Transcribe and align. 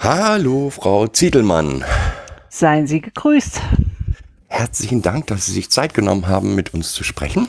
Hallo, 0.00 0.70
Frau 0.70 1.08
Ziedelmann. 1.08 1.84
Seien 2.48 2.86
Sie 2.86 3.00
gegrüßt. 3.00 3.60
Herzlichen 4.46 5.02
Dank, 5.02 5.26
dass 5.26 5.46
Sie 5.46 5.52
sich 5.52 5.70
Zeit 5.70 5.92
genommen 5.92 6.28
haben, 6.28 6.54
mit 6.54 6.72
uns 6.72 6.92
zu 6.92 7.02
sprechen. 7.02 7.48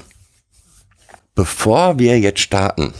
Bevor 1.36 2.00
wir 2.00 2.20
jetzt 2.20 2.40
starten, 2.40 2.96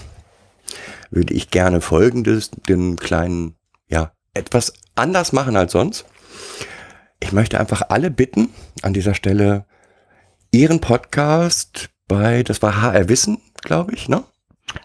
würde 1.10 1.34
ich 1.34 1.50
gerne 1.50 1.82
Folgendes, 1.82 2.52
den 2.70 2.98
kleinen, 2.98 3.56
ja, 3.88 4.12
etwas 4.36 4.72
anders 4.94 5.34
machen 5.34 5.58
als 5.58 5.72
sonst. 5.72 6.06
Ich 7.20 7.32
möchte 7.32 7.60
einfach 7.60 7.90
alle 7.90 8.12
bitten, 8.12 8.50
an 8.84 8.94
dieser 8.94 9.16
Stelle 9.16 9.66
Ihren 10.52 10.80
Podcast 10.80 11.90
bei, 12.08 12.44
das 12.44 12.62
war 12.62 12.82
HR 12.84 13.10
Wissen, 13.10 13.40
glaube 13.64 13.94
ich, 13.96 14.10
ne? 14.10 14.24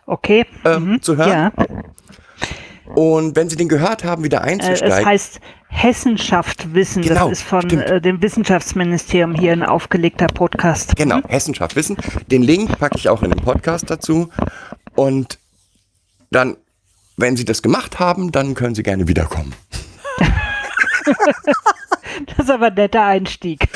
Okay. 0.07 0.47
Ähm, 0.65 0.93
mhm. 0.93 1.03
zu 1.03 1.19
hören. 1.19 1.29
Ja. 1.29 1.53
Und 2.97 3.35
wenn 3.37 3.49
Sie 3.49 3.57
den 3.57 3.69
gehört 3.69 4.05
haben, 4.05 4.23
wieder 4.25 4.39
Äh, 4.45 4.55
es 4.57 4.61
einzusteigen. 4.65 5.07
heißt 5.07 5.41
Hessenschaft 5.69 6.73
Wissen. 6.75 7.03
Genau, 7.03 7.29
das 7.29 7.41
ist 7.41 7.47
von 7.49 7.69
äh, 7.71 8.01
dem 8.01 8.23
Wissenschaftsministerium 8.23 9.35
hier 9.35 9.53
ein 9.53 9.63
aufgelegter 9.65 10.27
Podcast. 10.29 10.95
Genau, 10.97 11.21
Hessenschaft 11.27 11.75
Wissen. 11.77 11.97
Den 12.31 12.43
Link 12.43 12.79
packe 12.79 12.97
ich 12.97 13.09
auch 13.09 13.23
in 13.23 13.31
den 13.31 13.41
Podcast 13.43 13.91
dazu. 13.91 14.29
Und 14.95 15.39
dann, 16.31 16.57
wenn 17.17 17.37
Sie 17.37 17.45
das 17.45 17.63
gemacht 17.63 17.99
haben, 17.99 18.31
dann 18.33 18.55
können 18.55 18.75
Sie 18.75 18.83
gerne 18.83 19.09
wiederkommen. 19.09 19.55
Das 22.37 22.47
ist 22.47 22.51
aber 22.51 22.67
ein 22.67 22.75
netter 22.75 23.05
Einstieg. 23.05 23.69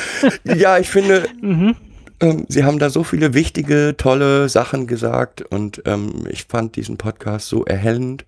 Ja, 0.45 0.79
ich 0.79 0.89
finde, 0.89 1.29
Mhm. 1.41 1.75
ähm, 2.21 2.47
Sie 2.49 2.63
haben 2.65 2.79
da 2.79 2.89
so 2.89 3.03
viele 3.03 3.35
wichtige, 3.35 3.97
tolle 3.97 4.49
Sachen 4.49 4.87
gesagt 4.87 5.43
und 5.43 5.83
ähm, 5.87 6.25
ich 6.31 6.45
fand 6.45 6.77
diesen 6.77 6.97
Podcast 6.99 7.49
so 7.49 7.65
erhellend. 7.65 8.25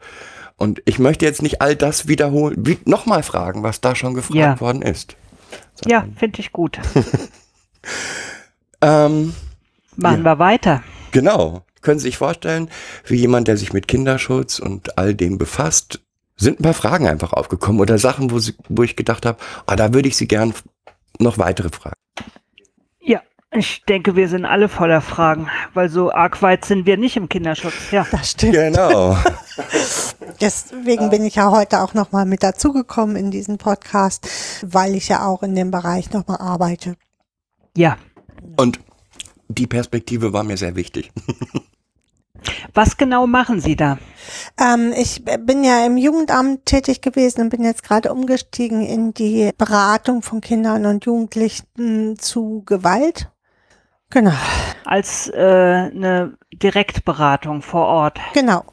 Und 0.61 0.83
ich 0.84 0.98
möchte 0.98 1.25
jetzt 1.25 1.41
nicht 1.41 1.62
all 1.62 1.75
das 1.75 2.06
wiederholen, 2.06 2.55
wie, 2.58 2.78
nochmal 2.84 3.22
fragen, 3.22 3.62
was 3.62 3.80
da 3.80 3.94
schon 3.94 4.12
gefragt 4.12 4.36
Ja. 4.36 4.61
worden 4.61 4.83
ist. 4.83 5.17
Ja, 5.86 6.06
finde 6.17 6.41
ich 6.41 6.52
gut. 6.52 6.78
Ähm, 8.83 9.34
Machen 9.97 10.19
Ja. 10.19 10.25
wir 10.25 10.39
weiter. 10.39 10.83
Genau. 11.12 11.62
Können 11.83 11.98
Sie 11.98 12.05
sich 12.08 12.19
vorstellen, 12.19 12.70
wie 13.06 13.17
jemand, 13.17 13.48
der 13.48 13.56
sich 13.56 13.72
mit 13.72 13.89
Kinderschutz 13.89 14.58
und 14.58 14.97
all 14.98 15.14
dem 15.14 15.39
befasst, 15.39 16.00
sind 16.36 16.61
ein 16.61 16.62
paar 16.62 16.74
Fragen 16.74 17.06
einfach 17.06 17.33
aufgekommen 17.33 17.80
oder 17.80 17.98
Sachen, 17.98 18.30
wo, 18.30 18.39
sie, 18.39 18.55
wo 18.69 18.83
ich 18.83 18.97
gedacht 18.97 19.27
habe, 19.27 19.39
ah, 19.67 19.77
da 19.77 19.92
würde 19.92 20.08
ich 20.08 20.17
Sie 20.17 20.28
gern 20.28 20.55
noch 21.19 21.36
weitere 21.39 21.69
fragen. 21.70 21.97
Ich 23.52 23.82
denke, 23.82 24.14
wir 24.14 24.28
sind 24.28 24.44
alle 24.44 24.68
voller 24.68 25.00
Fragen, 25.00 25.48
weil 25.74 25.88
so 25.88 26.12
arg 26.12 26.40
weit 26.40 26.64
sind 26.64 26.86
wir 26.86 26.96
nicht 26.96 27.16
im 27.16 27.28
Kinderschutz. 27.28 27.90
Ja. 27.90 28.06
Das 28.08 28.30
stimmt. 28.30 28.52
Genau. 28.52 29.16
Deswegen 30.40 31.10
bin 31.10 31.24
ich 31.24 31.34
ja 31.34 31.50
heute 31.50 31.80
auch 31.80 31.92
nochmal 31.92 32.26
mit 32.26 32.44
dazugekommen 32.44 33.16
in 33.16 33.32
diesen 33.32 33.58
Podcast, 33.58 34.28
weil 34.62 34.94
ich 34.94 35.08
ja 35.08 35.26
auch 35.26 35.42
in 35.42 35.56
dem 35.56 35.72
Bereich 35.72 36.12
nochmal 36.12 36.38
arbeite. 36.38 36.94
Ja. 37.76 37.98
Und 38.56 38.78
die 39.48 39.66
Perspektive 39.66 40.32
war 40.32 40.44
mir 40.44 40.56
sehr 40.56 40.76
wichtig. 40.76 41.10
Was 42.72 42.96
genau 42.96 43.27
machen 43.27 43.60
Sie 43.60 43.74
da? 43.74 43.98
Ähm, 44.58 44.94
ich 44.96 45.24
bin 45.24 45.64
ja 45.64 45.84
im 45.84 45.96
Jugendamt 45.96 46.66
tätig 46.66 47.02
gewesen 47.02 47.42
und 47.42 47.50
bin 47.50 47.64
jetzt 47.64 47.83
gerade 47.83 48.12
umgestiegen 48.12 48.80
in 48.80 49.12
die 49.12 49.50
Beratung 49.58 50.22
von 50.22 50.40
Kindern 50.40 50.86
und 50.86 51.05
Jugendlichen 51.05 52.16
zu 52.16 52.62
Gewalt. 52.64 53.28
Genau, 54.10 54.32
Als 54.84 55.28
äh, 55.28 55.38
eine 55.38 56.36
Direktberatung 56.52 57.62
vor 57.62 57.86
Ort. 57.86 58.18
genau. 58.34 58.64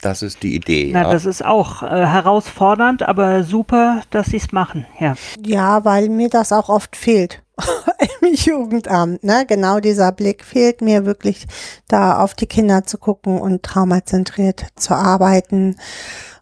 Das 0.00 0.20
ist 0.20 0.42
die 0.42 0.54
Idee. 0.54 0.90
Na, 0.92 1.04
ja. 1.04 1.12
das 1.12 1.24
ist 1.24 1.42
auch 1.42 1.82
äh, 1.82 1.86
herausfordernd, 1.86 3.02
aber 3.02 3.42
super, 3.42 4.02
dass 4.10 4.26
Sie 4.26 4.36
es 4.36 4.52
machen. 4.52 4.86
Ja. 5.00 5.14
Ja, 5.42 5.82
weil 5.86 6.10
mir 6.10 6.28
das 6.28 6.52
auch 6.52 6.68
oft 6.68 6.94
fehlt 6.94 7.42
im 8.20 8.34
Jugendamt. 8.34 9.24
Ne? 9.24 9.46
Genau 9.48 9.80
dieser 9.80 10.12
Blick 10.12 10.44
fehlt 10.44 10.82
mir 10.82 11.06
wirklich, 11.06 11.46
da 11.88 12.20
auf 12.20 12.34
die 12.34 12.46
Kinder 12.46 12.84
zu 12.84 12.98
gucken 12.98 13.40
und 13.40 13.62
traumazentriert 13.62 14.66
zu 14.76 14.94
arbeiten 14.94 15.76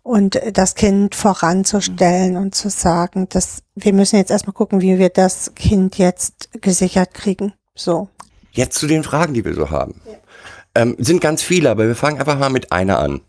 und 0.03 0.41
das 0.53 0.75
Kind 0.75 1.15
voranzustellen 1.15 2.37
und 2.37 2.57
zu 2.57 2.69
sagen, 2.69 3.29
dass 3.29 3.63
wir 3.77 3.93
müssen 3.93 4.17
jetzt 4.17 4.33
erstmal 4.33 4.55
gucken, 4.55 4.81
wie 4.81 4.99
wir 4.99 5.09
das 5.09 5.55
Kind 5.55 5.99
jetzt 5.99 6.51
gesichert 6.61 7.15
kriegen. 7.15 7.53
So. 7.75 8.09
Jetzt 8.53 8.79
zu 8.79 8.87
den 8.87 9.03
Fragen, 9.03 9.35
die 9.35 9.45
wir 9.45 9.55
so 9.55 9.71
haben. 9.71 10.01
Ähm, 10.75 10.97
sind 10.99 11.21
ganz 11.21 11.43
viele, 11.43 11.71
aber 11.71 11.87
wir 11.87 11.97
fangen 11.97 12.19
einfach 12.21 12.39
mal 12.39 12.51
mit 12.51 12.71
einer 12.73 12.99
an. 12.99 13.21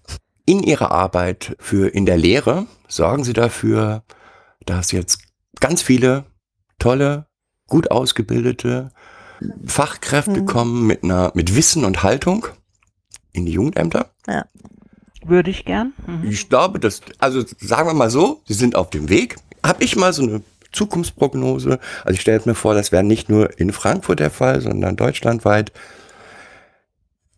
In 0.46 0.62
Ihrer 0.62 0.92
Arbeit 0.92 1.56
für 1.60 1.88
in 1.94 2.06
der 2.06 2.18
Lehre 2.18 2.68
sorgen 2.88 3.24
Sie 3.24 3.34
dafür, 3.34 4.04
dass 4.66 4.92
jetzt 4.92 5.20
ganz 5.60 5.82
viele 5.82 6.26
tolle, 6.80 7.28
gut 7.68 7.92
ausgebildete 7.92 8.92
Fachkräfte 9.66 10.42
Mhm. 10.42 10.46
kommen 10.46 10.88
mit 10.88 11.04
einer 11.04 11.32
mit 11.34 11.56
Wissen 11.56 11.86
und 11.86 12.04
Haltung 12.04 12.48
in 13.32 13.46
die 13.46 13.54
Jugendämter. 13.54 14.12
Würde 15.26 15.50
ich 15.52 15.64
gern. 15.66 15.94
Mhm. 16.06 16.30
Ich 16.30 16.50
glaube, 16.50 16.80
dass, 16.80 17.02
also 17.20 17.44
sagen 17.60 17.88
wir 17.90 17.94
mal 17.94 18.10
so, 18.10 18.42
sie 18.46 18.54
sind 18.54 18.76
auf 18.76 18.90
dem 18.90 19.08
Weg. 19.10 19.38
Habe 19.66 19.84
ich 19.84 19.96
mal 19.96 20.12
so 20.12 20.24
eine 20.24 20.42
Zukunftsprognose? 20.74 21.80
Also 22.04 22.16
ich 22.16 22.22
stelle 22.22 22.42
mir 22.46 22.56
vor, 22.56 22.74
das 22.74 22.92
wäre 22.92 23.04
nicht 23.04 23.30
nur 23.30 23.60
in 23.60 23.72
Frankfurt 23.72 24.20
der 24.20 24.32
Fall, 24.32 24.62
sondern 24.62 24.96
deutschlandweit. 24.96 25.72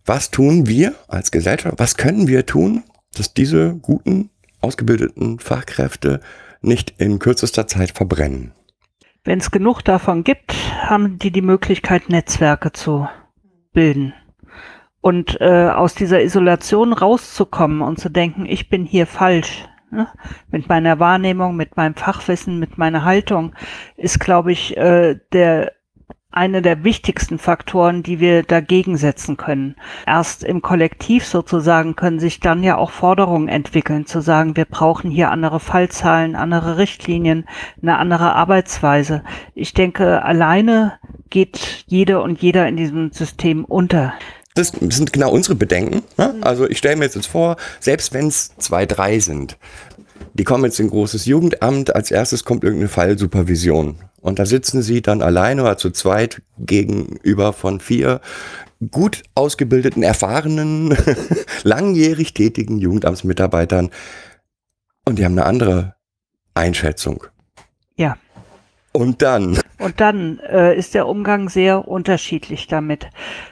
Was 0.06 0.32
tun 0.32 0.68
wir 0.68 0.96
als 1.08 1.32
Gesellschaft? 1.32 1.76
Was 1.78 1.98
können 1.98 2.28
wir 2.28 2.46
tun, 2.46 2.84
dass 3.16 3.34
diese 3.34 3.76
guten, 3.76 4.30
ausgebildeten 4.62 5.40
Fachkräfte 5.40 6.20
nicht 6.62 6.94
in 6.98 7.20
kürzester 7.20 7.68
Zeit 7.68 7.92
verbrennen? 7.92 8.52
Wenn 9.24 9.40
es 9.40 9.50
genug 9.50 9.82
davon 9.82 10.24
gibt, 10.24 10.54
haben 10.82 11.18
die 11.18 11.32
die 11.32 11.42
Möglichkeit, 11.42 12.10
Netzwerke 12.10 12.72
zu 12.72 13.08
bilden. 13.74 14.14
Und 15.02 15.40
äh, 15.42 15.70
aus 15.70 15.96
dieser 15.96 16.22
Isolation 16.22 16.94
rauszukommen 16.94 17.82
und 17.82 18.00
zu 18.00 18.10
denken, 18.10 18.46
ich 18.46 18.70
bin 18.70 18.86
hier 18.86 19.08
falsch. 19.08 19.66
Ne? 19.96 20.08
Mit 20.52 20.70
meiner 20.70 21.00
Wahrnehmung, 21.00 21.56
mit 21.56 21.78
meinem 21.78 21.96
Fachwissen, 21.96 22.60
mit 22.60 22.78
meiner 22.78 23.04
Haltung, 23.06 23.54
ist, 23.96 24.20
glaube 24.20 24.52
ich, 24.52 24.76
äh, 24.78 25.20
der 25.32 25.72
eine 26.36 26.62
der 26.62 26.84
wichtigsten 26.84 27.40
Faktoren, 27.40 28.04
die 28.04 28.20
wir 28.20 28.44
dagegen 28.44 28.98
setzen 28.98 29.38
können. 29.38 29.76
Erst 30.06 30.44
im 30.44 30.62
Kollektiv 30.62 31.26
sozusagen 31.26 31.96
können 31.96 32.20
sich 32.20 32.42
dann 32.42 32.62
ja 32.62 32.76
auch 32.76 32.92
Forderungen 32.92 33.48
entwickeln, 33.48 34.06
zu 34.06 34.20
sagen, 34.20 34.58
wir 34.58 34.66
brauchen 34.66 35.10
hier 35.10 35.32
andere 35.32 35.62
Fallzahlen, 35.62 36.36
andere 36.36 36.78
Richtlinien, 36.78 37.46
eine 37.82 37.98
andere 37.98 38.36
Arbeitsweise. 38.36 39.24
Ich 39.54 39.74
denke, 39.74 40.24
alleine 40.24 41.00
geht 41.30 41.86
jede 41.88 42.22
und 42.22 42.42
jeder 42.42 42.68
in 42.68 42.76
diesem 42.76 43.12
System 43.12 43.64
unter. 43.64 44.14
Das 44.56 44.72
sind 44.90 45.14
genau 45.14 45.32
unsere 45.32 45.56
Bedenken. 45.56 46.02
Ne? 46.18 46.36
Also 46.42 46.68
ich 46.68 46.78
stelle 46.78 46.96
mir 46.96 47.06
jetzt, 47.06 47.16
jetzt 47.16 47.28
vor, 47.28 47.58
selbst 47.80 48.14
wenn 48.14 48.28
es 48.28 48.56
zwei, 48.58 48.86
drei 48.86 49.20
sind, 49.20 49.58
die 50.34 50.44
kommen 50.44 50.64
jetzt 50.64 50.80
in 50.80 50.90
großes 50.90 51.26
Jugendamt, 51.26 51.96
als 51.96 52.10
erstes 52.10 52.46
kommt 52.46 52.64
irgendeine 52.64 52.90
Fallsupervision. 52.90 53.98
Und 54.22 54.40
da 54.40 54.46
sitzen 54.46 54.82
sie 54.82 55.02
dann 55.02 55.22
alleine 55.22 55.62
oder 55.62 55.78
zu 55.78 55.92
zweit 55.92 56.42
gegenüber 56.58 57.54
von 57.54 57.80
vier 57.80 58.22
gut 58.92 59.24
ausgebildeten, 59.36 60.04
erfahrenen, 60.04 60.98
langjährig 61.64 62.34
tätigen 62.34 62.80
Jugendamtsmitarbeitern. 62.80 63.92
Und 65.06 65.20
die 65.20 65.26
haben 65.26 65.38
eine 65.38 65.46
andere 65.46 65.96
Einschätzung. 66.54 67.26
Ja. 67.96 68.18
Und 68.96 69.22
dann, 69.22 69.60
Und 69.78 70.00
dann 70.00 70.40
äh, 70.40 70.74
ist 70.74 70.94
der 70.94 71.08
Umgang 71.08 71.50
sehr 71.50 71.86
unterschiedlich 71.86 72.68
damit. 72.68 73.10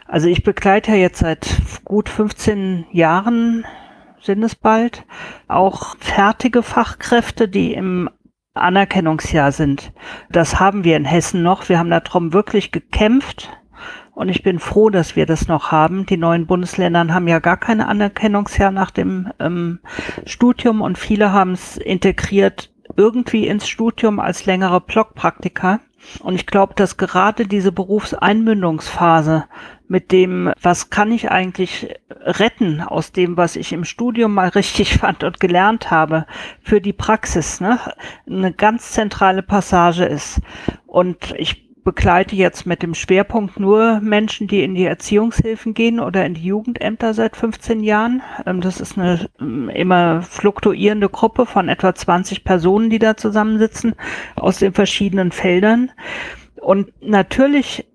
Also 0.08 0.30
ich 0.30 0.44
begleite 0.44 0.92
ja 0.92 0.98
jetzt 0.98 1.20
seit 1.20 1.46
gut 1.84 2.08
15 2.08 2.86
Jahren, 2.92 3.66
sind 4.22 4.42
es 4.42 4.56
bald, 4.56 5.04
auch 5.50 5.98
fertige 6.00 6.64
Fachkräfte, 6.64 7.50
die 7.50 7.74
im 7.74 8.10
Anerkennungsjahr 8.54 9.52
sind. 9.52 9.92
Das 10.30 10.62
haben 10.62 10.86
wir 10.86 10.96
in 10.96 11.04
Hessen 11.04 11.44
noch. 11.44 11.68
Wir 11.68 11.78
haben 11.78 11.90
darum 11.90 12.32
wirklich 12.32 12.72
gekämpft. 12.72 13.50
Und 14.16 14.30
ich 14.30 14.44
bin 14.44 14.60
froh, 14.60 14.90
dass 14.90 15.18
wir 15.18 15.26
das 15.26 15.50
noch 15.50 15.72
haben. 15.72 16.06
Die 16.06 16.18
neuen 16.18 16.48
Bundesländer 16.48 17.14
haben 17.14 17.28
ja 17.28 17.40
gar 17.40 17.58
kein 17.58 17.82
Anerkennungsjahr 17.82 18.72
nach 18.72 18.92
dem 18.92 19.30
ähm, 19.40 19.80
Studium 20.26 20.82
und 20.82 20.98
viele 20.98 21.34
haben 21.34 21.52
es 21.52 21.76
integriert 21.76 22.73
irgendwie 22.96 23.48
ins 23.48 23.68
Studium 23.68 24.20
als 24.20 24.46
längere 24.46 24.82
Blockpraktika. 24.82 25.80
Und 26.20 26.36
ich 26.36 26.46
glaube, 26.46 26.74
dass 26.76 26.98
gerade 26.98 27.48
diese 27.48 27.72
Berufseinmündungsphase 27.72 29.46
mit 29.88 30.12
dem, 30.12 30.52
was 30.62 30.90
kann 30.90 31.12
ich 31.12 31.30
eigentlich 31.30 31.96
retten 32.10 32.82
aus 32.82 33.12
dem, 33.12 33.38
was 33.38 33.56
ich 33.56 33.74
im 33.74 33.86
Studium 33.86 34.34
mal 34.34 34.50
richtig 34.56 34.98
fand 34.98 35.24
und 35.24 35.40
gelernt 35.40 35.92
habe, 35.92 36.26
für 36.62 36.82
die 36.82 36.94
Praxis, 36.94 37.62
ne, 37.62 37.80
eine 38.28 38.54
ganz 38.54 38.92
zentrale 38.92 39.44
Passage 39.44 40.06
ist. 40.06 40.42
Und 40.88 41.34
ich 41.38 41.63
begleite 41.84 42.36
jetzt 42.36 42.66
mit 42.66 42.82
dem 42.82 42.94
Schwerpunkt 42.94 43.60
nur 43.60 44.00
Menschen, 44.02 44.48
die 44.48 44.64
in 44.64 44.76
die 44.76 44.86
Erziehungshilfen 44.86 45.74
gehen 45.74 46.00
oder 46.00 46.26
in 46.26 46.34
die 46.34 46.46
Jugendämter 46.46 47.14
seit 47.14 47.36
15 47.36 47.84
Jahren. 47.84 48.22
Ähm, 48.46 48.62
das 48.62 48.80
ist 48.80 48.98
eine 48.98 49.30
ähm, 49.40 49.70
immer 49.70 50.22
fluktuierende 50.22 51.10
Gruppe 51.10 51.46
von 51.46 51.70
etwa 51.70 51.94
20 51.94 52.44
Personen, 52.44 52.90
die 52.90 53.00
da 53.00 53.18
zusammensitzen 53.18 53.96
aus 54.36 54.60
den 54.60 54.74
verschiedenen 54.74 55.32
Feldern. 55.32 55.92
Und 56.56 56.92
natürlich 57.02 57.86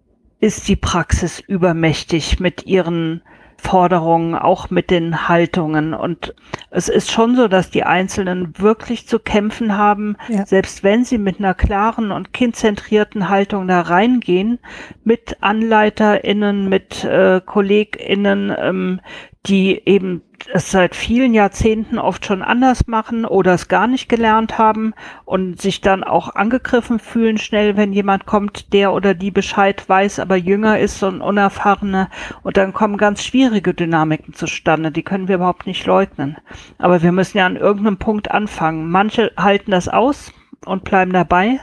ist 0.41 0.69
die 0.69 0.77
Praxis 0.77 1.41
übermächtig 1.41 2.39
mit 2.39 2.67
ihren 2.67 3.23
Forderungen, 3.61 4.35
auch 4.35 4.71
mit 4.71 4.91
den 4.91 5.29
Haltungen. 5.29 5.93
Und 5.93 6.35
es 6.71 6.89
ist 6.89 7.11
schon 7.11 7.37
so, 7.37 7.49
dass 7.49 7.71
die 7.71 7.83
Einzelnen 7.83 8.55
wirklich 8.59 9.07
zu 9.07 9.19
kämpfen 9.19 9.77
haben, 9.77 10.17
ja. 10.29 10.47
selbst 10.47 10.85
wenn 10.85 11.05
sie 11.05 11.19
mit 11.19 11.39
einer 11.41 11.55
klaren 11.55 12.13
und 12.13 12.33
kindzentrierten 12.33 13.29
Haltung 13.29 13.67
da 13.69 13.81
reingehen, 13.81 14.61
mit 15.05 15.37
AnleiterInnen, 15.41 16.69
mit 16.69 17.05
äh, 17.05 17.41
KollegInnen, 17.45 18.55
ähm, 18.57 19.01
die 19.47 19.83
eben 19.85 20.23
es 20.53 20.71
seit 20.71 20.95
vielen 20.95 21.35
Jahrzehnten 21.35 21.99
oft 21.99 22.25
schon 22.25 22.43
anders 22.43 22.87
machen 22.87 23.25
oder 23.25 23.55
es 23.55 23.69
gar 23.69 23.87
nicht 23.87 24.09
gelernt 24.09 24.59
haben 24.59 24.95
und 25.25 25.61
sich 25.61 25.81
dann 25.81 26.05
auch 26.05 26.35
angegriffen 26.35 26.99
fühlen 26.99 27.39
schnell, 27.39 27.77
wenn 27.77 27.93
jemand 27.93 28.27
kommt, 28.27 28.73
der 28.73 28.93
oder 28.93 29.15
die 29.15 29.31
Bescheid 29.31 29.89
weiß, 29.89 30.21
aber 30.21 30.37
jünger 30.37 30.79
ist 30.79 31.03
und 31.03 31.21
unerfahrener 31.21 32.09
und 32.43 32.57
dann 32.57 32.73
kommen 32.73 32.97
ganz 32.97 33.25
schwierige 33.25 33.75
Dynamiken 33.75 34.35
zustande, 34.35 34.91
die 34.91 35.03
können 35.03 35.29
wir 35.29 35.37
überhaupt 35.37 35.67
nicht 35.67 35.87
leugnen. 35.87 36.37
Aber 36.79 37.03
wir 37.03 37.13
müssen 37.13 37.39
ja 37.39 37.47
an 37.47 37.57
irgendeinem 37.57 37.99
Punkt 37.99 38.31
anfangen. 38.31 38.91
Manche 38.91 39.33
halten 39.37 39.71
das 39.71 39.89
aus 39.89 40.33
und 40.65 40.85
bleiben 40.85 41.13
dabei. 41.13 41.61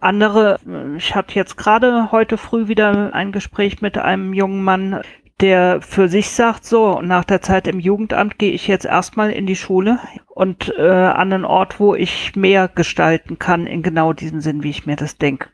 Andere, 0.00 0.58
ich 0.96 1.14
hatte 1.14 1.34
jetzt 1.34 1.56
gerade 1.56 2.10
heute 2.10 2.36
früh 2.36 2.66
wieder 2.66 3.14
ein 3.14 3.30
Gespräch 3.30 3.82
mit 3.82 3.98
einem 3.98 4.34
jungen 4.34 4.64
Mann, 4.64 5.00
der 5.42 5.82
für 5.82 6.08
sich 6.08 6.30
sagt, 6.30 6.64
so, 6.64 7.00
nach 7.02 7.24
der 7.24 7.42
Zeit 7.42 7.66
im 7.66 7.80
Jugendamt 7.80 8.38
gehe 8.38 8.52
ich 8.52 8.68
jetzt 8.68 8.86
erstmal 8.86 9.32
in 9.32 9.44
die 9.44 9.56
Schule 9.56 9.98
und 10.28 10.72
äh, 10.78 10.82
an 10.82 11.32
einen 11.32 11.44
Ort, 11.44 11.80
wo 11.80 11.94
ich 11.96 12.36
mehr 12.36 12.68
gestalten 12.68 13.40
kann, 13.40 13.66
in 13.66 13.82
genau 13.82 14.12
diesem 14.12 14.40
Sinn, 14.40 14.62
wie 14.62 14.70
ich 14.70 14.86
mir 14.86 14.94
das 14.96 15.18
denke. 15.18 15.48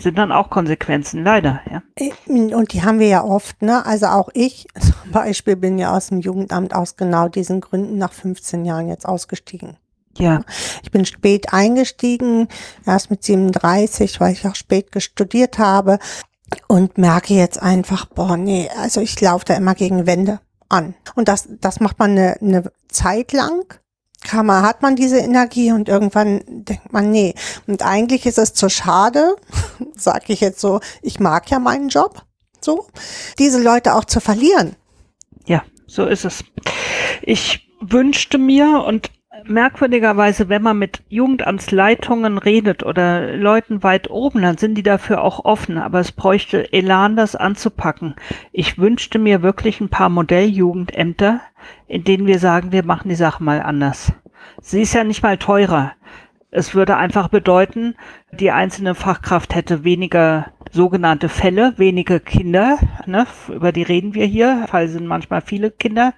Sind 0.00 0.16
dann 0.16 0.30
auch 0.30 0.48
Konsequenzen, 0.48 1.24
leider, 1.24 1.60
ja. 1.70 1.82
Und 2.28 2.72
die 2.72 2.84
haben 2.84 3.00
wir 3.00 3.08
ja 3.08 3.24
oft, 3.24 3.60
ne? 3.62 3.84
Also 3.84 4.06
auch 4.06 4.28
ich 4.32 4.68
zum 4.80 5.10
Beispiel 5.10 5.56
bin 5.56 5.76
ja 5.76 5.94
aus 5.94 6.08
dem 6.08 6.20
Jugendamt 6.20 6.72
aus 6.72 6.96
genau 6.96 7.28
diesen 7.28 7.60
Gründen 7.60 7.98
nach 7.98 8.12
15 8.12 8.64
Jahren 8.64 8.88
jetzt 8.88 9.06
ausgestiegen. 9.06 9.76
Ja. 10.18 10.40
Ich 10.82 10.90
bin 10.92 11.04
spät 11.04 11.52
eingestiegen, 11.52 12.48
erst 12.86 13.10
mit 13.10 13.22
37, 13.22 14.18
weil 14.20 14.32
ich 14.32 14.46
auch 14.46 14.54
spät 14.54 14.86
studiert 15.02 15.58
habe 15.58 15.98
und 16.68 16.98
merke 16.98 17.34
jetzt 17.34 17.60
einfach, 17.60 18.06
boah, 18.06 18.36
nee, 18.36 18.68
also 18.78 19.00
ich 19.00 19.20
laufe 19.20 19.44
da 19.44 19.54
immer 19.54 19.74
gegen 19.74 20.06
Wände 20.06 20.40
an. 20.68 20.94
Und 21.14 21.28
das, 21.28 21.48
das 21.60 21.80
macht 21.80 21.98
man 21.98 22.12
eine, 22.12 22.40
eine 22.40 22.72
Zeit 22.88 23.32
lang. 23.32 23.64
Kann 24.22 24.46
man, 24.46 24.62
hat 24.62 24.82
man 24.82 24.96
diese 24.96 25.18
Energie 25.18 25.72
und 25.72 25.88
irgendwann 25.88 26.42
denkt 26.46 26.92
man, 26.92 27.10
nee. 27.10 27.34
Und 27.66 27.82
eigentlich 27.82 28.26
ist 28.26 28.38
es 28.38 28.54
zu 28.54 28.68
schade, 28.68 29.36
sag 29.96 30.28
ich 30.30 30.40
jetzt 30.40 30.60
so, 30.60 30.80
ich 31.02 31.20
mag 31.20 31.50
ja 31.50 31.58
meinen 31.58 31.88
Job, 31.88 32.24
so, 32.60 32.86
diese 33.38 33.62
Leute 33.62 33.94
auch 33.94 34.04
zu 34.04 34.20
verlieren. 34.20 34.74
Ja, 35.46 35.62
so 35.86 36.06
ist 36.06 36.24
es. 36.24 36.44
Ich 37.22 37.68
wünschte 37.80 38.38
mir 38.38 38.84
und 38.84 39.10
merkwürdigerweise, 39.44 40.48
wenn 40.48 40.62
man 40.62 40.78
mit 40.78 41.02
Jugendamtsleitungen 41.08 42.38
redet 42.38 42.84
oder 42.84 43.36
Leuten 43.36 43.82
weit 43.82 44.10
oben, 44.10 44.42
dann 44.42 44.58
sind 44.58 44.74
die 44.74 44.82
dafür 44.82 45.22
auch 45.22 45.44
offen. 45.44 45.78
Aber 45.78 46.00
es 46.00 46.12
bräuchte 46.12 46.72
Elan, 46.72 47.16
das 47.16 47.36
anzupacken. 47.36 48.14
Ich 48.52 48.78
wünschte 48.78 49.18
mir 49.18 49.42
wirklich 49.42 49.80
ein 49.80 49.88
paar 49.88 50.08
Modelljugendämter, 50.08 51.40
in 51.86 52.04
denen 52.04 52.26
wir 52.26 52.38
sagen, 52.38 52.72
wir 52.72 52.84
machen 52.84 53.08
die 53.08 53.14
Sache 53.14 53.42
mal 53.42 53.60
anders. 53.60 54.12
Sie 54.60 54.82
ist 54.82 54.94
ja 54.94 55.04
nicht 55.04 55.22
mal 55.22 55.38
teurer. 55.38 55.92
Es 56.50 56.74
würde 56.74 56.96
einfach 56.96 57.28
bedeuten, 57.28 57.96
die 58.32 58.50
einzelne 58.50 58.94
Fachkraft 58.94 59.54
hätte 59.54 59.84
weniger 59.84 60.52
sogenannte 60.72 61.28
Fälle, 61.28 61.74
wenige 61.76 62.20
Kinder, 62.20 62.78
ne, 63.06 63.26
über 63.48 63.72
die 63.72 63.82
reden 63.82 64.14
wir 64.14 64.26
hier, 64.26 64.66
Fall 64.68 64.88
sind 64.88 65.06
manchmal 65.06 65.40
viele 65.40 65.70
Kinder, 65.70 66.14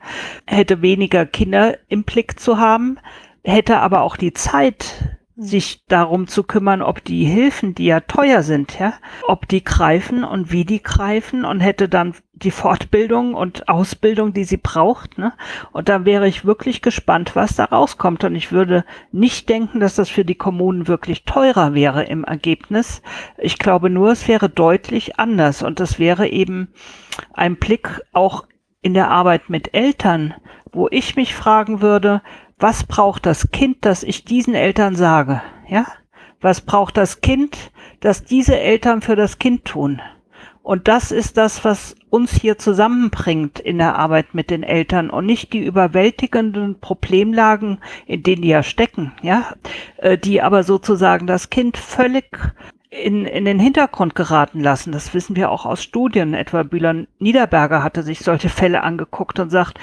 hätte 0.46 0.82
weniger 0.82 1.26
Kinder 1.26 1.78
im 1.88 2.04
Blick 2.04 2.38
zu 2.38 2.58
haben, 2.58 2.98
hätte 3.44 3.78
aber 3.78 4.02
auch 4.02 4.16
die 4.16 4.32
Zeit, 4.32 5.18
sich 5.40 5.85
darum 5.87 6.26
zu 6.26 6.43
kümmern, 6.43 6.82
ob 6.82 7.05
die 7.05 7.25
Hilfen, 7.25 7.73
die 7.73 7.87
ja 7.87 8.00
teuer 8.00 8.43
sind, 8.43 8.76
ja, 8.81 8.94
ob 9.29 9.46
die 9.46 9.62
greifen 9.62 10.25
und 10.25 10.50
wie 10.50 10.64
die 10.64 10.82
greifen 10.82 11.44
und 11.44 11.61
hätte 11.61 11.88
dann 11.88 12.14
die 12.32 12.50
Fortbildung 12.50 13.35
und 13.35 13.69
Ausbildung, 13.69 14.32
die 14.32 14.43
sie 14.43 14.56
braucht, 14.56 15.17
ne? 15.17 15.32
Und 15.70 15.88
dann 15.88 16.05
wäre 16.05 16.26
ich 16.26 16.44
wirklich 16.44 16.82
gespannt, 16.82 17.37
was 17.37 17.55
da 17.55 17.67
rauskommt. 17.67 18.25
Und 18.25 18.35
ich 18.35 18.50
würde 18.50 18.85
nicht 19.12 19.49
denken, 19.49 19.79
dass 19.79 19.94
das 19.94 20.08
für 20.08 20.25
die 20.25 20.35
Kommunen 20.35 20.88
wirklich 20.88 21.25
teurer 21.25 21.73
wäre 21.73 22.02
im 22.02 22.25
Ergebnis. 22.25 23.00
Ich 23.38 23.58
glaube 23.58 23.91
nur, 23.91 24.11
es 24.11 24.26
wäre 24.26 24.49
deutlich 24.49 25.20
anders 25.20 25.62
und 25.62 25.79
es 25.79 26.00
wäre 26.00 26.26
eben 26.26 26.73
ein 27.32 27.56
Blick 27.56 28.00
auch 28.12 28.44
in 28.82 28.94
der 28.94 29.08
Arbeit 29.08 29.50
mit 29.50 29.73
Eltern, 29.73 30.34
wo 30.73 30.88
ich 30.91 31.14
mich 31.14 31.34
fragen 31.34 31.81
würde, 31.81 32.23
was 32.58 32.84
braucht 32.84 33.26
das 33.26 33.50
Kind, 33.50 33.84
dass 33.84 34.02
ich 34.02 34.25
diesen 34.25 34.55
Eltern 34.55 34.96
sage? 34.96 35.43
Ja? 35.69 35.87
Was 36.40 36.60
braucht 36.60 36.96
das 36.96 37.20
Kind, 37.20 37.70
dass 38.00 38.25
diese 38.25 38.58
Eltern 38.58 39.02
für 39.02 39.16
das 39.16 39.38
Kind 39.38 39.64
tun? 39.64 40.00
Und 40.62 40.87
das 40.87 41.12
ist 41.12 41.38
das, 41.38 41.64
was 41.64 41.96
uns 42.10 42.32
hier 42.32 42.58
zusammenbringt 42.58 43.58
in 43.58 43.78
der 43.78 43.96
Arbeit 43.99 44.34
mit 44.34 44.50
den 44.50 44.62
Eltern 44.62 45.08
und 45.08 45.25
nicht 45.25 45.55
die 45.55 45.64
überwältigenden 45.64 46.78
Problemlagen, 46.78 47.78
in 48.06 48.22
denen 48.22 48.43
die 48.43 48.49
ja 48.49 48.62
stecken, 48.62 49.12
ja, 49.22 49.55
äh, 49.96 50.19
die 50.19 50.43
aber 50.43 50.64
sozusagen 50.64 51.26
das 51.26 51.49
Kind 51.49 51.78
völlig 51.78 52.26
in, 52.90 53.24
in 53.24 53.46
den 53.46 53.58
Hintergrund 53.58 54.15
geraten 54.15 54.60
lassen. 54.60 54.93
Das 54.93 55.15
wissen 55.15 55.36
wir 55.36 55.50
auch 55.50 55.65
aus 55.65 55.82
Studien. 55.82 56.34
Etwa 56.34 56.65
Bühler 56.65 57.06
Niederberger 57.19 57.82
hatte 57.82 58.03
sich 58.03 58.20
solche 58.20 58.50
Fälle 58.50 58.82
angeguckt 58.82 59.38
und 59.38 59.48
sagt, 59.50 59.79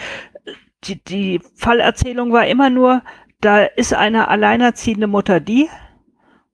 die, 0.88 1.04
die 1.04 1.42
Fallerzählung 1.56 2.32
war 2.32 2.48
immer 2.48 2.70
nur, 2.70 3.02
da 3.42 3.64
ist 3.64 3.94
eine 3.94 4.28
alleinerziehende 4.28 5.08
Mutter 5.08 5.40
die 5.40 5.70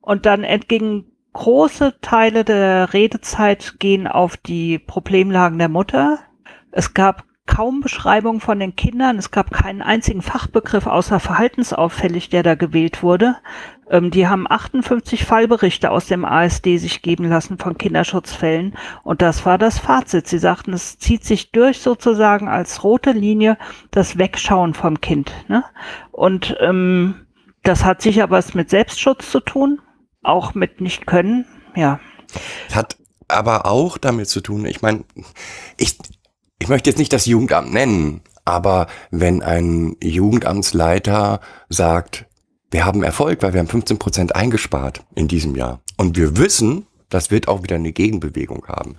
und 0.00 0.26
dann 0.26 0.44
entgegen 0.44 1.06
große 1.32 1.94
Teile 2.02 2.44
der 2.44 2.92
Redezeit 2.92 3.76
gehen 3.78 4.06
auf 4.06 4.36
die 4.36 4.78
Problemlagen 4.78 5.58
der 5.58 5.68
Mutter. 5.68 6.18
Es 6.70 6.92
gab 6.94 7.24
kaum 7.46 7.80
Beschreibung 7.80 8.40
von 8.40 8.60
den 8.60 8.76
Kindern. 8.76 9.18
Es 9.18 9.30
gab 9.30 9.50
keinen 9.50 9.82
einzigen 9.82 10.22
Fachbegriff 10.22 10.86
außer 10.86 11.20
verhaltensauffällig, 11.20 12.28
der 12.28 12.42
da 12.42 12.54
gewählt 12.54 13.02
wurde. 13.02 13.36
Ähm, 13.90 14.10
die 14.10 14.28
haben 14.28 14.46
58 14.48 15.24
Fallberichte 15.24 15.90
aus 15.90 16.06
dem 16.06 16.24
ASD 16.24 16.78
sich 16.78 17.02
geben 17.02 17.28
lassen 17.28 17.58
von 17.58 17.76
Kinderschutzfällen. 17.76 18.74
Und 19.02 19.22
das 19.22 19.44
war 19.44 19.58
das 19.58 19.78
Fazit. 19.78 20.28
Sie 20.28 20.38
sagten, 20.38 20.72
es 20.72 20.98
zieht 20.98 21.24
sich 21.24 21.50
durch 21.50 21.80
sozusagen 21.80 22.48
als 22.48 22.84
rote 22.84 23.12
Linie 23.12 23.58
das 23.90 24.18
Wegschauen 24.18 24.74
vom 24.74 25.00
Kind. 25.00 25.32
Ne? 25.48 25.64
Und 26.12 26.56
ähm, 26.60 27.26
das 27.62 27.84
hat 27.84 28.02
sicher 28.02 28.30
was 28.30 28.54
mit 28.54 28.70
Selbstschutz 28.70 29.30
zu 29.30 29.40
tun, 29.40 29.80
auch 30.22 30.54
mit 30.54 30.80
nicht 30.80 31.06
können, 31.06 31.46
ja. 31.74 32.00
Hat 32.72 32.96
aber 33.28 33.66
auch 33.66 33.98
damit 33.98 34.28
zu 34.28 34.40
tun, 34.40 34.66
ich 34.66 34.82
meine, 34.82 35.04
ich, 35.78 35.98
ich 36.62 36.68
möchte 36.68 36.88
jetzt 36.88 36.98
nicht 36.98 37.12
das 37.12 37.26
Jugendamt 37.26 37.72
nennen, 37.72 38.20
aber 38.44 38.86
wenn 39.10 39.42
ein 39.42 39.96
Jugendamtsleiter 40.00 41.40
sagt, 41.68 42.26
wir 42.70 42.84
haben 42.84 43.02
Erfolg, 43.02 43.42
weil 43.42 43.52
wir 43.52 43.58
haben 43.58 43.66
15 43.66 43.98
Prozent 43.98 44.36
eingespart 44.36 45.02
in 45.16 45.26
diesem 45.26 45.56
Jahr. 45.56 45.80
Und 45.96 46.16
wir 46.16 46.36
wissen, 46.36 46.86
das 47.08 47.32
wird 47.32 47.48
auch 47.48 47.64
wieder 47.64 47.74
eine 47.74 47.92
Gegenbewegung 47.92 48.64
haben. 48.68 48.94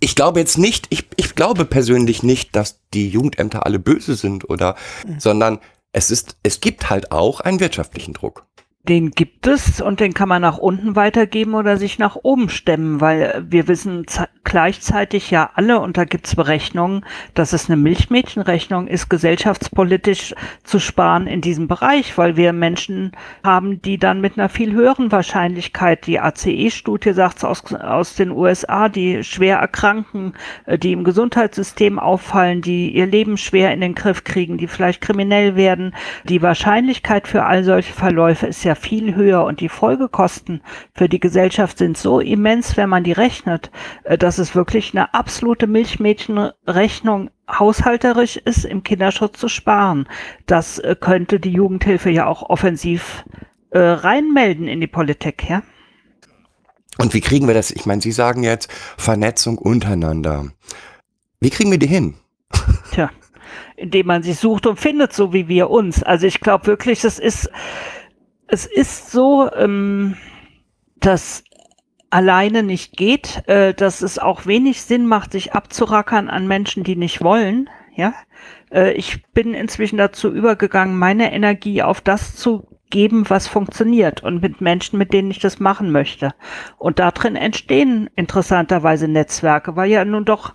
Ich 0.00 0.16
glaube 0.16 0.40
jetzt 0.40 0.56
nicht, 0.56 0.86
ich, 0.88 1.06
ich 1.16 1.34
glaube 1.34 1.66
persönlich 1.66 2.22
nicht, 2.22 2.56
dass 2.56 2.80
die 2.94 3.10
Jugendämter 3.10 3.66
alle 3.66 3.78
böse 3.78 4.14
sind 4.14 4.48
oder, 4.48 4.74
mhm. 5.06 5.20
sondern 5.20 5.58
es 5.92 6.10
ist, 6.10 6.38
es 6.42 6.60
gibt 6.60 6.88
halt 6.88 7.12
auch 7.12 7.40
einen 7.40 7.60
wirtschaftlichen 7.60 8.14
Druck. 8.14 8.46
Den 8.88 9.10
gibt 9.10 9.46
es 9.46 9.82
und 9.82 10.00
den 10.00 10.14
kann 10.14 10.30
man 10.30 10.40
nach 10.40 10.56
unten 10.56 10.96
weitergeben 10.96 11.54
oder 11.54 11.76
sich 11.76 11.98
nach 11.98 12.16
oben 12.22 12.48
stemmen, 12.48 13.02
weil 13.02 13.44
wir 13.46 13.68
wissen 13.68 14.06
gleichzeitig 14.42 15.30
ja 15.30 15.50
alle, 15.54 15.80
und 15.80 15.98
da 15.98 16.04
gibt's 16.04 16.34
Berechnungen, 16.34 17.04
dass 17.34 17.52
es 17.52 17.68
eine 17.68 17.76
Milchmädchenrechnung 17.76 18.86
ist, 18.86 19.10
gesellschaftspolitisch 19.10 20.34
zu 20.64 20.80
sparen 20.80 21.26
in 21.26 21.42
diesem 21.42 21.68
Bereich, 21.68 22.16
weil 22.16 22.36
wir 22.36 22.54
Menschen 22.54 23.12
haben, 23.44 23.82
die 23.82 23.98
dann 23.98 24.22
mit 24.22 24.38
einer 24.38 24.48
viel 24.48 24.72
höheren 24.72 25.12
Wahrscheinlichkeit, 25.12 26.06
die 26.06 26.18
ACE-Studie 26.18 27.12
sagt 27.12 27.44
aus, 27.44 27.62
aus 27.74 28.14
den 28.14 28.30
USA, 28.30 28.88
die 28.88 29.22
schwer 29.24 29.58
erkranken, 29.58 30.32
äh, 30.64 30.78
die 30.78 30.92
im 30.92 31.04
Gesundheitssystem 31.04 31.98
auffallen, 31.98 32.62
die 32.62 32.90
ihr 32.90 33.06
Leben 33.06 33.36
schwer 33.36 33.74
in 33.74 33.82
den 33.82 33.94
Griff 33.94 34.24
kriegen, 34.24 34.56
die 34.56 34.68
vielleicht 34.68 35.02
kriminell 35.02 35.54
werden. 35.54 35.94
Die 36.24 36.40
Wahrscheinlichkeit 36.40 37.28
für 37.28 37.44
all 37.44 37.62
solche 37.62 37.92
Verläufe 37.92 38.46
ist 38.46 38.64
ja 38.64 38.69
viel 38.74 39.14
höher 39.14 39.44
und 39.44 39.60
die 39.60 39.68
Folgekosten 39.68 40.62
für 40.94 41.08
die 41.08 41.20
Gesellschaft 41.20 41.78
sind 41.78 41.96
so 41.96 42.20
immens, 42.20 42.76
wenn 42.76 42.88
man 42.88 43.04
die 43.04 43.12
rechnet, 43.12 43.70
äh, 44.04 44.18
dass 44.18 44.38
es 44.38 44.54
wirklich 44.54 44.92
eine 44.94 45.14
absolute 45.14 45.66
Milchmädchenrechnung 45.66 47.30
haushalterisch 47.48 48.36
ist, 48.36 48.64
im 48.64 48.82
Kinderschutz 48.82 49.38
zu 49.38 49.48
sparen. 49.48 50.08
Das 50.46 50.78
äh, 50.78 50.96
könnte 50.98 51.40
die 51.40 51.52
Jugendhilfe 51.52 52.10
ja 52.10 52.26
auch 52.26 52.48
offensiv 52.48 53.24
äh, 53.70 53.78
reinmelden 53.78 54.68
in 54.68 54.80
die 54.80 54.86
Politik, 54.86 55.48
ja? 55.48 55.62
Und 56.98 57.14
wie 57.14 57.20
kriegen 57.20 57.46
wir 57.46 57.54
das? 57.54 57.70
Ich 57.70 57.86
meine, 57.86 58.02
Sie 58.02 58.12
sagen 58.12 58.42
jetzt 58.42 58.70
Vernetzung 58.98 59.56
untereinander. 59.56 60.50
Wie 61.40 61.50
kriegen 61.50 61.70
wir 61.70 61.78
die 61.78 61.86
hin? 61.86 62.16
Tja, 62.92 63.10
indem 63.76 64.06
man 64.06 64.22
sich 64.22 64.38
sucht 64.38 64.66
und 64.66 64.78
findet, 64.78 65.14
so 65.14 65.32
wie 65.32 65.48
wir 65.48 65.70
uns. 65.70 66.02
Also 66.02 66.26
ich 66.26 66.40
glaube 66.40 66.66
wirklich, 66.66 67.02
es 67.04 67.18
ist, 67.18 67.50
es 68.50 68.66
ist 68.66 69.10
so, 69.10 69.50
ähm, 69.52 70.16
dass 70.98 71.44
alleine 72.10 72.62
nicht 72.62 72.96
geht, 72.96 73.42
äh, 73.48 73.72
dass 73.72 74.02
es 74.02 74.18
auch 74.18 74.46
wenig 74.46 74.82
Sinn 74.82 75.06
macht, 75.06 75.32
sich 75.32 75.52
abzurackern 75.52 76.28
an 76.28 76.46
Menschen, 76.46 76.82
die 76.82 76.96
nicht 76.96 77.22
wollen. 77.22 77.70
Ja, 77.94 78.14
äh, 78.72 78.92
ich 78.92 79.24
bin 79.32 79.54
inzwischen 79.54 79.96
dazu 79.96 80.32
übergegangen, 80.32 80.98
meine 80.98 81.32
Energie 81.32 81.82
auf 81.82 82.00
das 82.00 82.34
zu 82.34 82.66
geben, 82.90 83.30
was 83.30 83.46
funktioniert 83.46 84.24
und 84.24 84.42
mit 84.42 84.60
Menschen, 84.60 84.98
mit 84.98 85.12
denen 85.12 85.30
ich 85.30 85.38
das 85.38 85.60
machen 85.60 85.92
möchte. 85.92 86.34
Und 86.76 86.98
darin 86.98 87.36
entstehen 87.36 88.10
interessanterweise 88.16 89.06
Netzwerke, 89.06 89.76
weil 89.76 89.90
ja 89.90 90.04
nun 90.04 90.24
doch 90.24 90.52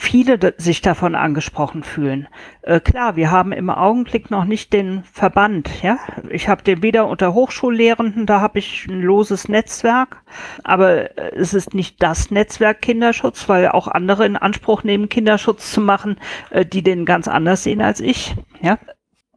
viele 0.00 0.54
sich 0.58 0.80
davon 0.80 1.16
angesprochen 1.16 1.82
fühlen. 1.82 2.28
Äh, 2.62 2.78
klar, 2.78 3.16
wir 3.16 3.32
haben 3.32 3.50
im 3.50 3.68
Augenblick 3.68 4.30
noch 4.30 4.44
nicht 4.44 4.72
den 4.72 5.02
Verband. 5.02 5.82
Ja, 5.82 5.98
ich 6.30 6.48
habe 6.48 6.62
den 6.62 6.84
weder 6.84 7.08
unter 7.08 7.34
Hochschullehrenden, 7.34 8.24
da 8.24 8.40
habe 8.40 8.60
ich 8.60 8.86
ein 8.88 9.02
loses 9.02 9.48
Netzwerk, 9.48 10.22
aber 10.62 11.18
äh, 11.18 11.32
es 11.34 11.52
ist 11.52 11.74
nicht 11.74 12.00
das 12.00 12.30
Netzwerk 12.30 12.80
Kinderschutz, 12.80 13.48
weil 13.48 13.68
auch 13.68 13.88
andere 13.88 14.24
in 14.24 14.36
Anspruch 14.36 14.84
nehmen, 14.84 15.08
Kinderschutz 15.08 15.72
zu 15.72 15.80
machen, 15.80 16.16
äh, 16.50 16.64
die 16.64 16.82
den 16.82 17.04
ganz 17.04 17.26
anders 17.26 17.64
sehen 17.64 17.82
als 17.82 17.98
ich. 17.98 18.36
Ja, 18.62 18.78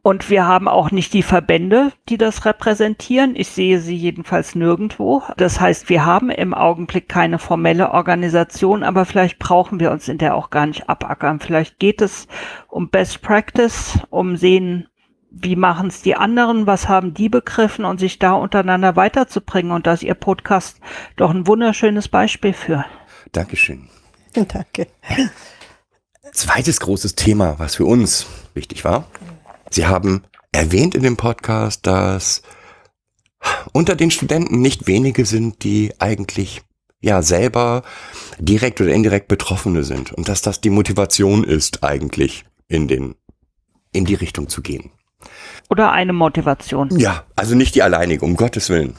und 0.02 0.30
wir 0.30 0.46
haben 0.46 0.66
auch 0.66 0.90
nicht 0.90 1.12
die 1.12 1.22
Verbände, 1.22 1.92
die 2.08 2.18
das 2.18 2.44
repräsentieren. 2.44 3.36
Ich 3.36 3.48
sehe 3.50 3.80
sie 3.80 3.94
jedenfalls 3.94 4.56
nirgendwo. 4.56 5.22
Das 5.36 5.60
heißt, 5.60 5.88
wir 5.88 6.04
haben 6.04 6.28
im 6.30 6.54
Augenblick 6.54 7.08
keine 7.08 7.38
formelle 7.38 7.92
Organisation, 7.92 8.82
aber 8.82 9.04
vielleicht 9.04 9.38
brauchen 9.38 9.78
wir 9.78 9.92
uns 9.92 10.08
in 10.08 10.18
der 10.18 10.34
auch 10.34 10.50
gar 10.50 10.66
nicht 10.66 10.88
abackern. 10.88 11.38
Vielleicht 11.38 11.78
geht 11.78 12.02
es 12.02 12.26
um 12.66 12.90
Best 12.90 13.22
Practice, 13.22 14.00
um 14.10 14.36
sehen, 14.36 14.88
wie 15.30 15.54
machen 15.54 15.86
es 15.86 16.02
die 16.02 16.16
anderen, 16.16 16.66
was 16.66 16.88
haben 16.88 17.14
die 17.14 17.28
begriffen 17.28 17.84
und 17.84 18.00
sich 18.00 18.18
da 18.18 18.32
untereinander 18.32 18.96
weiterzubringen. 18.96 19.70
Und 19.70 19.86
da 19.86 19.92
ist 19.92 20.02
Ihr 20.02 20.14
Podcast 20.14 20.80
doch 21.14 21.30
ein 21.30 21.46
wunderschönes 21.46 22.08
Beispiel 22.08 22.52
für. 22.52 22.84
Dankeschön. 23.30 23.88
Danke. 24.34 24.88
Zweites 26.32 26.80
großes 26.80 27.14
Thema, 27.14 27.58
was 27.58 27.76
für 27.76 27.84
uns 27.84 28.26
wichtig 28.54 28.84
war, 28.84 29.06
Sie 29.72 29.86
haben 29.86 30.24
erwähnt 30.52 30.94
in 30.94 31.02
dem 31.02 31.16
Podcast, 31.16 31.86
dass 31.86 32.42
unter 33.72 33.96
den 33.96 34.10
Studenten 34.10 34.60
nicht 34.60 34.86
wenige 34.86 35.24
sind, 35.24 35.64
die 35.64 35.94
eigentlich 35.98 36.62
ja 37.00 37.22
selber 37.22 37.82
direkt 38.38 38.80
oder 38.80 38.92
indirekt 38.92 39.28
Betroffene 39.28 39.82
sind 39.82 40.12
und 40.12 40.28
dass 40.28 40.42
das 40.42 40.60
die 40.60 40.70
Motivation 40.70 41.42
ist 41.42 41.82
eigentlich 41.82 42.44
in 42.68 42.86
den 42.86 43.14
in 43.92 44.04
die 44.04 44.14
Richtung 44.14 44.48
zu 44.48 44.62
gehen. 44.62 44.90
Oder 45.70 45.92
eine 45.92 46.12
Motivation. 46.12 46.90
Ja, 46.98 47.24
also 47.34 47.54
nicht 47.54 47.74
die 47.74 47.82
alleinige, 47.82 48.24
um 48.24 48.36
Gottes 48.36 48.68
Willen. 48.68 48.94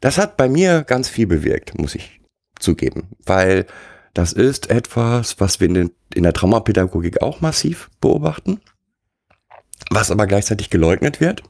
Das 0.00 0.18
hat 0.18 0.36
bei 0.36 0.48
mir 0.48 0.82
ganz 0.82 1.08
viel 1.08 1.26
bewirkt, 1.26 1.78
muss 1.78 1.94
ich 1.94 2.20
zugeben, 2.58 3.08
weil 3.24 3.66
das 4.14 4.32
ist 4.32 4.70
etwas, 4.70 5.40
was 5.40 5.60
wir 5.60 5.68
in, 5.68 5.74
den, 5.74 5.90
in 6.14 6.22
der 6.22 6.32
Traumapädagogik 6.32 7.22
auch 7.22 7.40
massiv 7.40 7.90
beobachten 8.00 8.60
was 9.90 10.10
aber 10.10 10.26
gleichzeitig 10.26 10.70
geleugnet 10.70 11.20
wird, 11.20 11.42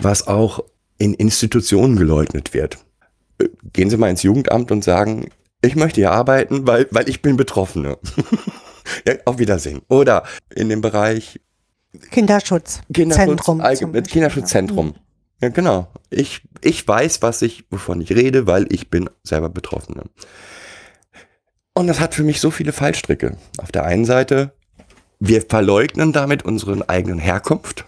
was 0.00 0.26
auch 0.26 0.64
in 0.98 1.14
Institutionen 1.14 1.96
geleugnet 1.96 2.54
wird. 2.54 2.78
Äh, 3.38 3.48
gehen 3.72 3.90
Sie 3.90 3.96
mal 3.96 4.10
ins 4.10 4.22
Jugendamt 4.22 4.70
und 4.70 4.84
sagen, 4.84 5.30
ich 5.62 5.76
möchte 5.76 6.00
hier 6.00 6.12
arbeiten, 6.12 6.66
weil, 6.66 6.86
weil 6.90 7.08
ich 7.08 7.22
bin 7.22 7.36
Betroffene. 7.36 7.98
ja, 9.06 9.14
auf 9.24 9.38
Wiedersehen. 9.38 9.82
Oder 9.88 10.24
in 10.54 10.68
dem 10.68 10.80
Bereich 10.80 11.40
Kinderschutz. 12.10 12.80
Kinderschutzzentrum. 12.92 13.62
Kinderschutzzentrum. 14.04 14.94
Ja, 15.40 15.48
genau. 15.48 15.88
Ich, 16.10 16.42
ich 16.62 16.86
weiß, 16.86 17.22
was 17.22 17.42
ich, 17.42 17.64
wovon 17.70 18.00
ich 18.00 18.12
rede, 18.12 18.46
weil 18.46 18.66
ich 18.72 18.90
bin 18.90 19.08
selber 19.22 19.48
Betroffene. 19.48 20.04
Und 21.74 21.86
das 21.86 22.00
hat 22.00 22.14
für 22.14 22.24
mich 22.24 22.40
so 22.40 22.50
viele 22.50 22.72
Fallstricke. 22.72 23.36
Auf 23.58 23.70
der 23.70 23.84
einen 23.84 24.04
Seite 24.04 24.52
wir 25.20 25.42
verleugnen 25.42 26.12
damit 26.12 26.44
unsere 26.44 26.88
eigenen 26.88 27.18
Herkunft. 27.18 27.84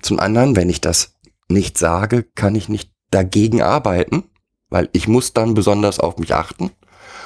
Zum 0.00 0.20
anderen, 0.20 0.56
wenn 0.56 0.70
ich 0.70 0.80
das 0.80 1.14
nicht 1.48 1.78
sage, 1.78 2.24
kann 2.34 2.54
ich 2.54 2.68
nicht 2.68 2.90
dagegen 3.10 3.62
arbeiten, 3.62 4.24
weil 4.68 4.88
ich 4.92 5.08
muss 5.08 5.32
dann 5.32 5.54
besonders 5.54 6.00
auf 6.00 6.18
mich 6.18 6.34
achten. 6.34 6.70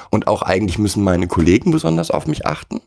Und 0.09 0.27
auch 0.27 0.41
eigentlich 0.41 0.77
müssen 0.77 1.03
meine 1.03 1.27
Kollegen 1.27 1.71
besonders 1.71 2.11
auf 2.11 2.27
mich 2.27 2.45
achten. 2.45 2.81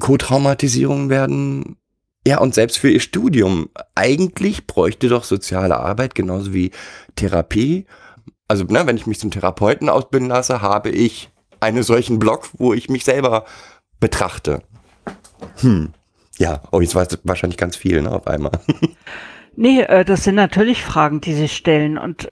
Co-Traumatisierungen 0.00 1.08
werden, 1.08 1.76
ja, 2.26 2.38
und 2.38 2.54
selbst 2.54 2.78
für 2.78 2.90
ihr 2.90 3.00
Studium. 3.00 3.70
Eigentlich 3.94 4.66
bräuchte 4.66 5.08
doch 5.08 5.24
soziale 5.24 5.78
Arbeit 5.78 6.14
genauso 6.14 6.52
wie 6.52 6.72
Therapie. 7.16 7.86
Also, 8.48 8.64
ne, 8.64 8.86
wenn 8.86 8.96
ich 8.96 9.06
mich 9.06 9.20
zum 9.20 9.30
Therapeuten 9.30 9.88
ausbilden 9.88 10.28
lasse, 10.28 10.60
habe 10.60 10.90
ich 10.90 11.30
einen 11.60 11.82
solchen 11.82 12.18
Blog, 12.18 12.50
wo 12.58 12.74
ich 12.74 12.88
mich 12.88 13.04
selber 13.04 13.44
betrachte. 14.00 14.62
Hm. 15.60 15.92
Ja, 16.38 16.62
oh, 16.70 16.80
jetzt 16.80 16.94
war 16.94 17.02
es 17.02 17.18
wahrscheinlich 17.24 17.58
ganz 17.58 17.76
viel 17.76 18.00
ne, 18.02 18.10
auf 18.10 18.26
einmal. 18.26 18.52
nee, 19.56 19.80
äh, 19.80 20.04
das 20.04 20.24
sind 20.24 20.36
natürlich 20.36 20.84
Fragen, 20.84 21.20
die 21.20 21.34
sich 21.34 21.56
stellen. 21.56 21.98
Und 21.98 22.30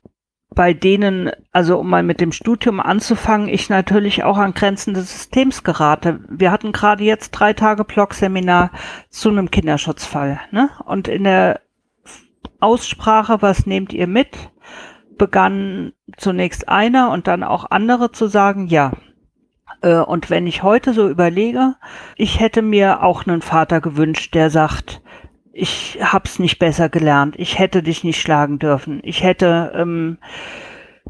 bei 0.55 0.73
denen, 0.73 1.31
also 1.53 1.79
um 1.79 1.91
mal 1.91 2.03
mit 2.03 2.21
dem 2.21 2.33
Studium 2.33 2.81
anzufangen, 2.81 3.49
ich 3.49 3.69
natürlich 3.69 4.23
auch 4.25 4.39
an 4.39 4.55
Grenzen 4.55 4.95
des 4.95 5.13
Systems 5.13 5.65
gerate. 5.65 6.21
Wir 6.29 6.53
hatten 6.53 6.73
gerade 6.73 7.05
jetzt 7.05 7.33
drei 7.33 7.53
Tage 7.53 7.85
Blog-Seminar 7.85 8.71
zu 9.11 9.29
einem 9.29 9.51
Kinderschutzfall. 9.51 10.41
Ne? 10.53 10.71
Und 10.85 11.09
in 11.09 11.25
der 11.25 11.61
Aussprache, 12.61 13.43
was 13.43 13.67
nehmt 13.67 13.93
ihr 13.93 14.07
mit, 14.07 14.37
begann 15.19 15.93
zunächst 16.17 16.69
einer 16.69 17.11
und 17.11 17.27
dann 17.27 17.43
auch 17.43 17.71
andere 17.71 18.13
zu 18.13 18.29
sagen, 18.29 18.67
ja, 18.69 18.93
und 19.89 20.31
wenn 20.31 20.47
ich 20.47 20.63
heute 20.63 20.93
so 20.93 21.09
überlege, 21.09 21.75
ich 22.17 22.41
hätte 22.41 22.63
mir 22.63 23.03
auch 23.03 23.27
einen 23.27 23.43
Vater 23.43 23.81
gewünscht, 23.81 24.35
der 24.35 24.51
sagt, 24.51 25.03
ich 25.53 25.99
hab's 26.03 26.39
nicht 26.39 26.59
besser 26.59 26.89
gelernt, 26.89 27.35
ich 27.39 27.59
hätte 27.59 27.83
dich 27.83 28.05
nicht 28.05 28.21
schlagen 28.21 28.59
dürfen, 28.59 29.01
ich 29.03 29.23
hätte 29.23 29.73
ähm, 29.75 30.19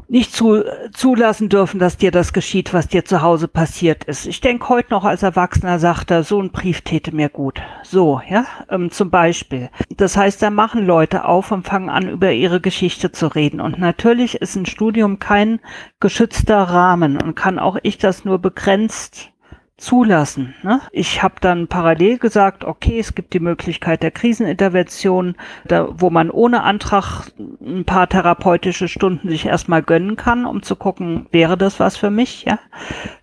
nicht 0.09 0.33
zu, 0.33 0.63
zulassen 0.93 1.49
dürfen, 1.49 1.79
dass 1.79 1.97
dir 1.97 2.11
das 2.11 2.33
geschieht, 2.33 2.73
was 2.73 2.87
dir 2.87 3.03
zu 3.03 3.21
Hause 3.21 3.47
passiert 3.47 4.05
ist. 4.05 4.25
Ich 4.25 4.41
denke 4.41 4.69
heute 4.69 4.91
noch 4.91 5.03
als 5.03 5.23
Erwachsener 5.23 5.79
sagt 5.79 6.11
er, 6.11 6.23
so 6.23 6.41
ein 6.41 6.51
Brief 6.51 6.81
täte 6.81 7.13
mir 7.13 7.29
gut. 7.29 7.61
So, 7.83 8.21
ja, 8.29 8.45
ähm, 8.69 8.91
zum 8.91 9.09
Beispiel. 9.09 9.69
Das 9.95 10.15
heißt, 10.15 10.41
da 10.41 10.49
machen 10.49 10.85
Leute 10.85 11.25
auf 11.25 11.51
und 11.51 11.67
fangen 11.67 11.89
an, 11.89 12.09
über 12.09 12.31
ihre 12.31 12.61
Geschichte 12.61 13.11
zu 13.11 13.27
reden. 13.27 13.59
Und 13.59 13.79
natürlich 13.79 14.35
ist 14.35 14.55
ein 14.55 14.65
Studium 14.65 15.19
kein 15.19 15.59
geschützter 15.99 16.63
Rahmen 16.63 17.21
und 17.21 17.35
kann 17.35 17.59
auch 17.59 17.77
ich 17.83 17.97
das 17.97 18.23
nur 18.23 18.39
begrenzt 18.39 19.31
zulassen. 19.77 20.55
Ne? 20.63 20.81
Ich 20.91 21.21
habe 21.21 21.35
dann 21.39 21.67
parallel 21.67 22.17
gesagt, 22.17 22.63
okay, 22.63 22.99
es 22.99 23.13
gibt 23.13 23.33
die 23.33 23.39
Möglichkeit 23.39 24.01
der 24.01 24.11
Krisenintervention, 24.11 25.35
da, 25.65 25.87
wo 25.91 26.09
man 26.09 26.31
ohne 26.31 26.63
Antrag 26.63 27.31
ein 27.61 27.85
paar 27.85 28.09
therapeutische 28.09 28.87
Stunden 28.87 29.29
sich 29.29 29.45
erstmal 29.45 29.83
gönnen 29.83 30.15
kann, 30.15 30.45
um 30.45 30.63
zu 30.63 30.75
gucken, 30.75 31.27
wäre 31.31 31.57
das 31.57 31.79
was 31.79 31.95
für 31.95 32.09
mich, 32.09 32.45
ja? 32.45 32.59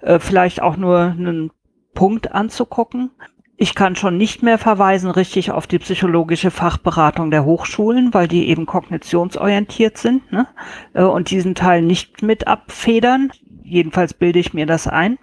Äh, 0.01 0.21
vielleicht 0.21 0.63
auch 0.63 0.77
nur 0.77 1.01
einen 1.01 1.51
Punkt 1.93 2.33
anzugucken. 2.33 3.11
Ich 3.57 3.75
kann 3.75 3.97
schon 3.97 4.17
nicht 4.17 4.43
mehr 4.43 4.59
verweisen 4.59 5.11
richtig 5.11 5.51
auf 5.51 5.67
die 5.67 5.79
psychologische 5.79 6.51
Fachberatung 6.51 7.31
der 7.31 7.45
Hochschulen, 7.45 8.15
weil 8.15 8.29
die 8.29 8.49
eben 8.49 8.67
kognitionsorientiert 8.67 9.99
sind 9.99 10.31
ne? 10.31 10.47
Äh, 10.93 11.03
und 11.03 11.31
diesen 11.31 11.57
Teil 11.57 11.83
nicht 11.83 12.23
mit 12.23 12.47
abfedern. 12.47 13.33
Jedenfalls 13.65 14.15
bilde 14.15 14.39
ich 14.39 14.55
mir 14.55 14.67
das 14.67 14.87
ein. 14.87 15.19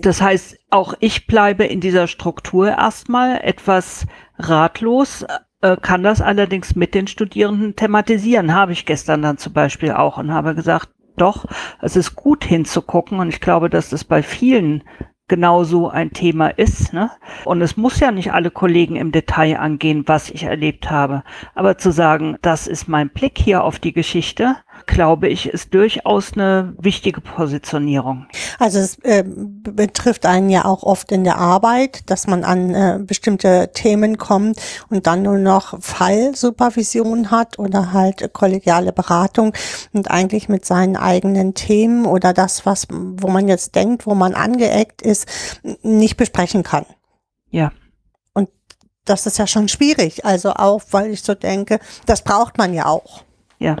Das 0.00 0.20
heißt, 0.20 0.58
auch 0.70 0.94
ich 1.00 1.26
bleibe 1.26 1.64
in 1.64 1.80
dieser 1.80 2.06
Struktur 2.06 2.68
erstmal 2.68 3.40
etwas 3.42 4.06
ratlos, 4.38 5.24
äh, 5.60 5.76
kann 5.80 6.02
das 6.02 6.20
allerdings 6.20 6.74
mit 6.74 6.94
den 6.94 7.06
Studierenden 7.06 7.76
thematisieren. 7.76 8.54
Habe 8.54 8.72
ich 8.72 8.86
gestern 8.86 9.22
dann 9.22 9.38
zum 9.38 9.52
Beispiel 9.52 9.92
auch 9.92 10.18
und 10.18 10.32
habe 10.32 10.54
gesagt, 10.54 10.90
doch, 11.16 11.46
es 11.80 11.96
ist 11.96 12.16
gut 12.16 12.44
hinzugucken 12.44 13.20
und 13.20 13.28
ich 13.28 13.40
glaube, 13.40 13.70
dass 13.70 13.90
das 13.90 14.04
bei 14.04 14.22
vielen 14.22 14.82
genauso 15.26 15.88
ein 15.88 16.12
Thema 16.12 16.48
ist. 16.48 16.92
Ne? 16.92 17.10
Und 17.44 17.62
es 17.62 17.76
muss 17.76 18.00
ja 18.00 18.10
nicht 18.10 18.32
alle 18.32 18.50
Kollegen 18.50 18.96
im 18.96 19.10
Detail 19.10 19.58
angehen, 19.58 20.04
was 20.06 20.30
ich 20.30 20.42
erlebt 20.42 20.90
habe. 20.90 21.22
Aber 21.54 21.78
zu 21.78 21.92
sagen, 21.92 22.36
das 22.42 22.66
ist 22.66 22.88
mein 22.88 23.08
Blick 23.08 23.38
hier 23.38 23.64
auf 23.64 23.78
die 23.78 23.92
Geschichte, 23.92 24.56
glaube 24.86 25.28
ich, 25.28 25.48
ist 25.48 25.74
durchaus 25.74 26.34
eine 26.34 26.74
wichtige 26.78 27.20
Positionierung. 27.20 28.26
Also 28.58 28.78
es 28.78 28.98
äh, 29.00 29.24
betrifft 29.26 30.26
einen 30.26 30.50
ja 30.50 30.64
auch 30.64 30.82
oft 30.82 31.12
in 31.12 31.24
der 31.24 31.38
Arbeit, 31.38 32.08
dass 32.10 32.26
man 32.26 32.44
an 32.44 32.74
äh, 32.74 32.98
bestimmte 33.02 33.70
Themen 33.72 34.18
kommt 34.18 34.60
und 34.88 35.06
dann 35.06 35.22
nur 35.22 35.38
noch 35.38 35.80
Fallsupervision 35.80 37.30
hat 37.30 37.58
oder 37.58 37.92
halt 37.92 38.32
kollegiale 38.32 38.92
Beratung 38.92 39.52
und 39.92 40.10
eigentlich 40.10 40.48
mit 40.48 40.64
seinen 40.64 40.96
eigenen 40.96 41.54
Themen 41.54 42.06
oder 42.06 42.32
das, 42.32 42.66
was, 42.66 42.86
wo 42.90 43.28
man 43.28 43.48
jetzt 43.48 43.74
denkt, 43.74 44.06
wo 44.06 44.14
man 44.14 44.34
angeeckt 44.34 45.02
ist, 45.02 45.26
nicht 45.82 46.16
besprechen 46.16 46.62
kann. 46.62 46.86
Ja. 47.50 47.72
Und 48.32 48.48
das 49.04 49.26
ist 49.26 49.38
ja 49.38 49.46
schon 49.46 49.68
schwierig. 49.68 50.24
Also 50.24 50.50
auch, 50.50 50.82
weil 50.90 51.10
ich 51.10 51.22
so 51.22 51.34
denke, 51.34 51.78
das 52.06 52.22
braucht 52.22 52.58
man 52.58 52.74
ja 52.74 52.86
auch. 52.86 53.24
Ja. 53.64 53.76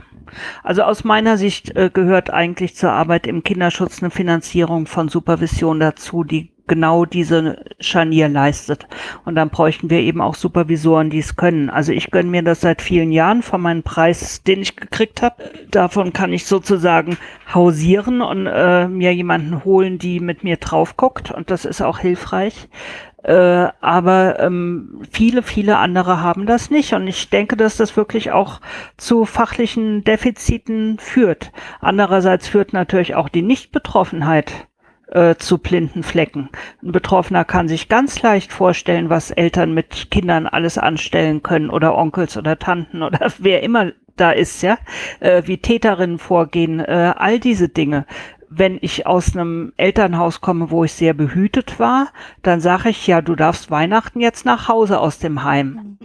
Also 0.62 0.82
aus 0.82 1.04
meiner 1.04 1.36
Sicht 1.36 1.76
äh, 1.76 1.90
gehört 1.92 2.30
eigentlich 2.30 2.74
zur 2.74 2.90
Arbeit 2.90 3.26
im 3.26 3.44
Kinderschutz 3.44 4.02
eine 4.02 4.10
Finanzierung 4.10 4.86
von 4.86 5.10
Supervision 5.10 5.78
dazu, 5.78 6.24
die 6.24 6.54
genau 6.66 7.04
diese 7.04 7.62
Scharnier 7.80 8.30
leistet. 8.30 8.86
Und 9.26 9.34
dann 9.34 9.50
bräuchten 9.50 9.90
wir 9.90 9.98
eben 9.98 10.22
auch 10.22 10.36
Supervisoren, 10.36 11.10
die 11.10 11.18
es 11.18 11.36
können. 11.36 11.68
Also 11.68 11.92
ich 11.92 12.10
gönne 12.10 12.30
mir 12.30 12.42
das 12.42 12.62
seit 12.62 12.80
vielen 12.80 13.12
Jahren 13.12 13.42
von 13.42 13.60
meinem 13.60 13.82
Preis, 13.82 14.42
den 14.42 14.62
ich 14.62 14.74
gekriegt 14.74 15.20
habe. 15.20 15.44
Davon 15.70 16.14
kann 16.14 16.32
ich 16.32 16.46
sozusagen 16.46 17.18
hausieren 17.52 18.22
und 18.22 18.46
äh, 18.46 18.88
mir 18.88 19.14
jemanden 19.14 19.66
holen, 19.66 19.98
die 19.98 20.18
mit 20.18 20.44
mir 20.44 20.56
drauf 20.56 20.96
guckt. 20.96 21.30
Und 21.30 21.50
das 21.50 21.66
ist 21.66 21.82
auch 21.82 21.98
hilfreich. 21.98 22.70
Äh, 23.24 23.68
aber 23.80 24.38
ähm, 24.38 25.00
viele, 25.10 25.42
viele 25.42 25.78
andere 25.78 26.20
haben 26.20 26.44
das 26.44 26.70
nicht. 26.70 26.92
Und 26.92 27.06
ich 27.06 27.30
denke, 27.30 27.56
dass 27.56 27.78
das 27.78 27.96
wirklich 27.96 28.32
auch 28.32 28.60
zu 28.98 29.24
fachlichen 29.24 30.04
Defiziten 30.04 30.98
führt. 30.98 31.50
Andererseits 31.80 32.48
führt 32.48 32.74
natürlich 32.74 33.14
auch 33.14 33.30
die 33.30 33.40
Nichtbetroffenheit 33.42 34.52
äh, 35.08 35.36
zu 35.36 35.56
blinden 35.56 36.02
Flecken. 36.02 36.50
Ein 36.82 36.92
Betroffener 36.92 37.46
kann 37.46 37.66
sich 37.66 37.88
ganz 37.88 38.20
leicht 38.20 38.52
vorstellen, 38.52 39.08
was 39.08 39.30
Eltern 39.30 39.72
mit 39.72 40.10
Kindern 40.10 40.46
alles 40.46 40.76
anstellen 40.76 41.42
können 41.42 41.70
oder 41.70 41.96
Onkels 41.96 42.36
oder 42.36 42.58
Tanten 42.58 43.02
oder 43.02 43.32
wer 43.38 43.62
immer 43.62 43.92
da 44.16 44.32
ist, 44.32 44.62
ja, 44.62 44.78
äh, 45.20 45.42
wie 45.46 45.58
Täterinnen 45.58 46.18
vorgehen, 46.18 46.78
äh, 46.78 47.14
all 47.16 47.40
diese 47.40 47.68
Dinge 47.68 48.06
wenn 48.56 48.78
ich 48.80 49.06
aus 49.06 49.34
einem 49.34 49.72
Elternhaus 49.76 50.40
komme, 50.40 50.70
wo 50.70 50.84
ich 50.84 50.92
sehr 50.92 51.14
behütet 51.14 51.78
war, 51.78 52.08
dann 52.42 52.60
sage 52.60 52.90
ich, 52.90 53.06
ja, 53.06 53.20
du 53.20 53.34
darfst 53.34 53.70
Weihnachten 53.70 54.20
jetzt 54.20 54.44
nach 54.44 54.68
Hause 54.68 55.00
aus 55.00 55.18
dem 55.18 55.44
Heim. 55.44 55.98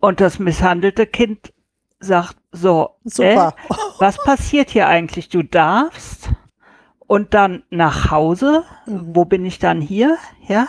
Und 0.00 0.20
das 0.20 0.38
misshandelte 0.38 1.06
Kind 1.06 1.52
sagt, 1.98 2.36
so, 2.52 2.90
äh, 3.18 3.50
was 3.98 4.22
passiert 4.22 4.70
hier 4.70 4.86
eigentlich? 4.86 5.28
Du 5.28 5.42
darfst 5.42 6.30
und 7.06 7.34
dann 7.34 7.62
nach 7.70 8.10
Hause. 8.10 8.64
Wo 8.86 9.24
bin 9.24 9.44
ich 9.44 9.58
dann 9.58 9.80
hier? 9.80 10.16
Ja, 10.46 10.68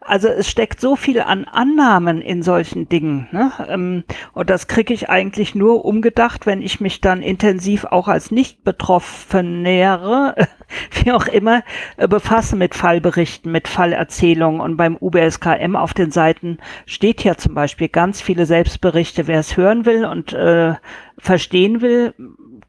also 0.00 0.28
es 0.28 0.50
steckt 0.50 0.80
so 0.80 0.96
viel 0.96 1.20
an 1.20 1.44
Annahmen 1.44 2.20
in 2.20 2.42
solchen 2.42 2.88
Dingen. 2.88 3.28
Ne? 3.32 3.52
Ähm, 3.68 4.04
und 4.32 4.50
das 4.50 4.68
kriege 4.68 4.92
ich 4.92 5.08
eigentlich 5.08 5.54
nur 5.54 5.84
umgedacht, 5.84 6.46
wenn 6.46 6.60
ich 6.60 6.80
mich 6.80 7.00
dann 7.00 7.22
intensiv 7.22 7.84
auch 7.84 8.08
als 8.08 8.30
Nicht-Betroffenere, 8.30 10.34
wie 11.02 11.12
auch 11.12 11.26
immer, 11.26 11.62
äh, 11.96 12.06
befasse 12.06 12.56
mit 12.56 12.74
Fallberichten, 12.74 13.50
mit 13.50 13.66
Fallerzählungen. 13.66 14.60
Und 14.60 14.76
beim 14.76 14.98
UBSKM 15.00 15.74
auf 15.74 15.94
den 15.94 16.10
Seiten 16.10 16.58
steht 16.84 17.24
ja 17.24 17.36
zum 17.36 17.54
Beispiel 17.54 17.88
ganz 17.88 18.20
viele 18.20 18.44
Selbstberichte. 18.44 19.26
Wer 19.26 19.40
es 19.40 19.56
hören 19.56 19.86
will 19.86 20.04
und 20.04 20.34
äh, 20.34 20.74
verstehen 21.18 21.80
will, 21.80 22.14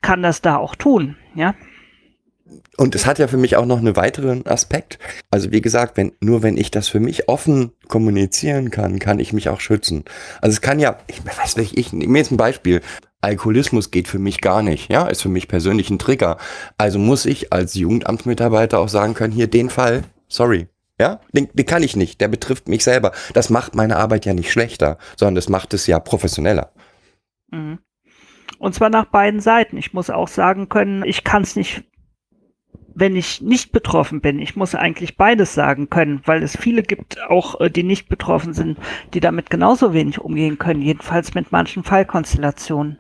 kann 0.02 0.22
das 0.22 0.42
da 0.42 0.58
auch 0.58 0.76
tun. 0.76 1.18
Ja. 1.34 1.56
Und 2.78 2.94
es 2.94 3.06
hat 3.06 3.18
ja 3.18 3.28
für 3.28 3.38
mich 3.38 3.56
auch 3.56 3.66
noch 3.66 3.80
einen 3.80 3.96
weiteren 3.96 4.46
Aspekt. 4.46 5.00
Also 5.32 5.52
wie 5.52 5.62
gesagt, 5.62 5.98
wenn, 5.98 6.12
nur 6.20 6.44
wenn 6.44 6.58
ich 6.58 6.70
das 6.70 6.88
für 6.88 7.00
mich 7.00 7.28
offen 7.28 7.72
kommunizieren 7.88 8.70
kann, 8.70 9.00
kann 9.00 9.20
ich 9.20 9.34
mich 9.34 9.50
auch 9.50 9.60
schützen. 9.60 10.06
Also 10.42 10.54
es 10.54 10.62
kann 10.62 10.80
ja, 10.80 11.00
ich 11.08 11.26
weiß 11.26 11.58
nicht, 11.58 11.78
ich 11.78 11.92
nehme 11.92 12.18
jetzt 12.18 12.32
ein 12.32 12.38
Beispiel. 12.38 12.82
Alkoholismus 13.22 13.90
geht 13.90 14.08
für 14.08 14.20
mich 14.20 14.42
gar 14.42 14.62
nicht, 14.62 14.92
ja, 14.92 15.08
ist 15.08 15.24
für 15.24 15.30
mich 15.30 15.48
persönlich 15.48 15.90
ein 15.90 15.98
Trigger. 15.98 16.38
Also 16.78 17.00
muss 17.00 17.26
ich 17.26 17.52
als 17.52 17.74
Jugendamtsmitarbeiter 17.74 18.80
auch 18.80 18.90
sagen 18.90 19.16
können, 19.16 19.34
hier 19.34 19.48
den 19.48 19.72
Fall, 19.72 20.04
sorry, 20.28 20.68
ja, 21.00 21.20
den, 21.32 21.50
den 21.52 21.66
kann 21.66 21.82
ich 21.82 21.96
nicht, 21.96 22.22
der 22.22 22.28
betrifft 22.28 22.68
mich 22.68 22.84
selber. 22.84 23.12
Das 23.34 23.50
macht 23.50 23.74
meine 23.74 23.98
Arbeit 23.98 24.26
ja 24.26 24.36
nicht 24.36 24.52
schlechter, 24.52 25.00
sondern 25.18 25.36
das 25.36 25.50
macht 25.50 25.74
es 25.74 25.88
ja 25.88 26.00
professioneller. 26.00 26.72
Mhm. 27.50 27.80
Und 28.60 28.76
zwar 28.76 28.90
nach 28.90 29.06
beiden 29.06 29.42
Seiten. 29.42 29.78
Ich 29.78 29.94
muss 29.94 30.10
auch 30.10 30.28
sagen 30.28 30.70
können, 30.70 31.04
ich 31.04 31.24
kann 31.24 31.42
es 31.42 31.56
nicht 31.56 31.84
wenn 32.96 33.16
ich 33.16 33.42
nicht 33.42 33.72
betroffen 33.72 34.22
bin. 34.22 34.40
Ich 34.40 34.56
muss 34.56 34.74
eigentlich 34.74 35.18
beides 35.18 35.54
sagen 35.54 35.90
können, 35.90 36.22
weil 36.26 36.42
es 36.42 36.58
viele 36.58 36.82
gibt, 36.82 37.22
auch 37.30 37.60
äh, 37.60 37.70
die 37.70 37.84
nicht 37.84 38.10
betroffen 38.10 38.54
sind, 38.54 38.80
die 39.14 39.20
damit 39.20 39.50
genauso 39.50 39.94
wenig 39.94 40.20
umgehen 40.20 40.58
können, 40.58 40.82
jedenfalls 40.82 41.36
mit 41.36 41.52
manchen 41.52 41.84
Fallkonstellationen. 41.84 42.98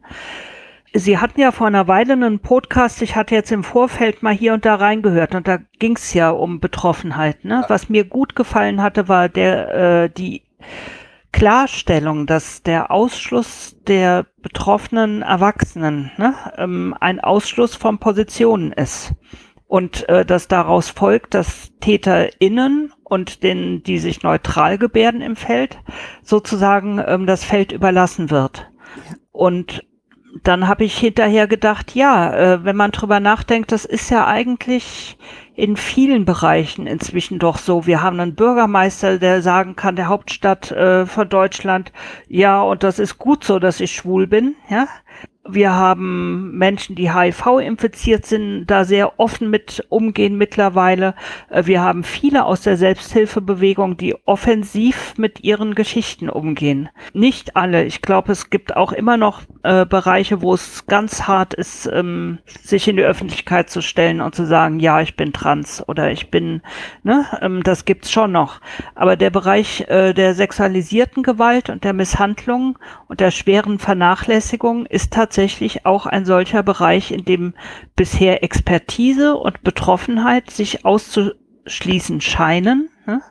Sie 0.93 1.17
hatten 1.17 1.41
ja 1.41 1.51
vor 1.51 1.67
einer 1.67 1.87
Weile 1.87 2.13
einen 2.13 2.39
Podcast, 2.39 3.01
ich 3.01 3.15
hatte 3.15 3.35
jetzt 3.35 3.51
im 3.51 3.63
Vorfeld 3.63 4.21
mal 4.21 4.33
hier 4.33 4.53
und 4.53 4.65
da 4.65 4.75
reingehört 4.75 5.35
und 5.35 5.47
da 5.47 5.59
ging 5.79 5.95
es 5.95 6.13
ja 6.13 6.29
um 6.29 6.59
Betroffenheit. 6.59 7.43
Ne? 7.43 7.65
Was 7.67 7.89
mir 7.89 8.05
gut 8.05 8.35
gefallen 8.35 8.81
hatte, 8.81 9.07
war 9.07 9.27
der 9.27 10.03
äh, 10.03 10.09
die 10.09 10.43
Klarstellung, 11.33 12.27
dass 12.27 12.63
der 12.63 12.91
Ausschluss 12.91 13.75
der 13.87 14.25
betroffenen 14.41 15.21
Erwachsenen 15.21 16.11
ne, 16.17 16.33
ähm, 16.57 16.95
ein 17.01 17.19
Ausschluss 17.19 17.75
von 17.75 17.97
Positionen 17.97 18.71
ist 18.71 19.13
und 19.67 20.07
äh, 20.09 20.25
dass 20.25 20.47
daraus 20.47 20.89
folgt, 20.89 21.33
dass 21.33 21.71
TäterInnen 21.79 22.93
und 23.03 23.43
den, 23.43 23.83
die 23.83 23.99
sich 23.99 24.23
neutral 24.23 24.77
gebärden 24.77 25.21
im 25.21 25.35
Feld, 25.35 25.79
sozusagen 26.23 27.01
ähm, 27.05 27.25
das 27.25 27.43
Feld 27.43 27.71
überlassen 27.71 28.29
wird. 28.29 28.69
Und 29.31 29.83
dann 30.43 30.67
habe 30.67 30.83
ich 30.83 30.97
hinterher 30.97 31.47
gedacht, 31.47 31.95
ja, 31.95 32.33
äh, 32.35 32.63
wenn 32.63 32.75
man 32.75 32.91
drüber 32.91 33.19
nachdenkt, 33.19 33.71
das 33.71 33.85
ist 33.85 34.09
ja 34.09 34.27
eigentlich 34.27 35.17
in 35.55 35.77
vielen 35.77 36.25
Bereichen 36.25 36.87
inzwischen 36.87 37.39
doch 37.39 37.57
so. 37.57 37.85
Wir 37.85 38.01
haben 38.01 38.19
einen 38.19 38.35
Bürgermeister, 38.35 39.17
der 39.17 39.41
sagen 39.41 39.75
kann, 39.75 39.95
der 39.95 40.07
Hauptstadt 40.07 40.71
äh, 40.71 41.05
von 41.05 41.29
Deutschland, 41.29 41.93
ja, 42.27 42.61
und 42.61 42.83
das 42.83 42.99
ist 42.99 43.17
gut 43.17 43.43
so, 43.43 43.59
dass 43.59 43.79
ich 43.79 43.93
schwul 43.93 44.27
bin, 44.27 44.55
ja. 44.69 44.87
Wir 45.47 45.73
haben 45.73 46.57
Menschen, 46.57 46.95
die 46.95 47.13
HIV 47.13 47.59
infiziert 47.59 48.25
sind, 48.25 48.65
da 48.65 48.83
sehr 48.83 49.19
offen 49.19 49.51
mit 49.51 49.85
umgehen 49.89 50.39
mittlerweile. 50.39 51.13
Äh, 51.51 51.67
wir 51.67 51.81
haben 51.81 52.03
viele 52.03 52.45
aus 52.45 52.61
der 52.61 52.77
Selbsthilfebewegung, 52.77 53.95
die 53.95 54.15
offensiv 54.25 55.13
mit 55.17 55.43
ihren 55.43 55.75
Geschichten 55.75 56.29
umgehen. 56.29 56.89
Nicht 57.13 57.55
alle. 57.55 57.83
Ich 57.85 58.01
glaube, 58.01 58.31
es 58.31 58.49
gibt 58.49 58.75
auch 58.75 58.91
immer 58.91 59.17
noch 59.17 59.43
äh, 59.61 59.85
Bereiche, 59.85 60.41
wo 60.41 60.55
es 60.55 60.87
ganz 60.87 61.27
hart 61.27 61.53
ist, 61.53 61.87
ähm, 61.93 62.39
sich 62.63 62.87
in 62.87 62.97
die 62.97 63.03
Öffentlichkeit 63.03 63.69
zu 63.69 63.81
stellen 63.81 64.21
und 64.21 64.33
zu 64.33 64.47
sagen, 64.47 64.79
ja, 64.79 64.99
ich 65.01 65.15
bin 65.15 65.31
trans 65.31 65.87
oder 65.87 66.09
ich 66.09 66.31
bin, 66.31 66.63
ne, 67.03 67.25
ähm, 67.41 67.61
das 67.61 67.85
gibt's 67.85 68.11
schon 68.11 68.31
noch. 68.31 68.61
Aber 68.95 69.15
der 69.15 69.29
Bereich 69.29 69.81
äh, 69.89 70.13
der 70.13 70.33
sexualisierten 70.33 71.21
Gewalt 71.21 71.69
und 71.69 71.83
der 71.83 71.93
Misshandlung 71.93 72.79
und 73.07 73.19
der 73.19 73.29
schweren 73.29 73.77
Vernachlässigung 73.77 74.87
ist 74.87 75.13
tatsächlich 75.13 75.34
auch 75.85 76.05
ein 76.05 76.25
solcher 76.25 76.63
Bereich, 76.63 77.11
in 77.11 77.25
dem 77.25 77.53
bisher 77.95 78.43
Expertise 78.43 79.35
und 79.35 79.63
Betroffenheit 79.63 80.49
sich 80.51 80.85
auszuschließen 80.85 82.21
scheinen. 82.21 82.89
Ne? 83.05 83.21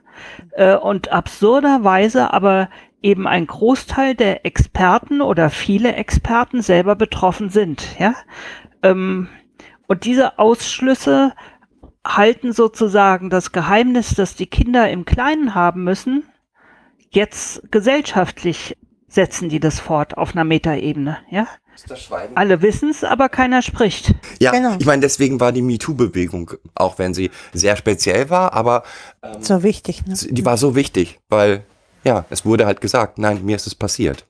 Äh, 0.53 0.77
und 0.77 1.13
absurderweise 1.13 2.33
aber 2.33 2.69
eben 3.03 3.27
ein 3.27 3.47
Großteil 3.47 4.15
der 4.15 4.47
Experten 4.47 5.21
oder 5.21 5.51
viele 5.51 5.95
Experten 5.95 6.63
selber 6.63 6.97
betroffen 6.97 7.51
sind. 7.51 7.99
Ja? 7.99 8.15
Ähm, 8.83 9.29
und 9.87 10.05
diese 10.05 10.39
Ausschlüsse 10.39 11.35
halten 12.07 12.53
sozusagen 12.53 13.31
das 13.31 13.53
Geheimnis, 13.53 14.15
das 14.15 14.35
die 14.35 14.47
Kinder 14.47 14.91
im 14.91 15.05
Kleinen 15.05 15.55
haben 15.55 15.85
müssen, 15.85 16.25
jetzt 17.11 17.71
gesellschaftlich 17.71 18.77
setzen 19.15 19.49
die 19.49 19.61
das 19.61 19.81
fort 19.81 20.17
auf 20.19 20.35
einer 20.35 20.45
Metaebene, 20.45 21.19
ja? 21.31 21.47
Ist 21.75 21.91
das 21.91 22.03
Schweigen? 22.03 22.37
Alle 22.37 22.63
wissen 22.63 22.91
es, 22.91 23.03
aber 23.05 23.29
keiner 23.29 23.63
spricht. 23.63 24.15
Ja, 24.41 24.53
Genau. 24.53 24.77
ich 24.79 24.87
meine, 24.87 25.01
deswegen 25.03 25.41
war 25.41 25.53
die 25.53 25.63
MeToo-Bewegung, 25.63 26.53
auch 26.75 26.99
wenn 26.99 27.15
sie 27.15 27.31
sehr 27.53 27.77
speziell 27.77 28.31
war, 28.31 28.53
aber 28.53 28.85
So 29.41 29.63
wichtig, 29.63 30.07
ne? 30.07 30.15
die 30.31 30.45
war 30.45 30.57
so 30.57 30.75
wichtig, 30.77 31.19
weil, 31.29 31.65
ja, 32.05 32.25
es 32.31 32.45
wurde 32.45 32.67
halt 32.67 32.81
gesagt, 32.81 33.19
nein, 33.19 33.45
mir 33.45 33.57
ist 33.57 33.67
es 33.67 33.75
passiert. 33.75 34.27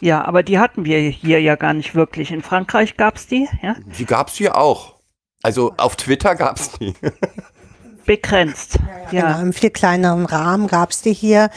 Ja, 0.00 0.24
aber 0.24 0.42
die 0.42 0.58
hatten 0.58 0.84
wir 0.86 0.98
hier 0.98 1.40
ja 1.42 1.56
gar 1.56 1.74
nicht 1.74 1.94
wirklich. 1.94 2.30
In 2.32 2.42
Frankreich 2.42 2.96
gab's 2.96 3.26
die, 3.26 3.48
ja? 3.62 3.76
Die 3.98 4.06
gab's 4.06 4.34
hier 4.36 4.56
auch. 4.56 4.94
Also 5.42 5.74
auf 5.76 5.96
Twitter 5.96 6.34
gab's 6.34 6.72
die. 6.78 6.94
Begrenzt. 8.06 8.78
Genau, 9.10 9.26
Ja. 9.26 9.40
im 9.40 9.52
viel 9.52 9.70
kleineren 9.70 10.26
Rahmen 10.26 10.66
gab's 10.66 11.02
die 11.02 11.12
hier. 11.12 11.50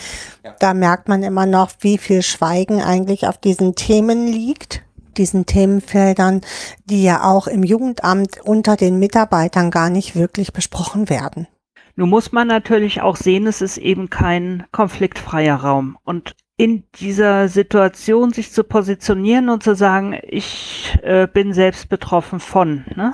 Da 0.60 0.74
merkt 0.74 1.08
man 1.08 1.24
immer 1.24 1.46
noch, 1.46 1.72
wie 1.80 1.98
viel 1.98 2.22
Schweigen 2.22 2.82
eigentlich 2.82 3.28
auf 3.28 3.38
diesen 3.38 3.76
Themen 3.76 4.28
liegt, 4.28 4.84
diesen 5.18 5.46
Themenfeldern, 5.46 6.42
die 6.86 7.04
ja 7.04 7.24
auch 7.24 7.48
im 7.48 7.64
Jugendamt 7.64 8.42
unter 8.44 8.76
den 8.76 9.00
Mitarbeitern 9.00 9.72
gar 9.72 9.90
nicht 9.90 10.16
wirklich 10.16 10.54
besprochen 10.54 11.10
werden. 11.10 11.48
Nun 11.96 12.10
muss 12.10 12.32
man 12.32 12.48
natürlich 12.48 13.02
auch 13.02 13.16
sehen, 13.16 13.46
es 13.46 13.62
ist 13.62 13.78
eben 13.78 14.10
kein 14.10 14.66
konfliktfreier 14.72 15.58
Raum. 15.58 15.98
Und 16.04 16.36
in 16.58 16.84
dieser 17.00 17.48
Situation 17.48 18.32
sich 18.32 18.52
zu 18.52 18.64
positionieren 18.64 19.50
und 19.50 19.64
zu 19.64 19.76
sagen, 19.76 20.18
ich 20.24 20.98
äh, 21.02 21.28
bin 21.28 21.54
selbst 21.54 21.90
betroffen 21.90 22.40
von, 22.40 22.86
ne, 22.96 23.14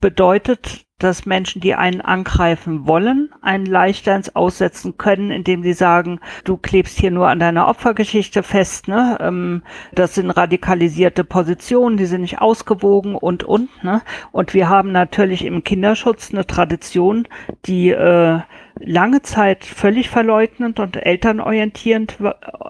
bedeutet, 0.00 0.86
dass 1.00 1.26
Menschen, 1.26 1.60
die 1.60 1.74
einen 1.74 2.00
angreifen 2.00 2.86
wollen, 2.86 3.30
einen 3.40 3.66
leichter 3.66 4.14
ins 4.14 4.36
Aussetzen 4.36 4.98
können, 4.98 5.30
indem 5.30 5.62
sie 5.62 5.72
sagen, 5.72 6.20
du 6.44 6.56
klebst 6.56 6.98
hier 6.98 7.10
nur 7.10 7.28
an 7.28 7.38
deiner 7.38 7.68
Opfergeschichte 7.68 8.42
fest, 8.42 8.86
ne? 8.86 9.16
Ähm, 9.20 9.62
das 9.92 10.14
sind 10.14 10.30
radikalisierte 10.30 11.24
Positionen, 11.24 11.96
die 11.96 12.06
sind 12.06 12.20
nicht 12.20 12.40
ausgewogen 12.40 13.14
und 13.14 13.44
und, 13.44 13.82
ne? 13.82 14.02
Und 14.30 14.54
wir 14.54 14.68
haben 14.68 14.92
natürlich 14.92 15.44
im 15.44 15.64
Kinderschutz 15.64 16.32
eine 16.32 16.46
Tradition, 16.46 17.26
die 17.64 17.90
äh, 17.90 18.40
lange 18.78 19.22
Zeit 19.22 19.64
völlig 19.64 20.10
verleugnend 20.10 20.80
und 20.80 20.96
elternorientierend, 20.96 22.18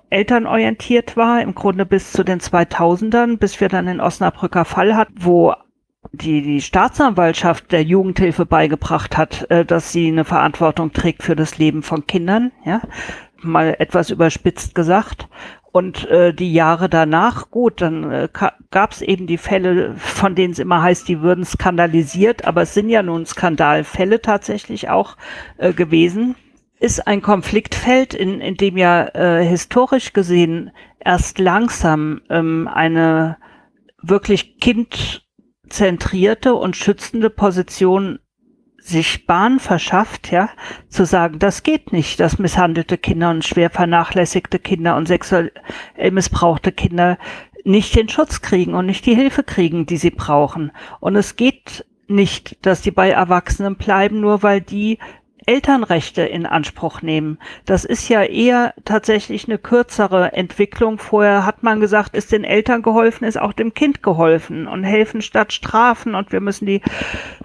elternorientiert 0.08 1.16
war, 1.16 1.42
im 1.42 1.54
Grunde 1.54 1.84
bis 1.84 2.12
zu 2.12 2.24
den 2.24 2.40
2000ern, 2.40 3.38
bis 3.38 3.60
wir 3.60 3.68
dann 3.68 3.86
den 3.86 4.00
Osnabrücker 4.00 4.64
Fall 4.64 4.96
hatten, 4.96 5.14
wo 5.18 5.54
die, 6.12 6.42
die 6.42 6.60
Staatsanwaltschaft 6.60 7.72
der 7.72 7.82
Jugendhilfe 7.82 8.46
beigebracht 8.46 9.16
hat, 9.16 9.50
äh, 9.50 9.64
dass 9.64 9.92
sie 9.92 10.08
eine 10.08 10.24
Verantwortung 10.24 10.92
trägt 10.92 11.22
für 11.22 11.36
das 11.36 11.58
Leben 11.58 11.82
von 11.82 12.06
Kindern, 12.06 12.52
ja, 12.64 12.82
mal 13.42 13.76
etwas 13.78 14.10
überspitzt 14.10 14.74
gesagt. 14.74 15.28
Und 15.72 16.08
äh, 16.08 16.34
die 16.34 16.52
Jahre 16.52 16.88
danach, 16.88 17.50
gut, 17.50 17.80
dann 17.80 18.10
äh, 18.10 18.28
gab 18.70 18.90
es 18.90 19.02
eben 19.02 19.28
die 19.28 19.38
Fälle, 19.38 19.94
von 19.96 20.34
denen 20.34 20.52
es 20.52 20.58
immer 20.58 20.82
heißt, 20.82 21.06
die 21.06 21.20
würden 21.20 21.44
skandalisiert, 21.44 22.44
aber 22.44 22.62
es 22.62 22.74
sind 22.74 22.88
ja 22.88 23.04
nun 23.04 23.24
Skandalfälle 23.24 24.20
tatsächlich 24.20 24.88
auch 24.88 25.16
äh, 25.58 25.72
gewesen. 25.72 26.34
Ist 26.80 27.06
ein 27.06 27.22
Konfliktfeld, 27.22 28.14
in, 28.14 28.40
in 28.40 28.56
dem 28.56 28.76
ja 28.76 29.06
äh, 29.14 29.44
historisch 29.46 30.12
gesehen 30.12 30.72
erst 30.98 31.38
langsam 31.38 32.20
ähm, 32.30 32.68
eine 32.72 33.36
wirklich 34.02 34.58
kindzentrierte 35.70 36.54
und 36.54 36.76
schützende 36.76 37.30
Position 37.30 38.18
sich 38.78 39.26
Bahn 39.26 39.60
verschafft, 39.60 40.30
ja, 40.32 40.50
zu 40.88 41.04
sagen, 41.04 41.38
das 41.38 41.62
geht 41.62 41.92
nicht, 41.92 42.18
dass 42.18 42.38
misshandelte 42.38 42.98
Kinder 42.98 43.30
und 43.30 43.44
schwer 43.44 43.70
vernachlässigte 43.70 44.58
Kinder 44.58 44.96
und 44.96 45.06
sexuell 45.06 45.52
missbrauchte 46.10 46.72
Kinder 46.72 47.18
nicht 47.64 47.94
den 47.94 48.08
Schutz 48.08 48.40
kriegen 48.40 48.74
und 48.74 48.86
nicht 48.86 49.06
die 49.06 49.14
Hilfe 49.14 49.44
kriegen, 49.44 49.86
die 49.86 49.98
sie 49.98 50.10
brauchen. 50.10 50.72
Und 50.98 51.14
es 51.14 51.36
geht 51.36 51.84
nicht, 52.08 52.64
dass 52.66 52.80
die 52.80 52.90
bei 52.90 53.10
Erwachsenen 53.10 53.76
bleiben, 53.76 54.20
nur 54.20 54.42
weil 54.42 54.60
die 54.62 54.98
Elternrechte 55.46 56.22
in 56.22 56.46
Anspruch 56.46 57.02
nehmen. 57.02 57.38
Das 57.64 57.84
ist 57.84 58.08
ja 58.08 58.22
eher 58.22 58.74
tatsächlich 58.84 59.46
eine 59.46 59.58
kürzere 59.58 60.32
Entwicklung. 60.32 60.98
Vorher 60.98 61.46
hat 61.46 61.62
man 61.62 61.80
gesagt, 61.80 62.14
ist 62.14 62.32
den 62.32 62.44
Eltern 62.44 62.82
geholfen, 62.82 63.24
ist 63.24 63.40
auch 63.40 63.52
dem 63.52 63.74
Kind 63.74 64.02
geholfen 64.02 64.66
und 64.66 64.84
helfen 64.84 65.22
statt 65.22 65.52
strafen 65.52 66.14
und 66.14 66.32
wir 66.32 66.40
müssen 66.40 66.66
die, 66.66 66.82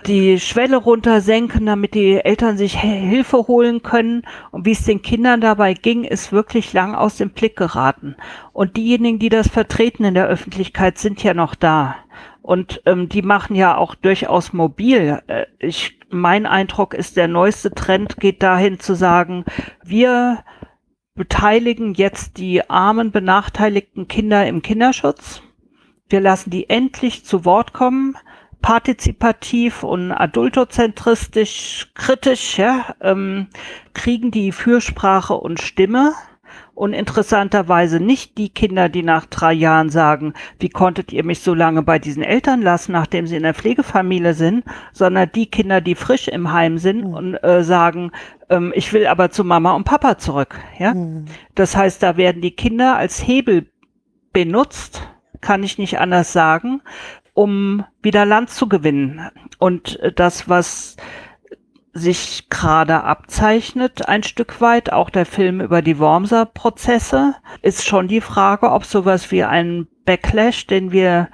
die 0.05 0.39
Schwelle 0.39 0.77
runtersenken, 0.77 1.65
damit 1.65 1.93
die 1.93 2.15
Eltern 2.23 2.58
sich 2.58 2.79
Hilfe 2.79 3.47
holen 3.47 3.84
können. 3.84 4.23
Und 4.51 4.65
wie 4.65 4.71
es 4.71 4.84
den 4.84 5.01
Kindern 5.01 5.41
dabei 5.41 5.73
ging, 5.73 6.03
ist 6.03 6.31
wirklich 6.31 6.73
lang 6.73 6.95
aus 6.95 7.17
dem 7.17 7.29
Blick 7.31 7.55
geraten. 7.55 8.15
Und 8.53 8.77
diejenigen, 8.77 9.19
die 9.19 9.29
das 9.29 9.47
vertreten 9.47 10.05
in 10.05 10.13
der 10.13 10.27
Öffentlichkeit, 10.27 10.97
sind 10.97 11.23
ja 11.23 11.34
noch 11.34 11.55
da. 11.55 11.95
Und 12.41 12.81
ähm, 12.86 13.10
die 13.10 13.23
machen 13.23 13.55
ja 13.55 13.75
auch 13.75 13.95
durchaus 13.95 14.53
mobil. 14.53 15.19
Äh, 15.25 15.47
ich, 15.58 15.94
mein 16.09 16.45
Eindruck 16.45 16.93
ist, 16.93 17.17
der 17.17 17.27
neueste 17.27 17.71
Trend 17.71 18.17
geht 18.17 18.43
dahin 18.43 18.79
zu 18.79 18.95
sagen, 18.95 19.45
wir 19.83 20.43
beteiligen 21.15 21.93
jetzt 21.93 22.37
die 22.37 22.69
armen, 22.69 23.11
benachteiligten 23.11 24.07
Kinder 24.07 24.45
im 24.47 24.61
Kinderschutz. 24.61 25.41
Wir 26.09 26.21
lassen 26.21 26.49
die 26.49 26.69
endlich 26.69 27.25
zu 27.25 27.45
Wort 27.45 27.73
kommen, 27.73 28.17
partizipativ 28.61 29.83
und 29.83 30.11
adultozentristisch, 30.11 31.91
kritisch, 31.93 32.57
ja, 32.57 32.95
ähm, 33.01 33.47
kriegen 33.93 34.31
die 34.31 34.51
Fürsprache 34.51 35.35
und 35.35 35.61
Stimme. 35.61 36.13
Und 36.75 36.91
interessanterweise 36.91 38.01
nicht 38.01 38.38
die 38.38 38.49
Kinder, 38.49 38.89
die 38.89 39.01
nach 39.01 39.25
drei 39.25 39.53
Jahren 39.53 39.89
sagen, 39.89 40.33
wie 40.59 40.67
konntet 40.67 41.13
ihr 41.13 41.23
mich 41.23 41.39
so 41.39 41.53
lange 41.53 41.81
bei 41.83 41.99
diesen 41.99 42.21
Eltern 42.21 42.61
lassen, 42.61 42.91
nachdem 42.91 43.27
sie 43.27 43.38
in 43.38 43.43
der 43.43 43.53
Pflegefamilie 43.53 44.33
sind, 44.33 44.65
sondern 44.91 45.31
die 45.33 45.49
Kinder, 45.49 45.79
die 45.79 45.95
frisch 45.95 46.27
im 46.27 46.51
Heim 46.51 46.77
sind 46.77 47.05
und 47.05 47.35
äh, 47.43 47.63
sagen, 47.63 48.11
ähm, 48.49 48.73
ich 48.75 48.91
will 48.91 49.07
aber 49.07 49.31
zu 49.31 49.45
Mama 49.45 49.71
und 49.71 49.85
Papa 49.85 50.17
zurück. 50.17 50.59
Ja, 50.77 50.93
das 51.55 51.77
heißt, 51.77 52.03
da 52.03 52.17
werden 52.17 52.41
die 52.41 52.55
Kinder 52.55 52.97
als 52.97 53.25
Hebel 53.25 53.67
benutzt, 54.33 55.01
kann 55.39 55.63
ich 55.63 55.77
nicht 55.77 55.99
anders 55.99 56.33
sagen, 56.33 56.81
um 57.33 57.85
wieder 58.01 58.25
Land 58.25 58.49
zu 58.49 58.67
gewinnen. 58.67 59.29
Und 59.59 59.97
äh, 60.01 60.11
das, 60.11 60.49
was 60.49 60.97
sich 61.95 62.49
gerade 62.49 63.05
abzeichnet, 63.05 64.08
ein 64.08 64.21
Stück 64.23 64.60
weit, 64.60 64.91
auch 64.91 65.10
der 65.10 65.25
Film 65.25 65.62
über 65.62 65.81
die 65.81 65.97
Wormser-Prozesse, 65.97 67.36
ist 67.62 67.88
schon 67.88 68.10
die 68.10 68.19
Frage, 68.19 68.71
ob 68.71 68.84
sowas 68.84 69.31
wie 69.31 69.45
ein 69.45 69.88
Backlash, 70.05 70.67
den 70.67 70.91
wir 70.91 71.29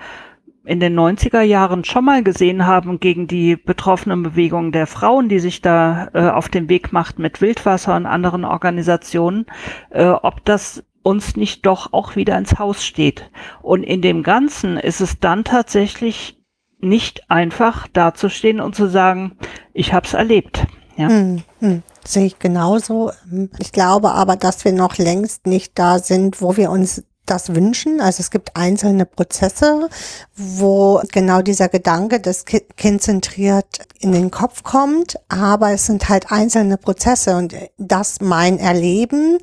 in 0.64 0.80
den 0.80 0.98
90er 0.98 1.42
Jahren 1.42 1.84
schon 1.84 2.06
mal 2.06 2.24
gesehen 2.24 2.68
haben 2.68 3.00
gegen 3.00 3.26
die 3.26 3.56
betroffenen 3.56 4.22
Bewegungen 4.22 4.72
der 4.72 4.86
Frauen, 4.86 5.30
die 5.30 5.40
sich 5.40 5.62
da 5.62 6.10
äh, 6.14 6.30
auf 6.30 6.48
den 6.48 6.70
Weg 6.70 6.94
macht 6.94 7.18
mit 7.18 7.42
Wildwasser 7.42 7.96
und 7.96 8.06
anderen 8.06 8.46
Organisationen, 8.46 9.48
äh, 9.90 10.06
ob 10.06 10.46
das 10.46 10.84
uns 11.02 11.36
nicht 11.36 11.66
doch 11.66 11.94
auch 11.94 12.16
wieder 12.16 12.38
ins 12.38 12.60
Haus 12.60 12.86
steht. 12.86 13.32
Und 13.64 13.82
in 13.82 14.04
dem 14.04 14.22
Ganzen 14.22 14.78
ist 14.78 15.02
es 15.02 15.20
dann 15.20 15.44
tatsächlich 15.44 16.41
nicht 16.82 17.30
einfach 17.30 17.88
dazustehen 17.88 18.60
und 18.60 18.76
zu 18.76 18.88
sagen, 18.90 19.38
ich 19.74 19.94
habe 19.94 20.08
es 20.08 20.14
erlebt. 20.14 20.66
Ja. 20.98 21.08
Hm, 21.08 21.44
hm, 21.60 21.84
sehe 22.06 22.26
ich 22.26 22.40
genauso. 22.40 23.12
Ich 23.60 23.72
glaube 23.72 24.12
aber, 24.12 24.36
dass 24.36 24.66
wir 24.66 24.74
noch 24.74 24.98
längst 24.98 25.48
nicht 25.48 25.80
da 25.80 26.00
sind, 26.00 26.42
wo 26.42 26.58
wir 26.58 26.70
uns 26.70 27.04
das 27.26 27.56
wünschen. 27.56 28.02
Also 28.02 28.20
es 28.22 28.32
gibt 28.32 28.56
einzelne 28.58 29.06
Prozesse, 29.06 29.90
wo 30.36 31.02
genau 31.12 31.42
dieser 31.42 31.70
Gedanke 31.70 32.20
des 32.20 32.46
Ki- 32.46 32.66
Kind 32.76 33.02
zentriert 33.02 33.80
in 34.00 34.12
den 34.12 34.32
Kopf 34.32 34.64
kommt, 34.64 35.18
aber 35.30 35.72
es 35.72 35.86
sind 35.86 36.10
halt 36.10 36.32
einzelne 36.32 36.78
Prozesse 36.78 37.38
und 37.38 37.56
das 37.78 38.22
mein 38.22 38.58
Erleben 38.58 39.38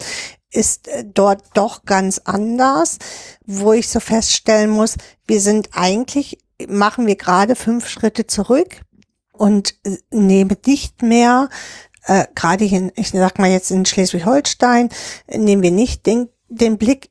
ist 0.50 0.88
äh, 0.88 1.04
dort 1.06 1.42
doch 1.54 1.84
ganz 1.84 2.20
anders, 2.24 2.98
wo 3.46 3.72
ich 3.72 3.88
so 3.88 4.00
feststellen 4.00 4.70
muss, 4.70 4.96
wir 5.26 5.40
sind 5.40 5.70
eigentlich, 5.72 6.38
machen 6.66 7.06
wir 7.06 7.16
gerade 7.16 7.54
fünf 7.54 7.88
Schritte 7.88 8.26
zurück 8.26 8.80
und 9.32 9.74
äh, 9.84 9.96
nehmen 10.10 10.56
nicht 10.66 11.02
mehr, 11.02 11.48
äh, 12.04 12.24
gerade 12.34 12.64
hier, 12.64 12.90
ich 12.96 13.10
sag 13.10 13.38
mal 13.38 13.50
jetzt 13.50 13.70
in 13.70 13.86
Schleswig-Holstein, 13.86 14.88
nehmen 15.28 15.62
wir 15.62 15.70
nicht 15.70 16.06
den, 16.06 16.28
den 16.48 16.78
Blick 16.78 17.10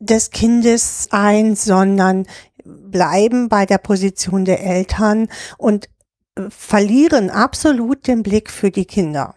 des 0.00 0.30
Kindes 0.30 1.08
ein, 1.10 1.56
sondern 1.56 2.26
bleiben 2.64 3.48
bei 3.48 3.66
der 3.66 3.78
Position 3.78 4.44
der 4.44 4.64
Eltern 4.64 5.28
und 5.58 5.88
äh, 6.36 6.42
verlieren 6.50 7.30
absolut 7.30 8.06
den 8.06 8.22
Blick 8.22 8.50
für 8.50 8.70
die 8.70 8.84
Kinder. 8.86 9.34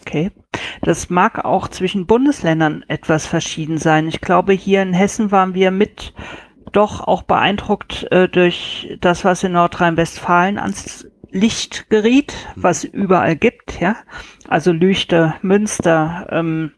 Okay. 0.00 0.30
Das 0.82 1.10
mag 1.10 1.44
auch 1.44 1.68
zwischen 1.68 2.06
Bundesländern 2.06 2.84
etwas 2.88 3.26
verschieden 3.26 3.78
sein. 3.78 4.08
Ich 4.08 4.20
glaube, 4.20 4.52
hier 4.52 4.82
in 4.82 4.94
Hessen 4.94 5.30
waren 5.30 5.54
wir 5.54 5.70
mit 5.70 6.14
doch 6.76 7.00
auch 7.00 7.22
beeindruckt 7.22 8.06
äh, 8.12 8.28
durch 8.28 8.96
das, 9.00 9.24
was 9.24 9.42
in 9.42 9.52
Nordrhein-Westfalen 9.52 10.58
ans 10.58 11.06
Licht 11.30 11.90
geriet, 11.90 12.34
was 12.54 12.84
überall 12.84 13.36
gibt, 13.36 13.80
ja. 13.80 13.96
Also 14.48 14.72
Lüchte, 14.72 15.34
Münster, 15.42 16.26
ähm, 16.30 16.72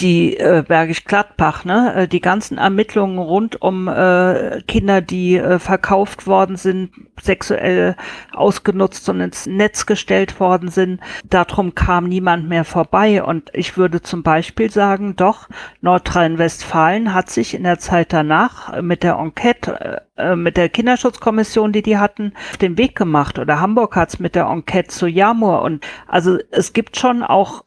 die 0.00 0.36
äh, 0.36 0.62
Bergisch 0.66 1.04
Gladbach, 1.04 1.64
ne, 1.64 1.94
äh, 1.94 2.08
die 2.08 2.20
ganzen 2.20 2.58
Ermittlungen 2.58 3.18
rund 3.18 3.60
um 3.60 3.88
äh, 3.88 4.62
Kinder, 4.68 5.00
die 5.00 5.36
äh, 5.36 5.58
verkauft 5.58 6.26
worden 6.26 6.56
sind, 6.56 6.90
sexuell 7.20 7.96
ausgenutzt 8.32 9.08
und 9.08 9.20
ins 9.20 9.46
Netz 9.46 9.86
gestellt 9.86 10.38
worden 10.40 10.68
sind, 10.68 11.00
darum 11.24 11.74
kam 11.74 12.04
niemand 12.04 12.48
mehr 12.48 12.64
vorbei. 12.64 13.22
Und 13.22 13.50
ich 13.52 13.76
würde 13.76 14.02
zum 14.02 14.22
Beispiel 14.22 14.70
sagen, 14.70 15.16
doch, 15.16 15.48
Nordrhein-Westfalen 15.80 17.14
hat 17.14 17.30
sich 17.30 17.54
in 17.54 17.64
der 17.64 17.78
Zeit 17.78 18.12
danach 18.12 18.80
mit 18.80 19.02
der 19.02 19.16
Enquete, 19.16 20.02
äh, 20.16 20.36
mit 20.36 20.56
der 20.56 20.68
Kinderschutzkommission, 20.68 21.72
die 21.72 21.82
die 21.82 21.98
hatten, 21.98 22.32
den 22.60 22.78
Weg 22.78 22.94
gemacht. 22.96 23.38
Oder 23.38 23.60
Hamburg 23.60 23.96
hat's 23.96 24.18
mit 24.18 24.34
der 24.34 24.46
Enquete 24.46 24.88
zu 24.88 25.06
Jamur. 25.06 25.62
Und 25.62 25.84
also 26.06 26.38
es 26.50 26.72
gibt 26.72 26.96
schon 26.96 27.22
auch 27.22 27.64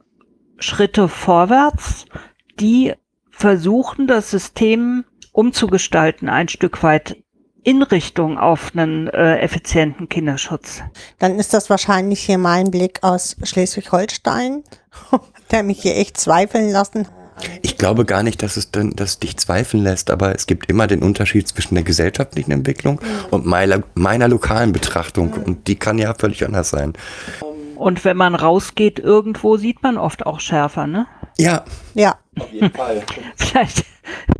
Schritte 0.61 1.07
vorwärts, 1.07 2.05
die 2.59 2.93
versuchen, 3.29 4.07
das 4.07 4.29
System 4.29 5.03
umzugestalten, 5.31 6.29
ein 6.29 6.49
Stück 6.49 6.83
weit 6.83 7.17
in 7.63 7.83
Richtung 7.83 8.37
auf 8.37 8.71
einen 8.73 9.07
äh, 9.07 9.37
effizienten 9.39 10.09
Kinderschutz. 10.09 10.81
Dann 11.19 11.37
ist 11.39 11.53
das 11.53 11.69
wahrscheinlich 11.69 12.21
hier 12.21 12.37
mein 12.37 12.71
Blick 12.71 12.99
aus 13.03 13.35
Schleswig-Holstein, 13.43 14.63
der 15.51 15.63
mich 15.63 15.81
hier 15.81 15.95
echt 15.97 16.17
zweifeln 16.17 16.71
lassen. 16.71 17.07
Ich 17.61 17.77
glaube 17.77 18.05
gar 18.05 18.23
nicht, 18.23 18.43
dass 18.43 18.57
es 18.57 18.71
dann, 18.71 18.91
dass 18.91 19.11
es 19.11 19.19
dich 19.19 19.37
zweifeln 19.37 19.83
lässt, 19.83 20.11
aber 20.11 20.35
es 20.35 20.45
gibt 20.45 20.69
immer 20.69 20.87
den 20.87 21.01
Unterschied 21.01 21.47
zwischen 21.47 21.75
der 21.75 21.83
gesellschaftlichen 21.83 22.51
Entwicklung 22.51 23.01
und 23.31 23.45
meiner, 23.45 23.81
meiner 23.95 24.27
lokalen 24.27 24.73
Betrachtung 24.73 25.33
und 25.33 25.67
die 25.67 25.75
kann 25.75 25.97
ja 25.97 26.13
völlig 26.13 26.45
anders 26.45 26.69
sein. 26.69 26.93
Und 27.81 28.05
wenn 28.05 28.15
man 28.15 28.35
rausgeht 28.35 28.99
irgendwo, 28.99 29.57
sieht 29.57 29.81
man 29.81 29.97
oft 29.97 30.27
auch 30.27 30.39
schärfer, 30.39 30.85
ne? 30.85 31.07
Ja, 31.39 31.65
Ja, 31.95 32.19
auf 32.39 32.51
jeden 32.51 32.71
Fall. 32.71 33.01
Vielleicht 33.35 33.85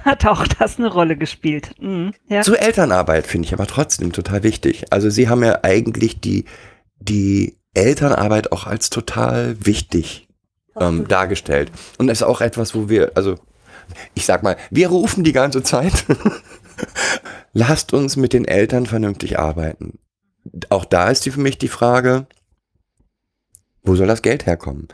hat 0.06 0.28
auch 0.28 0.46
das 0.46 0.78
eine 0.78 0.94
Rolle 0.94 1.18
gespielt. 1.18 1.72
Mhm, 1.80 2.14
ja. 2.28 2.44
Zur 2.44 2.62
Elternarbeit 2.62 3.26
finde 3.26 3.48
ich 3.48 3.54
aber 3.54 3.66
trotzdem 3.66 4.12
total 4.12 4.44
wichtig. 4.44 4.94
Also 4.94 5.10
Sie 5.10 5.28
haben 5.28 5.44
ja 5.44 5.64
eigentlich 5.64 6.22
die, 6.22 6.46
die 7.00 7.58
Elternarbeit 7.74 8.52
auch 8.52 8.68
als 8.68 8.92
total 8.92 9.56
wichtig 9.66 10.28
ähm, 10.80 11.08
dargestellt. 11.08 11.72
Und 11.98 12.08
das 12.08 12.20
ist 12.20 12.28
auch 12.28 12.42
etwas, 12.42 12.76
wo 12.76 12.90
wir, 12.90 13.14
also 13.16 13.38
ich 14.14 14.28
sag 14.28 14.44
mal, 14.44 14.56
wir 14.70 14.90
rufen 14.90 15.24
die 15.24 15.34
ganze 15.34 15.64
Zeit, 15.64 16.06
lasst 17.54 17.92
uns 17.92 18.18
mit 18.18 18.34
den 18.34 18.46
Eltern 18.46 18.86
vernünftig 18.86 19.40
arbeiten. 19.40 19.98
Auch 20.70 20.86
da 20.86 21.10
ist 21.10 21.26
die 21.26 21.32
für 21.32 21.42
mich 21.42 21.58
die 21.58 21.70
Frage, 21.70 22.28
wo 23.84 23.96
soll 23.96 24.08
das 24.08 24.22
Geld 24.22 24.46
herkommen? 24.46 24.88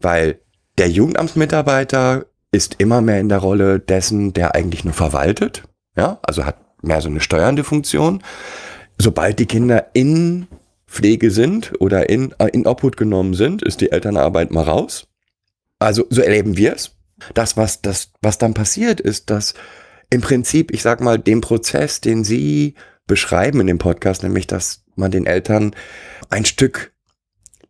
Weil 0.00 0.40
der 0.78 0.90
Jugendamtsmitarbeiter 0.90 2.26
ist 2.52 2.76
immer 2.78 3.00
mehr 3.00 3.20
in 3.20 3.28
der 3.28 3.38
Rolle 3.38 3.80
dessen, 3.80 4.32
der 4.32 4.54
eigentlich 4.54 4.84
nur 4.84 4.94
verwaltet, 4.94 5.64
ja, 5.96 6.18
also 6.22 6.44
hat 6.44 6.56
mehr 6.82 7.00
so 7.00 7.08
eine 7.08 7.20
steuernde 7.20 7.64
Funktion. 7.64 8.22
Sobald 8.98 9.38
die 9.38 9.46
Kinder 9.46 9.88
in 9.92 10.46
Pflege 10.86 11.30
sind 11.30 11.72
oder 11.80 12.08
in, 12.08 12.32
äh, 12.38 12.48
in 12.52 12.66
Obhut 12.66 12.96
genommen 12.96 13.34
sind, 13.34 13.62
ist 13.62 13.80
die 13.80 13.90
Elternarbeit 13.90 14.50
mal 14.50 14.64
raus. 14.64 15.08
Also 15.78 16.06
so 16.10 16.20
erleben 16.20 16.56
wir 16.56 16.74
es. 16.74 16.92
Das, 17.34 17.56
was, 17.56 17.82
das, 17.82 18.12
was 18.22 18.38
dann 18.38 18.54
passiert, 18.54 19.00
ist, 19.00 19.30
dass 19.30 19.54
im 20.10 20.20
Prinzip, 20.20 20.72
ich 20.72 20.82
sag 20.82 21.00
mal, 21.00 21.18
den 21.18 21.40
Prozess, 21.40 22.00
den 22.00 22.24
Sie 22.24 22.74
beschreiben 23.06 23.60
in 23.60 23.66
dem 23.66 23.78
Podcast, 23.78 24.22
nämlich, 24.22 24.46
dass 24.46 24.84
man 24.94 25.10
den 25.10 25.26
Eltern 25.26 25.74
ein 26.30 26.44
Stück 26.44 26.93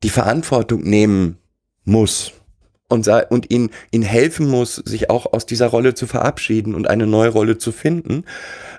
die 0.04 0.10
Verantwortung 0.10 0.82
nehmen 0.82 1.38
muss 1.84 2.32
und, 2.88 3.08
und 3.08 3.50
ihnen, 3.50 3.70
ihnen 3.90 4.04
helfen 4.04 4.48
muss, 4.48 4.76
sich 4.76 5.08
auch 5.08 5.32
aus 5.32 5.46
dieser 5.46 5.66
Rolle 5.66 5.94
zu 5.94 6.06
verabschieden 6.06 6.74
und 6.74 6.86
eine 6.86 7.06
neue 7.06 7.30
Rolle 7.30 7.56
zu 7.56 7.72
finden, 7.72 8.24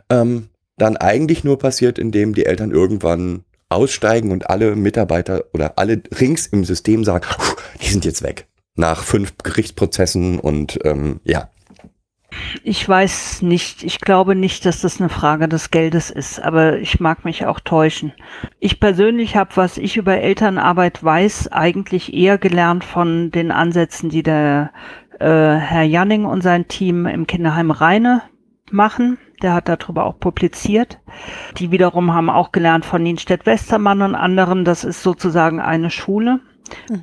ähm, 0.09 0.49
dann 0.77 0.97
eigentlich 0.97 1.43
nur 1.43 1.57
passiert, 1.57 1.97
indem 1.97 2.35
die 2.35 2.45
Eltern 2.45 2.71
irgendwann 2.71 3.43
aussteigen 3.69 4.31
und 4.31 4.51
alle 4.51 4.75
Mitarbeiter 4.75 5.45
oder 5.51 5.79
alle 5.79 6.03
rings 6.19 6.45
im 6.45 6.63
System 6.63 7.03
sagen, 7.03 7.25
"Puh, 7.27 7.55
die 7.81 7.89
sind 7.89 8.05
jetzt 8.05 8.21
weg. 8.21 8.47
Nach 8.75 9.03
fünf 9.03 9.33
Gerichtsprozessen 9.41 10.39
und 10.39 10.79
ähm, 10.83 11.21
ja. 11.23 11.49
Ich 12.63 12.87
weiß 12.87 13.41
nicht, 13.41 13.83
ich 13.83 13.99
glaube 13.99 14.35
nicht, 14.35 14.65
dass 14.65 14.81
das 14.81 14.99
eine 14.99 15.09
Frage 15.09 15.47
des 15.47 15.71
Geldes 15.71 16.09
ist, 16.09 16.41
aber 16.41 16.79
ich 16.79 16.99
mag 16.99 17.25
mich 17.25 17.45
auch 17.45 17.59
täuschen. 17.59 18.13
Ich 18.59 18.79
persönlich 18.79 19.35
habe, 19.35 19.51
was 19.55 19.77
ich 19.77 19.97
über 19.97 20.17
Elternarbeit 20.17 21.03
weiß, 21.03 21.51
eigentlich 21.51 22.13
eher 22.13 22.37
gelernt 22.37 22.83
von 22.83 23.31
den 23.31 23.51
Ansätzen, 23.51 24.09
die 24.09 24.23
der 24.23 24.71
äh, 25.19 25.25
Herr 25.27 25.83
Janning 25.83 26.25
und 26.25 26.41
sein 26.41 26.67
Team 26.67 27.05
im 27.05 27.27
Kinderheim 27.27 27.71
Rheine 27.71 28.23
machen. 28.71 29.17
Der 29.41 29.53
hat 29.53 29.69
darüber 29.69 30.05
auch 30.05 30.19
publiziert. 30.19 30.99
Die 31.57 31.71
wiederum 31.71 32.13
haben 32.13 32.29
auch 32.29 32.51
gelernt 32.51 32.85
von 32.85 33.03
Nienstedt 33.03 33.45
Westermann 33.45 34.01
und 34.01 34.15
anderen. 34.15 34.65
Das 34.65 34.83
ist 34.83 35.03
sozusagen 35.03 35.59
eine 35.59 35.89
Schule, 35.89 36.39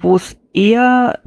wo 0.01 0.17
es 0.17 0.37
eher 0.53 1.21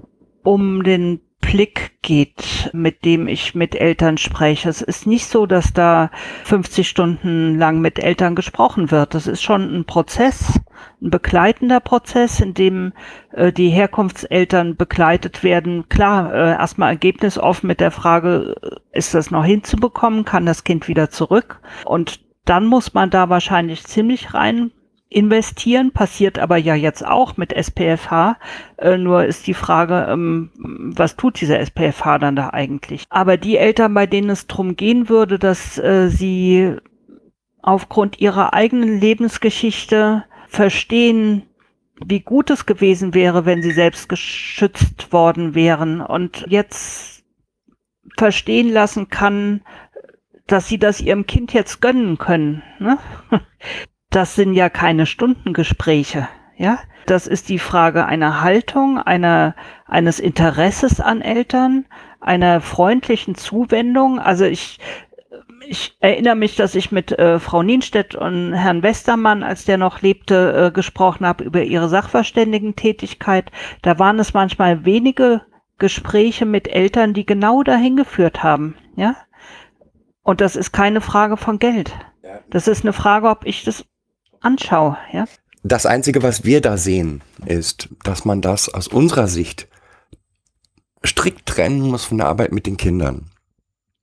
um 0.43 0.83
den 0.83 1.21
Blick 1.45 2.01
geht, 2.01 2.69
mit 2.73 3.05
dem 3.05 3.27
ich 3.27 3.55
mit 3.55 3.75
Eltern 3.75 4.17
spreche. 4.17 4.67
Es 4.67 4.81
ist 4.81 5.05
nicht 5.05 5.27
so, 5.27 5.45
dass 5.45 5.73
da 5.73 6.09
50 6.43 6.89
Stunden 6.89 7.57
lang 7.57 7.81
mit 7.81 7.99
Eltern 7.99 8.35
gesprochen 8.35 8.91
wird. 8.91 9.13
Das 9.13 9.27
ist 9.27 9.43
schon 9.43 9.61
ein 9.73 9.85
Prozess, 9.85 10.59
ein 11.01 11.11
begleitender 11.11 11.79
Prozess, 11.79 12.39
in 12.39 12.53
dem 12.53 12.93
äh, 13.31 13.51
die 13.51 13.69
Herkunftseltern 13.69 14.75
begleitet 14.75 15.43
werden. 15.43 15.87
Klar, 15.87 16.33
äh, 16.33 16.51
erstmal 16.51 16.89
ergebnisoffen 16.89 17.67
mit 17.67 17.79
der 17.79 17.91
Frage, 17.91 18.55
äh, 18.61 18.97
ist 18.97 19.13
das 19.13 19.29
noch 19.31 19.45
hinzubekommen? 19.45 20.25
Kann 20.25 20.45
das 20.45 20.63
Kind 20.63 20.87
wieder 20.87 21.09
zurück? 21.09 21.61
Und 21.85 22.21
dann 22.45 22.65
muss 22.65 22.93
man 22.93 23.11
da 23.11 23.29
wahrscheinlich 23.29 23.85
ziemlich 23.85 24.33
rein 24.33 24.71
investieren, 25.09 25.91
passiert 25.91 26.39
aber 26.39 26.57
ja 26.57 26.75
jetzt 26.75 27.05
auch 27.05 27.37
mit 27.37 27.53
SPFH. 27.53 28.37
Äh, 28.77 28.97
nur 28.97 29.25
ist 29.25 29.47
die 29.47 29.53
Frage, 29.53 30.07
ähm, 30.09 30.51
was 30.57 31.15
tut 31.15 31.39
dieser 31.39 31.59
SPFH 31.59 32.19
dann 32.19 32.35
da 32.35 32.49
eigentlich? 32.49 33.05
Aber 33.09 33.37
die 33.37 33.57
Eltern, 33.57 33.93
bei 33.93 34.07
denen 34.07 34.29
es 34.29 34.47
drum 34.47 34.75
gehen 34.75 35.07
würde, 35.07 35.39
dass 35.39 35.77
äh, 35.77 36.09
sie 36.09 36.75
aufgrund 37.61 38.19
ihrer 38.19 38.53
eigenen 38.53 38.99
Lebensgeschichte 38.99 40.25
verstehen, 40.47 41.43
wie 42.03 42.19
gut 42.19 42.49
es 42.49 42.65
gewesen 42.65 43.13
wäre, 43.13 43.45
wenn 43.45 43.61
sie 43.61 43.71
selbst 43.71 44.09
geschützt 44.09 45.13
worden 45.13 45.55
wären 45.55 46.01
und 46.01 46.45
jetzt 46.47 47.23
verstehen 48.17 48.69
lassen 48.69 49.09
kann, 49.09 49.61
dass 50.47 50.67
sie 50.67 50.77
das 50.77 51.01
ihrem 51.01 51.25
Kind 51.25 51.53
jetzt 51.53 51.81
gönnen 51.81 52.17
können. 52.17 52.63
Ne? 52.79 52.97
Das 54.15 54.33
sind 54.33 54.53
ja 54.53 54.69
keine 54.69 55.07
Stundengespräche, 55.07 56.29
ja. 56.55 56.79
Das 57.05 57.27
ist 57.27 57.49
die 57.49 57.59
Frage 57.59 58.05
einer 58.05 58.39
Haltung, 58.39 58.97
einer, 58.97 59.55
eines 59.87 60.21
Interesses 60.21 61.01
an 61.01 61.19
Eltern, 61.19 61.85
einer 62.21 62.61
freundlichen 62.61 63.35
Zuwendung. 63.35 64.17
Also 64.19 64.45
ich, 64.45 64.79
ich 65.67 65.97
erinnere 65.99 66.37
mich, 66.37 66.55
dass 66.55 66.75
ich 66.75 66.93
mit 66.93 67.11
äh, 67.11 67.41
Frau 67.41 67.61
Nienstedt 67.61 68.15
und 68.15 68.53
Herrn 68.53 68.83
Westermann, 68.83 69.43
als 69.43 69.65
der 69.65 69.77
noch 69.77 70.01
lebte, 70.01 70.67
äh, 70.67 70.71
gesprochen 70.71 71.27
habe 71.27 71.43
über 71.43 71.63
ihre 71.63 71.89
Sachverständigentätigkeit. 71.89 73.51
Da 73.81 73.99
waren 73.99 74.17
es 74.17 74.33
manchmal 74.33 74.85
wenige 74.85 75.41
Gespräche 75.77 76.45
mit 76.45 76.69
Eltern, 76.69 77.13
die 77.13 77.25
genau 77.25 77.63
dahin 77.63 77.97
geführt 77.97 78.43
haben, 78.43 78.77
ja. 78.95 79.17
Und 80.23 80.39
das 80.39 80.55
ist 80.55 80.71
keine 80.71 81.01
Frage 81.01 81.35
von 81.35 81.59
Geld. 81.59 81.93
Das 82.49 82.69
ist 82.69 82.85
eine 82.85 82.93
Frage, 82.93 83.27
ob 83.27 83.45
ich 83.45 83.65
das 83.65 83.85
anschaue, 84.45 84.97
ja. 85.11 85.25
Das 85.63 85.85
Einzige, 85.85 86.21
was 86.21 86.43
wir 86.43 86.61
da 86.61 86.77
sehen, 86.77 87.21
ist, 87.45 87.89
dass 88.03 88.23
man 88.23 88.41
das 88.41 88.71
aus 88.71 88.87
unserer 88.87 89.27
Sicht 89.27 89.67
strikt 91.03 91.47
trennen 91.47 91.81
muss 91.81 92.05
von 92.05 92.19
der 92.19 92.27
Arbeit 92.27 92.51
mit 92.51 92.67
den 92.67 92.77
Kindern. 92.77 93.31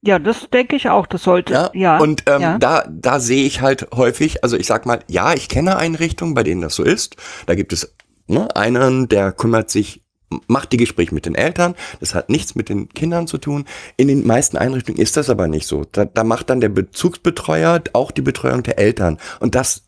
Ja, 0.05 0.19
das 0.19 0.51
denke 0.51 0.75
ich 0.75 0.89
auch. 0.89 1.07
Das 1.07 1.23
sollte, 1.23 1.53
Ja. 1.53 1.71
ja. 1.73 1.99
Und 1.99 2.25
ähm, 2.27 2.41
ja. 2.43 2.59
da, 2.59 2.85
da 2.91 3.21
sehe 3.21 3.45
ich 3.45 3.61
halt 3.61 3.89
häufig, 3.95 4.43
also 4.43 4.57
ich 4.57 4.67
sag 4.67 4.87
mal, 4.87 4.99
ja, 5.07 5.33
ich 5.35 5.49
kenne 5.49 5.77
Einrichtungen, 5.77 6.35
bei 6.35 6.43
denen 6.43 6.63
das 6.63 6.75
so 6.75 6.83
ist. 6.83 7.17
Da 7.47 7.55
gibt 7.55 7.73
es 7.73 7.95
ne, 8.27 8.49
einen, 8.57 9.09
der 9.09 9.31
kümmert 9.31 9.71
sich, 9.71 10.03
macht 10.49 10.73
die 10.73 10.77
Gespräche 10.77 11.15
mit 11.15 11.27
den 11.27 11.37
Eltern. 11.37 11.77
Das 12.01 12.17
hat 12.17 12.29
nichts 12.29 12.57
mit 12.57 12.69
den 12.69 12.89
Kindern 12.89 13.29
zu 13.29 13.39
tun. 13.39 13.67
In 13.97 14.09
den 14.09 14.27
meisten 14.27 14.57
Einrichtungen 14.57 15.01
ist 15.01 15.17
das 15.17 15.31
aber 15.31 15.47
nicht 15.47 15.69
so. 15.69 15.85
Da, 15.93 16.05
da 16.05 16.25
macht 16.25 16.51
dann 16.51 16.61
der 16.61 16.71
Bezugsbetreuer 16.71 17.83
auch 17.93 18.11
die 18.11 18.23
Betreuung 18.23 18.65
der 18.65 18.81
Eltern. 18.81 19.19
Und 19.39 19.55
das 19.55 19.85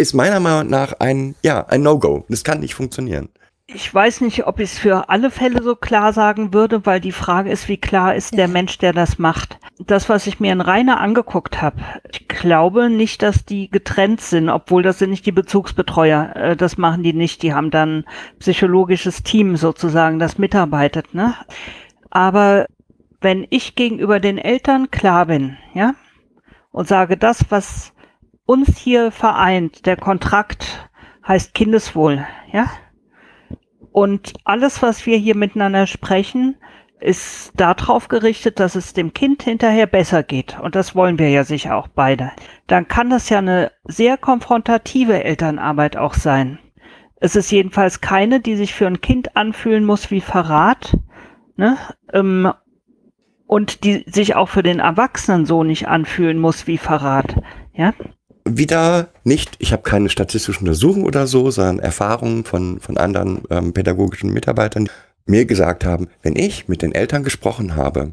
ist 0.00 0.14
meiner 0.14 0.40
Meinung 0.40 0.70
nach 0.70 0.94
ein, 0.98 1.34
ja, 1.42 1.66
ein 1.66 1.82
No-Go. 1.82 2.24
Das 2.28 2.42
kann 2.42 2.60
nicht 2.60 2.74
funktionieren. 2.74 3.28
Ich 3.72 3.94
weiß 3.94 4.22
nicht, 4.22 4.48
ob 4.48 4.58
ich 4.58 4.72
es 4.72 4.78
für 4.80 5.08
alle 5.10 5.30
Fälle 5.30 5.62
so 5.62 5.76
klar 5.76 6.12
sagen 6.12 6.52
würde, 6.52 6.84
weil 6.86 7.00
die 7.00 7.12
Frage 7.12 7.50
ist, 7.50 7.68
wie 7.68 7.76
klar 7.76 8.16
ist 8.16 8.36
der 8.36 8.48
Mensch, 8.48 8.78
der 8.78 8.92
das 8.92 9.18
macht. 9.20 9.60
Das, 9.78 10.08
was 10.08 10.26
ich 10.26 10.40
mir 10.40 10.52
in 10.52 10.60
Rainer 10.60 11.00
angeguckt 11.00 11.62
habe, 11.62 11.76
ich 12.10 12.26
glaube 12.26 12.90
nicht, 12.90 13.22
dass 13.22 13.44
die 13.44 13.70
getrennt 13.70 14.22
sind, 14.22 14.48
obwohl 14.48 14.82
das 14.82 14.98
sind 14.98 15.10
nicht 15.10 15.24
die 15.24 15.32
Bezugsbetreuer. 15.32 16.34
Äh, 16.34 16.56
Das 16.56 16.78
machen 16.78 17.04
die 17.04 17.12
nicht. 17.12 17.44
Die 17.44 17.54
haben 17.54 17.70
dann 17.70 18.04
psychologisches 18.40 19.22
Team 19.22 19.56
sozusagen, 19.56 20.18
das 20.18 20.36
mitarbeitet. 20.36 21.14
Ne? 21.14 21.36
Aber 22.10 22.66
wenn 23.20 23.46
ich 23.50 23.76
gegenüber 23.76 24.18
den 24.18 24.38
Eltern 24.38 24.90
klar 24.90 25.26
bin, 25.26 25.58
ja, 25.74 25.94
und 26.72 26.88
sage, 26.88 27.16
das, 27.16 27.44
was 27.50 27.92
uns 28.50 28.76
hier 28.76 29.12
vereint, 29.12 29.86
der 29.86 29.96
Kontrakt 29.96 30.90
heißt 31.24 31.54
Kindeswohl, 31.54 32.26
ja, 32.52 32.68
und 33.92 34.32
alles, 34.42 34.82
was 34.82 35.06
wir 35.06 35.16
hier 35.16 35.36
miteinander 35.36 35.86
sprechen, 35.86 36.56
ist 36.98 37.52
darauf 37.54 38.08
gerichtet, 38.08 38.58
dass 38.58 38.74
es 38.74 38.92
dem 38.92 39.14
Kind 39.14 39.44
hinterher 39.44 39.86
besser 39.86 40.24
geht. 40.24 40.58
Und 40.60 40.74
das 40.74 40.96
wollen 40.96 41.20
wir 41.20 41.30
ja 41.30 41.44
sicher 41.44 41.76
auch 41.76 41.86
beide. 41.86 42.32
Dann 42.66 42.88
kann 42.88 43.08
das 43.08 43.28
ja 43.30 43.38
eine 43.38 43.70
sehr 43.84 44.16
konfrontative 44.16 45.22
Elternarbeit 45.22 45.96
auch 45.96 46.14
sein. 46.14 46.58
Es 47.20 47.36
ist 47.36 47.52
jedenfalls 47.52 48.00
keine, 48.00 48.40
die 48.40 48.56
sich 48.56 48.74
für 48.74 48.88
ein 48.88 49.00
Kind 49.00 49.36
anfühlen 49.36 49.84
muss 49.84 50.10
wie 50.10 50.20
Verrat. 50.20 50.98
Ne? 51.56 51.78
Ähm, 52.12 52.52
und 53.46 53.84
die 53.84 54.04
sich 54.08 54.34
auch 54.34 54.48
für 54.48 54.64
den 54.64 54.80
Erwachsenen 54.80 55.46
so 55.46 55.62
nicht 55.62 55.86
anfühlen 55.86 56.38
muss 56.38 56.66
wie 56.66 56.78
Verrat. 56.78 57.36
Ja? 57.74 57.94
Wieder 58.56 59.08
nicht, 59.24 59.56
ich 59.58 59.72
habe 59.72 59.82
keine 59.82 60.08
statistischen 60.08 60.66
Untersuchungen 60.66 61.06
oder 61.06 61.26
so, 61.26 61.50
sondern 61.50 61.78
Erfahrungen 61.78 62.44
von, 62.44 62.80
von 62.80 62.96
anderen 62.96 63.42
ähm, 63.50 63.72
pädagogischen 63.72 64.32
Mitarbeitern, 64.32 64.88
mir 65.26 65.44
gesagt 65.44 65.84
haben, 65.84 66.08
wenn 66.22 66.36
ich 66.36 66.68
mit 66.68 66.82
den 66.82 66.92
Eltern 66.92 67.22
gesprochen 67.22 67.76
habe, 67.76 68.12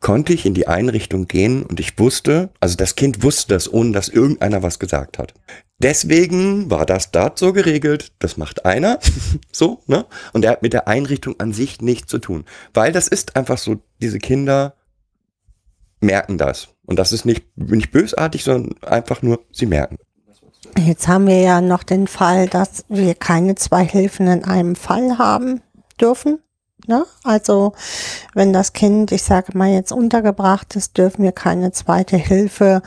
konnte 0.00 0.32
ich 0.32 0.46
in 0.46 0.54
die 0.54 0.68
Einrichtung 0.68 1.26
gehen 1.26 1.62
und 1.62 1.80
ich 1.80 1.98
wusste, 1.98 2.50
also 2.60 2.76
das 2.76 2.94
Kind 2.94 3.22
wusste 3.22 3.54
das, 3.54 3.72
ohne 3.72 3.92
dass 3.92 4.08
irgendeiner 4.08 4.62
was 4.62 4.78
gesagt 4.78 5.18
hat. 5.18 5.34
Deswegen 5.78 6.70
war 6.70 6.86
das 6.86 7.10
dort 7.10 7.38
so 7.38 7.52
geregelt, 7.52 8.12
das 8.18 8.36
macht 8.36 8.64
einer, 8.64 8.98
so, 9.52 9.80
ne? 9.86 10.06
Und 10.32 10.44
er 10.44 10.52
hat 10.52 10.62
mit 10.62 10.72
der 10.72 10.88
Einrichtung 10.88 11.38
an 11.38 11.52
sich 11.52 11.80
nichts 11.80 12.10
zu 12.10 12.18
tun. 12.18 12.44
Weil 12.74 12.92
das 12.92 13.08
ist 13.08 13.36
einfach 13.36 13.58
so, 13.58 13.80
diese 14.00 14.18
Kinder 14.18 14.74
merken 16.00 16.38
das. 16.38 16.68
Und 16.88 16.98
das 16.98 17.12
ist 17.12 17.26
nicht, 17.26 17.44
nicht 17.54 17.92
bösartig, 17.92 18.44
sondern 18.44 18.82
einfach 18.82 19.20
nur, 19.20 19.40
sie 19.52 19.66
merken. 19.66 19.98
Jetzt 20.78 21.06
haben 21.06 21.26
wir 21.26 21.38
ja 21.38 21.60
noch 21.60 21.82
den 21.82 22.06
Fall, 22.06 22.48
dass 22.48 22.86
wir 22.88 23.14
keine 23.14 23.56
zwei 23.56 23.84
Hilfen 23.84 24.26
in 24.26 24.44
einem 24.44 24.74
Fall 24.74 25.18
haben 25.18 25.60
dürfen. 26.00 26.38
Ne? 26.86 27.04
Also 27.24 27.74
wenn 28.32 28.54
das 28.54 28.72
Kind, 28.72 29.12
ich 29.12 29.22
sage 29.22 29.56
mal 29.56 29.68
jetzt 29.68 29.92
untergebracht 29.92 30.76
ist, 30.76 30.96
dürfen 30.96 31.24
wir 31.24 31.32
keine 31.32 31.72
zweite 31.72 32.16
Hilfe 32.16 32.80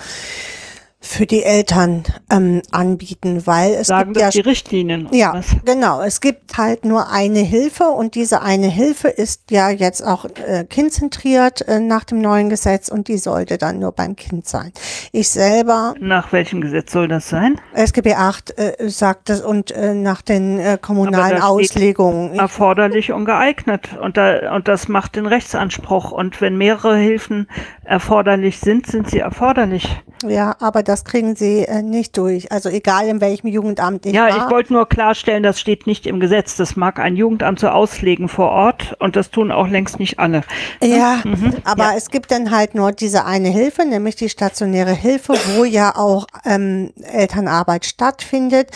für 1.04 1.26
die 1.26 1.44
Eltern 1.44 2.04
ähm, 2.30 2.62
anbieten, 2.72 3.48
weil 3.48 3.74
es 3.74 3.88
Sagen 3.88 4.14
gibt 4.14 4.24
das 4.24 4.36
ja 4.36 4.42
die 4.44 4.48
Richtlinien. 4.48 5.10
ja, 5.12 5.34
was? 5.34 5.48
genau. 5.66 6.02
Es 6.02 6.22
gibt 6.22 6.58
halt 6.58 6.86
nur 6.86 7.10
eine 7.10 7.40
Hilfe 7.40 7.86
und 7.86 8.14
diese 8.14 8.44
eine 8.44 8.68
Hilfe 8.68 9.08
ist 9.08 9.50
ja 9.50 9.72
jetzt 9.72 10.06
auch 10.06 10.26
äh, 10.26 10.64
kindzentriert 10.64 11.68
äh, 11.68 11.80
nach 11.80 12.04
dem 12.04 12.22
neuen 12.22 12.50
Gesetz 12.50 12.88
und 12.88 13.08
die 13.08 13.18
sollte 13.18 13.58
dann 13.58 13.80
nur 13.80 13.92
beim 13.94 14.16
Kind 14.16 14.48
sein. 14.48 14.72
Ich 15.12 15.30
selber, 15.30 15.96
Nach 16.00 16.32
welchem 16.32 16.62
Gesetz 16.62 16.92
soll 16.92 17.08
das 17.08 17.28
sein? 17.28 17.60
SGB 17.74 18.14
8 18.14 18.60
äh, 18.60 18.90
sagt 18.90 19.30
das 19.30 19.42
und 19.42 19.72
äh, 19.72 19.96
nach 19.96 20.22
den 20.22 20.60
äh, 20.60 20.78
kommunalen 20.80 21.42
Auslegungen. 21.42 22.36
Erforderlich 22.36 23.12
und 23.12 23.26
geeignet. 23.26 23.90
Und, 24.00 24.18
da, 24.18 24.54
und 24.54 24.68
das 24.68 24.88
macht 24.88 25.16
den 25.16 25.26
Rechtsanspruch. 25.26 26.12
Und 26.12 26.42
wenn 26.42 26.58
mehrere 26.58 26.96
Hilfen 26.96 27.48
erforderlich 27.84 28.60
sind, 28.60 28.86
sind 28.86 29.10
sie 29.10 29.20
erforderlich. 29.20 29.90
Ja, 30.28 30.56
aber 30.60 30.84
das 30.92 31.06
kriegen 31.06 31.36
sie 31.36 31.64
äh, 31.66 31.82
nicht 31.82 32.18
durch. 32.18 32.52
Also 32.52 32.70
egal 32.70 33.08
in 33.08 33.22
welchem 33.22 33.48
Jugendamt 33.48 34.06
ich 34.06 34.14
Ja, 34.14 34.28
war. 34.28 34.38
ich 34.46 34.52
wollte 34.52 34.74
nur 34.74 34.88
klarstellen, 34.88 35.42
das 35.42 35.60
steht 35.60 35.88
nicht 35.88 36.06
im 36.06 36.20
Gesetz. 36.20 36.58
Das 36.58 36.76
mag 36.76 37.00
ein 37.00 37.16
Jugendamt 37.16 37.60
so 37.60 37.70
auslegen 37.70 38.28
vor 38.28 38.50
Ort 38.50 38.96
und 39.00 39.16
das 39.16 39.32
tun 39.32 39.52
auch 39.52 39.68
längst 39.68 40.00
nicht 40.00 40.20
alle. 40.20 40.44
Ja, 40.84 41.22
Mhm. 41.24 41.56
aber 41.64 41.94
es 41.96 42.10
gibt 42.10 42.32
dann 42.32 42.52
halt 42.52 42.76
nur 42.76 42.92
diese 42.92 43.26
eine 43.26 43.48
Hilfe, 43.50 43.86
nämlich 43.86 44.16
die 44.18 44.30
stationäre 44.30 44.94
Hilfe, 44.94 45.34
wo 45.56 45.64
ja 45.64 45.96
auch 45.96 46.28
ähm, 46.46 46.92
Elternarbeit 47.02 47.86
stattfindet. 47.86 48.70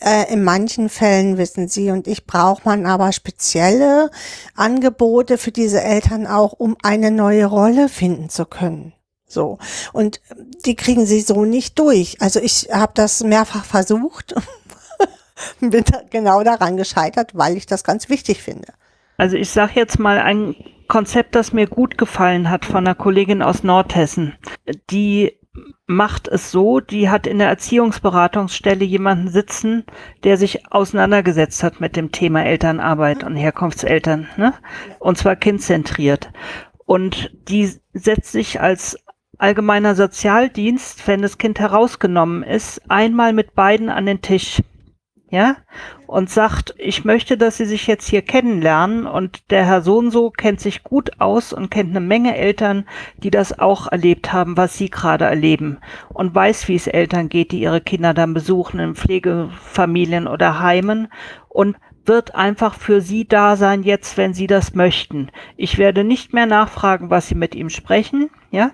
Äh, 0.00 0.32
in 0.32 0.42
manchen 0.42 0.88
Fällen 0.88 1.36
wissen 1.38 1.68
Sie 1.68 1.90
und 1.90 2.08
ich 2.08 2.26
braucht 2.26 2.64
man 2.64 2.86
aber 2.86 3.12
spezielle 3.12 4.10
Angebote 4.56 5.38
für 5.38 5.52
diese 5.52 5.82
Eltern 5.82 6.26
auch, 6.26 6.52
um 6.52 6.76
eine 6.82 7.10
neue 7.10 7.46
Rolle 7.46 7.88
finden 7.88 8.28
zu 8.30 8.44
können. 8.46 8.92
So. 9.30 9.58
Und 9.92 10.20
die 10.66 10.74
kriegen 10.74 11.06
sie 11.06 11.20
so 11.20 11.44
nicht 11.44 11.78
durch. 11.78 12.20
Also 12.20 12.40
ich 12.40 12.68
habe 12.72 12.92
das 12.94 13.22
mehrfach 13.22 13.64
versucht. 13.64 14.34
Bin 15.60 15.84
da 15.84 16.02
genau 16.10 16.42
daran 16.42 16.76
gescheitert, 16.76 17.30
weil 17.34 17.56
ich 17.56 17.66
das 17.66 17.84
ganz 17.84 18.08
wichtig 18.08 18.42
finde. 18.42 18.72
Also 19.16 19.36
ich 19.36 19.50
sage 19.50 19.72
jetzt 19.76 19.98
mal 19.98 20.18
ein 20.18 20.56
Konzept, 20.88 21.34
das 21.34 21.52
mir 21.52 21.66
gut 21.66 21.96
gefallen 21.96 22.50
hat 22.50 22.64
von 22.64 22.78
einer 22.78 22.94
Kollegin 22.94 23.42
aus 23.42 23.62
Nordhessen. 23.62 24.34
Die 24.90 25.38
macht 25.86 26.28
es 26.28 26.50
so, 26.50 26.80
die 26.80 27.08
hat 27.08 27.26
in 27.26 27.38
der 27.38 27.48
Erziehungsberatungsstelle 27.48 28.84
jemanden 28.84 29.28
sitzen, 29.28 29.84
der 30.24 30.36
sich 30.36 30.72
auseinandergesetzt 30.72 31.62
hat 31.62 31.80
mit 31.80 31.96
dem 31.96 32.12
Thema 32.12 32.44
Elternarbeit 32.44 33.24
und 33.24 33.36
Herkunftseltern, 33.36 34.28
ne? 34.36 34.54
Und 34.98 35.18
zwar 35.18 35.36
kindzentriert. 35.36 36.30
Und 36.86 37.30
die 37.48 37.72
setzt 37.92 38.32
sich 38.32 38.60
als 38.60 38.96
allgemeiner 39.40 39.94
Sozialdienst, 39.94 41.06
wenn 41.06 41.22
das 41.22 41.38
Kind 41.38 41.58
herausgenommen 41.58 42.42
ist, 42.42 42.82
einmal 42.88 43.32
mit 43.32 43.54
beiden 43.54 43.88
an 43.88 44.06
den 44.06 44.22
Tisch. 44.22 44.62
Ja, 45.32 45.58
und 46.08 46.28
sagt, 46.28 46.74
ich 46.76 47.04
möchte, 47.04 47.38
dass 47.38 47.56
Sie 47.56 47.64
sich 47.64 47.86
jetzt 47.86 48.08
hier 48.08 48.20
kennenlernen 48.20 49.06
und 49.06 49.48
der 49.52 49.64
Herr 49.64 49.80
so 49.80 49.98
und 49.98 50.10
so 50.10 50.30
kennt 50.30 50.58
sich 50.58 50.82
gut 50.82 51.20
aus 51.20 51.52
und 51.52 51.70
kennt 51.70 51.90
eine 51.90 52.04
Menge 52.04 52.36
Eltern, 52.36 52.84
die 53.18 53.30
das 53.30 53.56
auch 53.56 53.86
erlebt 53.86 54.32
haben, 54.32 54.56
was 54.56 54.76
Sie 54.76 54.90
gerade 54.90 55.26
erleben 55.26 55.78
und 56.08 56.34
weiß, 56.34 56.66
wie 56.66 56.74
es 56.74 56.88
Eltern 56.88 57.28
geht, 57.28 57.52
die 57.52 57.60
ihre 57.60 57.80
Kinder 57.80 58.12
dann 58.12 58.34
besuchen 58.34 58.80
in 58.80 58.96
Pflegefamilien 58.96 60.26
oder 60.26 60.58
Heimen 60.58 61.06
und 61.48 61.76
wird 62.06 62.34
einfach 62.34 62.74
für 62.74 63.00
Sie 63.00 63.28
da 63.28 63.54
sein 63.54 63.84
jetzt, 63.84 64.16
wenn 64.16 64.34
Sie 64.34 64.48
das 64.48 64.74
möchten. 64.74 65.30
Ich 65.56 65.78
werde 65.78 66.02
nicht 66.02 66.32
mehr 66.32 66.46
nachfragen, 66.46 67.08
was 67.08 67.28
Sie 67.28 67.36
mit 67.36 67.54
ihm 67.54 67.70
sprechen, 67.70 68.30
ja. 68.50 68.72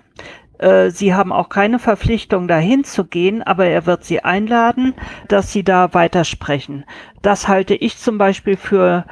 Äh, 0.59 0.91
Sie 0.91 1.13
haben 1.13 1.31
auch 1.31 1.49
keine 1.49 1.79
Verpflichtung, 1.79 2.47
dahin 2.47 2.83
zu 2.83 3.05
gehen, 3.05 3.43
aber 3.43 3.65
er 3.65 3.85
wird 3.85 4.03
Sie 4.03 4.23
einladen, 4.23 4.93
dass 5.27 5.51
Sie 5.51 5.63
da 5.63 5.93
weitersprechen. 5.93 6.85
Das 7.21 7.47
halte 7.47 7.75
ich 7.75 7.97
zum 7.97 8.17
Beispiel 8.17 8.57
für 8.57 9.05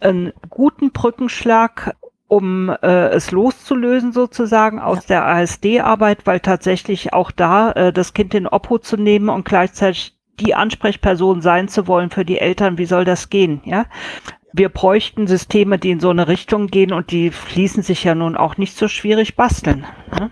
einen 0.00 0.32
guten 0.48 0.92
Brückenschlag, 0.92 1.94
um 2.28 2.68
äh, 2.68 3.08
es 3.08 3.32
loszulösen 3.32 4.12
sozusagen 4.12 4.78
aus 4.78 5.04
der 5.06 5.26
ASD-Arbeit, 5.26 6.26
weil 6.26 6.40
tatsächlich 6.40 7.12
auch 7.12 7.30
da 7.30 7.72
äh, 7.72 7.92
das 7.92 8.14
Kind 8.14 8.34
in 8.34 8.46
Obhut 8.46 8.84
zu 8.84 8.96
nehmen 8.96 9.28
und 9.28 9.44
gleichzeitig 9.44 10.16
die 10.38 10.54
Ansprechperson 10.54 11.42
sein 11.42 11.68
zu 11.68 11.86
wollen 11.86 12.10
für 12.10 12.24
die 12.24 12.38
Eltern, 12.38 12.78
wie 12.78 12.86
soll 12.86 13.04
das 13.04 13.30
gehen, 13.30 13.60
ja? 13.64 13.84
Wir 14.52 14.68
bräuchten 14.68 15.28
Systeme, 15.28 15.78
die 15.78 15.90
in 15.90 16.00
so 16.00 16.10
eine 16.10 16.26
Richtung 16.26 16.66
gehen 16.66 16.92
und 16.92 17.12
die 17.12 17.30
fließen 17.30 17.84
sich 17.84 18.02
ja 18.02 18.16
nun 18.16 18.36
auch 18.36 18.56
nicht 18.56 18.76
so 18.76 18.88
schwierig 18.88 19.36
basteln. 19.36 19.86
Ne? 20.18 20.30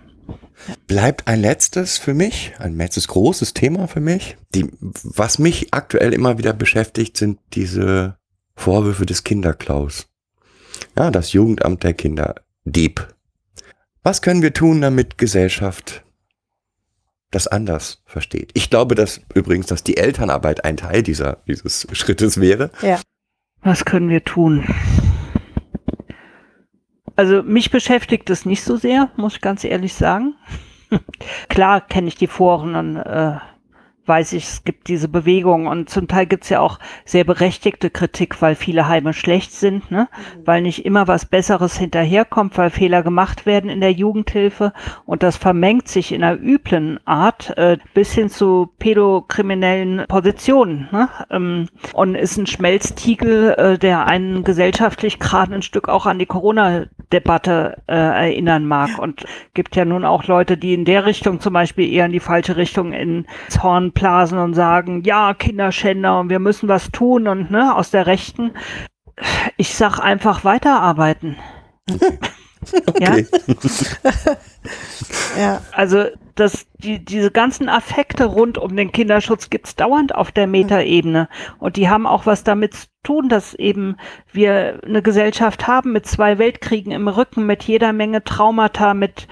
Bleibt 0.86 1.28
ein 1.28 1.40
letztes 1.40 1.98
für 1.98 2.14
mich, 2.14 2.52
ein 2.58 2.76
letztes 2.76 3.08
großes 3.08 3.54
Thema 3.54 3.88
für 3.88 4.00
mich. 4.00 4.36
Die, 4.54 4.70
was 4.80 5.38
mich 5.38 5.68
aktuell 5.72 6.12
immer 6.12 6.38
wieder 6.38 6.52
beschäftigt, 6.52 7.16
sind 7.16 7.38
diese 7.54 8.18
Vorwürfe 8.54 9.06
des 9.06 9.24
Kinderklaus. 9.24 10.08
Ja, 10.96 11.10
das 11.10 11.32
Jugendamt 11.32 11.82
der 11.82 11.94
Kinder. 11.94 12.36
Dieb. 12.64 13.14
Was 14.02 14.22
können 14.22 14.42
wir 14.42 14.52
tun, 14.52 14.80
damit 14.80 15.18
Gesellschaft 15.18 16.04
das 17.30 17.46
anders 17.46 18.02
versteht? 18.06 18.50
Ich 18.54 18.70
glaube, 18.70 18.94
dass 18.94 19.20
übrigens, 19.34 19.66
dass 19.66 19.84
die 19.84 19.96
Elternarbeit 19.96 20.64
ein 20.64 20.76
Teil 20.76 21.02
dieser, 21.02 21.38
dieses 21.46 21.86
Schrittes 21.92 22.40
wäre. 22.40 22.70
Was 23.62 23.84
können 23.84 24.08
wir 24.08 24.24
tun? 24.24 24.64
Also 27.18 27.42
mich 27.42 27.72
beschäftigt 27.72 28.30
es 28.30 28.46
nicht 28.46 28.62
so 28.62 28.76
sehr, 28.76 29.10
muss 29.16 29.34
ich 29.34 29.40
ganz 29.40 29.64
ehrlich 29.64 29.92
sagen. 29.92 30.36
Klar 31.48 31.80
kenne 31.80 32.06
ich 32.06 32.14
die 32.14 32.28
Foren 32.28 32.76
und 32.76 32.96
äh, 32.96 33.38
weiß 34.08 34.32
ich, 34.32 34.44
es 34.44 34.64
gibt 34.64 34.88
diese 34.88 35.08
Bewegung. 35.08 35.66
Und 35.66 35.90
zum 35.90 36.08
Teil 36.08 36.26
gibt 36.26 36.44
es 36.44 36.50
ja 36.50 36.60
auch 36.60 36.78
sehr 37.04 37.24
berechtigte 37.24 37.90
Kritik, 37.90 38.40
weil 38.40 38.54
viele 38.54 38.88
Heime 38.88 39.12
schlecht 39.12 39.52
sind, 39.52 39.90
ne? 39.90 40.08
weil 40.44 40.62
nicht 40.62 40.84
immer 40.86 41.06
was 41.06 41.26
Besseres 41.26 41.76
hinterherkommt, 41.76 42.56
weil 42.56 42.70
Fehler 42.70 43.02
gemacht 43.02 43.46
werden 43.46 43.70
in 43.70 43.80
der 43.80 43.92
Jugendhilfe. 43.92 44.72
Und 45.04 45.22
das 45.22 45.36
vermengt 45.36 45.88
sich 45.88 46.12
in 46.12 46.24
einer 46.24 46.40
üblen 46.40 46.98
Art 47.04 47.56
äh, 47.58 47.76
bis 47.94 48.12
hin 48.12 48.30
zu 48.30 48.70
pädokriminellen 48.78 50.04
Positionen 50.08 50.88
ne? 50.90 51.08
ähm, 51.30 51.68
und 51.92 52.14
ist 52.14 52.38
ein 52.38 52.46
Schmelztiegel, 52.46 53.50
äh, 53.50 53.78
der 53.78 54.06
einen 54.06 54.44
gesellschaftlich 54.44 55.18
gerade 55.18 55.54
ein 55.54 55.62
Stück 55.62 55.88
auch 55.88 56.06
an 56.06 56.18
die 56.18 56.26
Corona-Debatte 56.26 57.82
äh, 57.86 57.94
erinnern 57.94 58.66
mag. 58.66 58.98
Und 58.98 59.26
gibt 59.54 59.76
ja 59.76 59.84
nun 59.84 60.04
auch 60.04 60.24
Leute, 60.24 60.56
die 60.56 60.74
in 60.74 60.84
der 60.84 61.04
Richtung 61.04 61.40
zum 61.40 61.52
Beispiel 61.52 61.92
eher 61.92 62.06
in 62.06 62.12
die 62.12 62.20
falsche 62.20 62.56
Richtung 62.56 62.92
ins 62.92 63.62
Horn 63.62 63.92
blasen 63.98 64.38
und 64.38 64.54
sagen, 64.54 65.02
ja, 65.04 65.34
Kinderschänder 65.34 66.20
und 66.20 66.30
wir 66.30 66.38
müssen 66.38 66.68
was 66.68 66.90
tun 66.90 67.28
und 67.28 67.50
ne, 67.50 67.74
aus 67.74 67.90
der 67.90 68.06
Rechten. 68.06 68.52
Ich 69.56 69.74
sag 69.74 69.98
einfach 69.98 70.44
weiterarbeiten. 70.44 71.36
Okay. 72.86 73.26
Ja, 75.38 75.62
Also 75.72 76.04
das, 76.34 76.66
die, 76.78 77.04
diese 77.04 77.30
ganzen 77.30 77.68
Affekte 77.68 78.26
rund 78.26 78.58
um 78.58 78.76
den 78.76 78.92
Kinderschutz 78.92 79.50
gibt's 79.50 79.76
dauernd 79.76 80.14
auf 80.14 80.30
der 80.30 80.46
Metaebene. 80.46 81.28
Und 81.58 81.76
die 81.76 81.88
haben 81.88 82.06
auch 82.06 82.26
was 82.26 82.44
damit 82.44 82.74
zu 82.74 82.86
tun, 83.02 83.28
dass 83.28 83.54
eben 83.54 83.96
wir 84.32 84.80
eine 84.84 85.02
Gesellschaft 85.02 85.66
haben 85.66 85.92
mit 85.92 86.06
zwei 86.06 86.38
Weltkriegen 86.38 86.92
im 86.92 87.08
Rücken, 87.08 87.46
mit 87.46 87.64
jeder 87.64 87.92
Menge 87.92 88.22
Traumata, 88.24 88.94
mit 88.94 89.28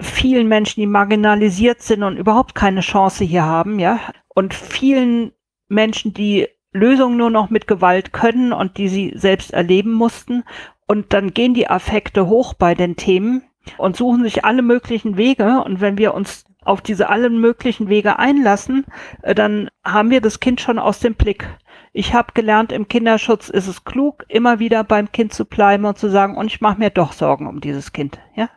vielen 0.00 0.48
Menschen, 0.48 0.80
die 0.80 0.86
marginalisiert 0.86 1.82
sind 1.82 2.02
und 2.02 2.16
überhaupt 2.16 2.54
keine 2.54 2.80
Chance 2.80 3.24
hier 3.24 3.44
haben, 3.44 3.78
ja. 3.78 4.00
Und 4.28 4.54
vielen 4.54 5.32
Menschen, 5.68 6.14
die 6.14 6.48
Lösungen 6.72 7.16
nur 7.16 7.30
noch 7.30 7.50
mit 7.50 7.66
Gewalt 7.66 8.12
können 8.12 8.52
und 8.52 8.76
die 8.78 8.88
sie 8.88 9.12
selbst 9.16 9.52
erleben 9.52 9.92
mussten. 9.92 10.44
Und 10.90 11.12
dann 11.12 11.32
gehen 11.32 11.54
die 11.54 11.70
Affekte 11.70 12.26
hoch 12.26 12.52
bei 12.52 12.74
den 12.74 12.96
Themen 12.96 13.44
und 13.78 13.96
suchen 13.96 14.24
sich 14.24 14.44
alle 14.44 14.60
möglichen 14.60 15.16
Wege. 15.16 15.62
Und 15.62 15.80
wenn 15.80 15.98
wir 15.98 16.14
uns 16.14 16.46
auf 16.64 16.80
diese 16.80 17.08
allen 17.08 17.40
möglichen 17.40 17.88
Wege 17.88 18.18
einlassen, 18.18 18.86
äh, 19.22 19.32
dann 19.32 19.68
haben 19.84 20.10
wir 20.10 20.20
das 20.20 20.40
Kind 20.40 20.60
schon 20.60 20.80
aus 20.80 20.98
dem 20.98 21.14
Blick. 21.14 21.46
Ich 21.92 22.12
habe 22.12 22.32
gelernt, 22.34 22.72
im 22.72 22.88
Kinderschutz 22.88 23.50
ist 23.50 23.68
es 23.68 23.84
klug, 23.84 24.24
immer 24.26 24.58
wieder 24.58 24.82
beim 24.82 25.12
Kind 25.12 25.32
zu 25.32 25.44
bleiben 25.44 25.84
und 25.84 25.96
zu 25.96 26.08
sagen, 26.10 26.36
und 26.36 26.48
ich 26.48 26.60
mache 26.60 26.80
mir 26.80 26.90
doch 26.90 27.12
Sorgen 27.12 27.46
um 27.46 27.60
dieses 27.60 27.92
Kind. 27.92 28.18
Ja? 28.34 28.50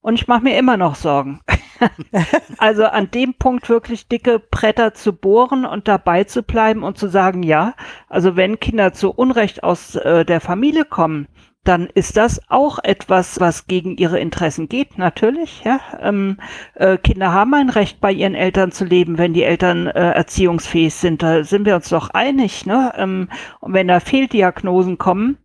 Und 0.00 0.14
ich 0.14 0.26
mache 0.26 0.42
mir 0.42 0.58
immer 0.58 0.76
noch 0.76 0.96
Sorgen. 0.96 1.38
also 2.58 2.84
an 2.84 3.10
dem 3.10 3.34
Punkt 3.34 3.68
wirklich 3.68 4.08
dicke 4.08 4.38
Bretter 4.38 4.94
zu 4.94 5.12
bohren 5.12 5.64
und 5.64 5.88
dabei 5.88 6.24
zu 6.24 6.42
bleiben 6.42 6.82
und 6.82 6.98
zu 6.98 7.08
sagen, 7.08 7.42
ja, 7.42 7.74
also 8.08 8.36
wenn 8.36 8.60
Kinder 8.60 8.92
zu 8.92 9.10
Unrecht 9.10 9.62
aus 9.62 9.94
äh, 9.96 10.24
der 10.24 10.40
Familie 10.40 10.84
kommen, 10.84 11.28
dann 11.64 11.88
ist 11.94 12.16
das 12.16 12.40
auch 12.50 12.78
etwas, 12.82 13.40
was 13.40 13.66
gegen 13.66 13.96
ihre 13.96 14.20
Interessen 14.20 14.68
geht, 14.68 14.98
natürlich. 14.98 15.64
Ja? 15.64 15.80
Ähm, 16.00 16.36
äh, 16.74 16.98
Kinder 16.98 17.32
haben 17.32 17.54
ein 17.54 17.70
Recht, 17.70 18.00
bei 18.00 18.12
ihren 18.12 18.34
Eltern 18.34 18.70
zu 18.70 18.84
leben, 18.84 19.16
wenn 19.16 19.32
die 19.32 19.44
Eltern 19.44 19.86
äh, 19.86 20.10
erziehungsfähig 20.12 20.94
sind. 20.94 21.22
Da 21.22 21.42
sind 21.42 21.64
wir 21.64 21.74
uns 21.74 21.88
doch 21.88 22.10
einig. 22.10 22.66
Ne? 22.66 22.92
Ähm, 22.96 23.28
und 23.60 23.72
wenn 23.72 23.88
da 23.88 24.00
Fehldiagnosen 24.00 24.98
kommen, 24.98 25.38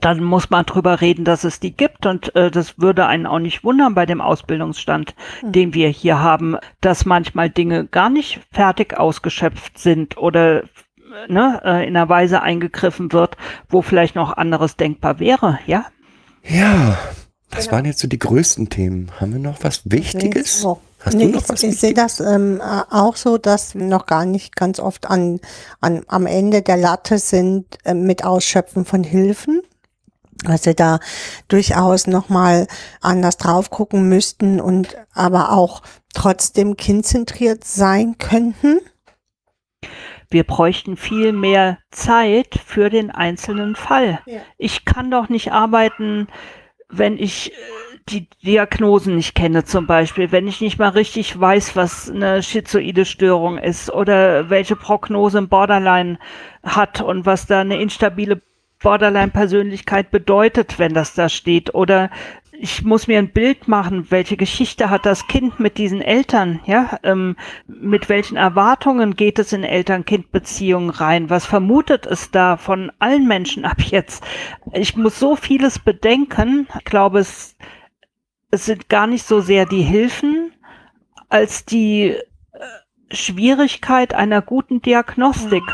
dann 0.00 0.22
muss 0.22 0.50
man 0.50 0.66
drüber 0.66 1.00
reden, 1.00 1.24
dass 1.24 1.44
es 1.44 1.60
die 1.60 1.76
gibt. 1.76 2.06
Und 2.06 2.34
äh, 2.34 2.50
das 2.50 2.78
würde 2.78 3.06
einen 3.06 3.26
auch 3.26 3.38
nicht 3.38 3.64
wundern 3.64 3.94
bei 3.94 4.06
dem 4.06 4.20
Ausbildungsstand, 4.20 5.14
den 5.42 5.74
wir 5.74 5.88
hier 5.88 6.20
haben, 6.20 6.56
dass 6.80 7.04
manchmal 7.04 7.50
Dinge 7.50 7.86
gar 7.86 8.10
nicht 8.10 8.40
fertig 8.52 8.98
ausgeschöpft 8.98 9.78
sind 9.78 10.16
oder 10.16 10.64
ne, 11.28 11.60
äh, 11.64 11.86
in 11.86 11.96
einer 11.96 12.08
Weise 12.08 12.42
eingegriffen 12.42 13.12
wird, 13.12 13.36
wo 13.68 13.82
vielleicht 13.82 14.14
noch 14.14 14.36
anderes 14.36 14.76
denkbar 14.76 15.18
wäre, 15.20 15.58
ja? 15.66 15.86
Ja, 16.44 16.98
das 17.50 17.70
waren 17.70 17.84
jetzt 17.84 18.00
so 18.00 18.08
die 18.08 18.18
größten 18.18 18.70
Themen. 18.70 19.10
Haben 19.20 19.32
wir 19.32 19.38
noch 19.38 19.62
was 19.62 19.82
Wichtiges? 19.84 20.66
Hast 21.04 21.14
nee, 21.14 21.26
du 21.26 21.32
noch 21.32 21.42
ich, 21.42 21.48
was 21.48 21.62
ich 21.62 21.78
sehe 21.78 21.94
das 21.94 22.20
ähm, 22.20 22.60
äh, 22.60 22.82
auch 22.90 23.16
so, 23.16 23.36
dass 23.36 23.74
wir 23.74 23.84
noch 23.84 24.06
gar 24.06 24.24
nicht 24.24 24.54
ganz 24.54 24.78
oft 24.78 25.10
an, 25.10 25.40
an, 25.80 26.02
am 26.06 26.26
Ende 26.26 26.62
der 26.62 26.76
Latte 26.76 27.18
sind 27.18 27.66
äh, 27.84 27.94
mit 27.94 28.24
Ausschöpfen 28.24 28.84
von 28.84 29.02
Hilfen. 29.02 29.62
Dass 30.44 30.66
wir 30.66 30.74
da 30.74 30.98
durchaus 31.48 32.06
nochmal 32.06 32.66
anders 33.00 33.36
drauf 33.36 33.70
gucken 33.70 34.08
müssten 34.08 34.60
und 34.60 34.96
aber 35.14 35.52
auch 35.52 35.82
trotzdem 36.14 36.76
kindzentriert 36.76 37.64
sein 37.64 38.16
könnten. 38.18 38.80
Wir 40.30 40.44
bräuchten 40.44 40.96
viel 40.96 41.32
mehr 41.32 41.78
Zeit 41.90 42.58
für 42.64 42.88
den 42.88 43.10
einzelnen 43.10 43.76
Fall. 43.76 44.20
Ja. 44.26 44.40
Ich 44.56 44.84
kann 44.84 45.10
doch 45.10 45.28
nicht 45.28 45.52
arbeiten, 45.52 46.26
wenn 46.88 47.18
ich 47.18 47.52
äh, 47.52 47.54
die 48.08 48.28
Diagnosen 48.44 49.16
nicht 49.16 49.34
kenne 49.34 49.64
zum 49.64 49.86
Beispiel, 49.86 50.32
wenn 50.32 50.48
ich 50.48 50.60
nicht 50.60 50.78
mal 50.78 50.88
richtig 50.88 51.38
weiß, 51.38 51.76
was 51.76 52.10
eine 52.10 52.42
schizoide 52.42 53.04
Störung 53.04 53.58
ist 53.58 53.90
oder 53.92 54.50
welche 54.50 54.74
Prognose 54.74 55.38
ein 55.38 55.48
Borderline 55.48 56.18
hat 56.64 57.00
und 57.00 57.26
was 57.26 57.46
da 57.46 57.60
eine 57.60 57.80
instabile 57.80 58.42
Borderline-Persönlichkeit 58.82 60.10
bedeutet, 60.10 60.78
wenn 60.78 60.94
das 60.94 61.14
da 61.14 61.28
steht. 61.28 61.74
Oder 61.74 62.10
ich 62.62 62.84
muss 62.84 63.08
mir 63.08 63.18
ein 63.18 63.32
Bild 63.32 63.66
machen, 63.66 64.10
welche 64.10 64.36
Geschichte 64.36 64.88
hat 64.88 65.04
das 65.04 65.26
Kind 65.26 65.58
mit 65.58 65.78
diesen 65.78 66.00
Eltern, 66.00 66.60
ja? 66.64 66.98
Ähm, 67.02 67.36
mit 67.66 68.08
welchen 68.08 68.36
Erwartungen 68.36 69.16
geht 69.16 69.40
es 69.40 69.52
in 69.52 69.64
Eltern-Kind-Beziehungen 69.64 70.90
rein? 70.90 71.28
Was 71.28 71.44
vermutet 71.44 72.06
es 72.06 72.30
da 72.30 72.56
von 72.56 72.92
allen 73.00 73.26
Menschen 73.26 73.64
ab 73.64 73.80
jetzt? 73.80 74.22
Ich 74.72 74.96
muss 74.96 75.18
so 75.18 75.34
vieles 75.34 75.80
bedenken. 75.80 76.68
Ich 76.78 76.84
glaube, 76.84 77.18
es, 77.18 77.56
es 78.52 78.66
sind 78.66 78.88
gar 78.88 79.08
nicht 79.08 79.26
so 79.26 79.40
sehr 79.40 79.66
die 79.66 79.82
Hilfen 79.82 80.52
als 81.28 81.64
die 81.64 82.10
äh, 82.10 82.20
Schwierigkeit 83.10 84.14
einer 84.14 84.40
guten 84.40 84.82
Diagnostik. 84.82 85.64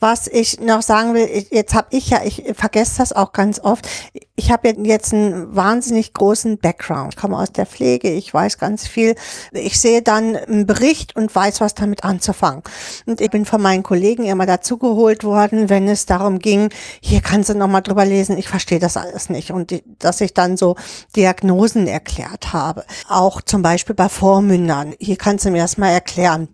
Was 0.00 0.26
ich 0.26 0.60
noch 0.60 0.80
sagen 0.80 1.14
will, 1.14 1.46
jetzt 1.50 1.74
habe 1.74 1.88
ich 1.90 2.10
ja, 2.10 2.22
ich 2.24 2.42
vergesse 2.54 2.98
das 2.98 3.12
auch 3.12 3.32
ganz 3.32 3.60
oft, 3.60 3.86
ich 4.34 4.50
habe 4.50 4.74
jetzt 4.84 5.12
einen 5.12 5.54
wahnsinnig 5.54 6.14
großen 6.14 6.58
Background. 6.58 7.12
Ich 7.14 7.20
komme 7.20 7.36
aus 7.36 7.52
der 7.52 7.66
Pflege, 7.66 8.10
ich 8.10 8.32
weiß 8.32 8.56
ganz 8.56 8.88
viel. 8.88 9.14
Ich 9.52 9.78
sehe 9.78 10.00
dann 10.00 10.34
einen 10.34 10.66
Bericht 10.66 11.14
und 11.14 11.34
weiß, 11.34 11.60
was 11.60 11.74
damit 11.74 12.04
anzufangen. 12.04 12.62
Und 13.04 13.20
ich 13.20 13.30
bin 13.30 13.44
von 13.44 13.60
meinen 13.60 13.82
Kollegen 13.82 14.24
immer 14.24 14.46
dazugeholt 14.46 15.24
worden, 15.24 15.68
wenn 15.68 15.86
es 15.88 16.06
darum 16.06 16.38
ging, 16.38 16.70
hier 17.02 17.20
kannst 17.20 17.50
du 17.50 17.54
nochmal 17.54 17.82
drüber 17.82 18.06
lesen, 18.06 18.38
ich 18.38 18.48
verstehe 18.48 18.78
das 18.78 18.96
alles 18.96 19.28
nicht. 19.28 19.50
Und 19.50 19.70
die, 19.70 19.84
dass 19.98 20.22
ich 20.22 20.32
dann 20.32 20.56
so 20.56 20.76
Diagnosen 21.14 21.86
erklärt 21.86 22.54
habe. 22.54 22.84
Auch 23.08 23.42
zum 23.42 23.60
Beispiel 23.60 23.94
bei 23.94 24.08
Vormündern. 24.08 24.94
Hier 24.98 25.16
kannst 25.16 25.44
du 25.44 25.50
mir 25.50 25.60
das 25.60 25.76
mal 25.76 25.90
erklären. 25.90 26.48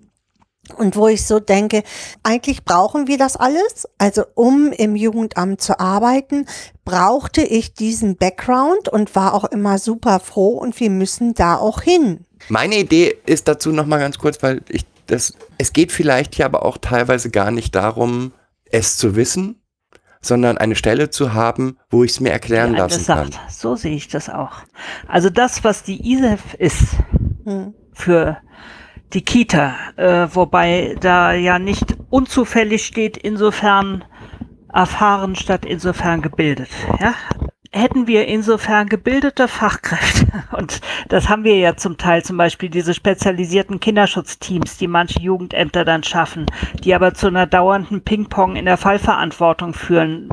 Und 0.76 0.96
wo 0.96 1.08
ich 1.08 1.26
so 1.26 1.38
denke, 1.38 1.82
eigentlich 2.22 2.64
brauchen 2.64 3.06
wir 3.06 3.18
das 3.18 3.36
alles. 3.36 3.88
Also 3.98 4.24
um 4.34 4.72
im 4.72 4.96
Jugendamt 4.96 5.60
zu 5.60 5.78
arbeiten, 5.78 6.46
brauchte 6.84 7.42
ich 7.42 7.74
diesen 7.74 8.16
Background 8.16 8.88
und 8.88 9.14
war 9.14 9.34
auch 9.34 9.44
immer 9.44 9.78
super 9.78 10.20
froh 10.20 10.58
und 10.58 10.78
wir 10.80 10.90
müssen 10.90 11.34
da 11.34 11.56
auch 11.56 11.82
hin. 11.82 12.26
Meine 12.48 12.76
Idee 12.76 13.16
ist 13.26 13.48
dazu 13.48 13.70
noch 13.70 13.86
mal 13.86 13.98
ganz 13.98 14.18
kurz, 14.18 14.42
weil 14.42 14.62
ich 14.68 14.84
das, 15.06 15.34
es 15.58 15.72
geht 15.72 15.92
vielleicht 15.92 16.36
ja 16.36 16.46
aber 16.46 16.64
auch 16.64 16.78
teilweise 16.78 17.30
gar 17.30 17.52
nicht 17.52 17.74
darum, 17.74 18.32
es 18.64 18.96
zu 18.96 19.14
wissen, 19.14 19.62
sondern 20.20 20.58
eine 20.58 20.74
Stelle 20.74 21.10
zu 21.10 21.32
haben, 21.32 21.78
wo 21.90 22.02
ich 22.02 22.12
es 22.12 22.20
mir 22.20 22.30
erklären 22.30 22.72
Wie 22.72 22.78
lassen 22.78 23.06
kann. 23.06 23.30
So 23.48 23.76
sehe 23.76 23.94
ich 23.94 24.08
das 24.08 24.28
auch. 24.28 24.56
Also 25.06 25.30
das, 25.30 25.62
was 25.62 25.84
die 25.84 26.12
ISEF 26.12 26.54
ist 26.54 26.96
Hm. 27.44 27.74
für 27.92 28.38
die 29.16 29.22
Kita, 29.22 29.74
äh, 29.96 30.28
wobei 30.34 30.94
da 31.00 31.32
ja 31.32 31.58
nicht 31.58 31.96
unzufällig 32.10 32.84
steht, 32.84 33.16
insofern 33.16 34.04
erfahren 34.70 35.34
statt 35.36 35.64
insofern 35.64 36.20
gebildet. 36.20 36.68
Ja? 37.00 37.14
Hätten 37.72 38.06
wir 38.06 38.26
insofern 38.26 38.90
gebildete 38.90 39.48
Fachkräfte, 39.48 40.26
und 40.58 40.82
das 41.08 41.30
haben 41.30 41.44
wir 41.44 41.56
ja 41.56 41.76
zum 41.76 41.96
Teil, 41.96 42.24
zum 42.24 42.36
Beispiel 42.36 42.68
diese 42.68 42.92
spezialisierten 42.92 43.80
Kinderschutzteams, 43.80 44.76
die 44.76 44.86
manche 44.86 45.18
Jugendämter 45.20 45.86
dann 45.86 46.02
schaffen, 46.02 46.44
die 46.84 46.94
aber 46.94 47.14
zu 47.14 47.28
einer 47.28 47.46
dauernden 47.46 48.02
Ping-Pong 48.02 48.56
in 48.56 48.66
der 48.66 48.76
Fallverantwortung 48.76 49.72
führen, 49.72 50.28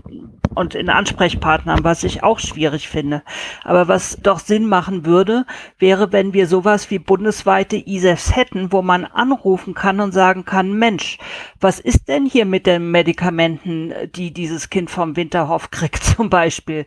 und 0.55 0.75
in 0.75 0.89
Ansprechpartnern, 0.89 1.83
was 1.83 2.03
ich 2.03 2.23
auch 2.23 2.39
schwierig 2.39 2.87
finde. 2.87 3.23
Aber 3.63 3.87
was 3.87 4.17
doch 4.21 4.39
Sinn 4.39 4.67
machen 4.67 5.05
würde, 5.05 5.45
wäre, 5.79 6.11
wenn 6.11 6.33
wir 6.33 6.47
sowas 6.47 6.89
wie 6.89 6.99
bundesweite 6.99 7.77
ISEFs 7.77 8.35
hätten, 8.35 8.71
wo 8.71 8.81
man 8.81 9.05
anrufen 9.05 9.73
kann 9.73 9.99
und 9.99 10.11
sagen 10.11 10.45
kann, 10.45 10.73
Mensch, 10.73 11.17
was 11.59 11.79
ist 11.79 12.07
denn 12.07 12.25
hier 12.25 12.45
mit 12.45 12.67
den 12.67 12.91
Medikamenten, 12.91 13.93
die 14.15 14.33
dieses 14.33 14.69
Kind 14.69 14.89
vom 14.89 15.15
Winterhof 15.15 15.71
kriegt 15.71 16.03
zum 16.03 16.29
Beispiel? 16.29 16.85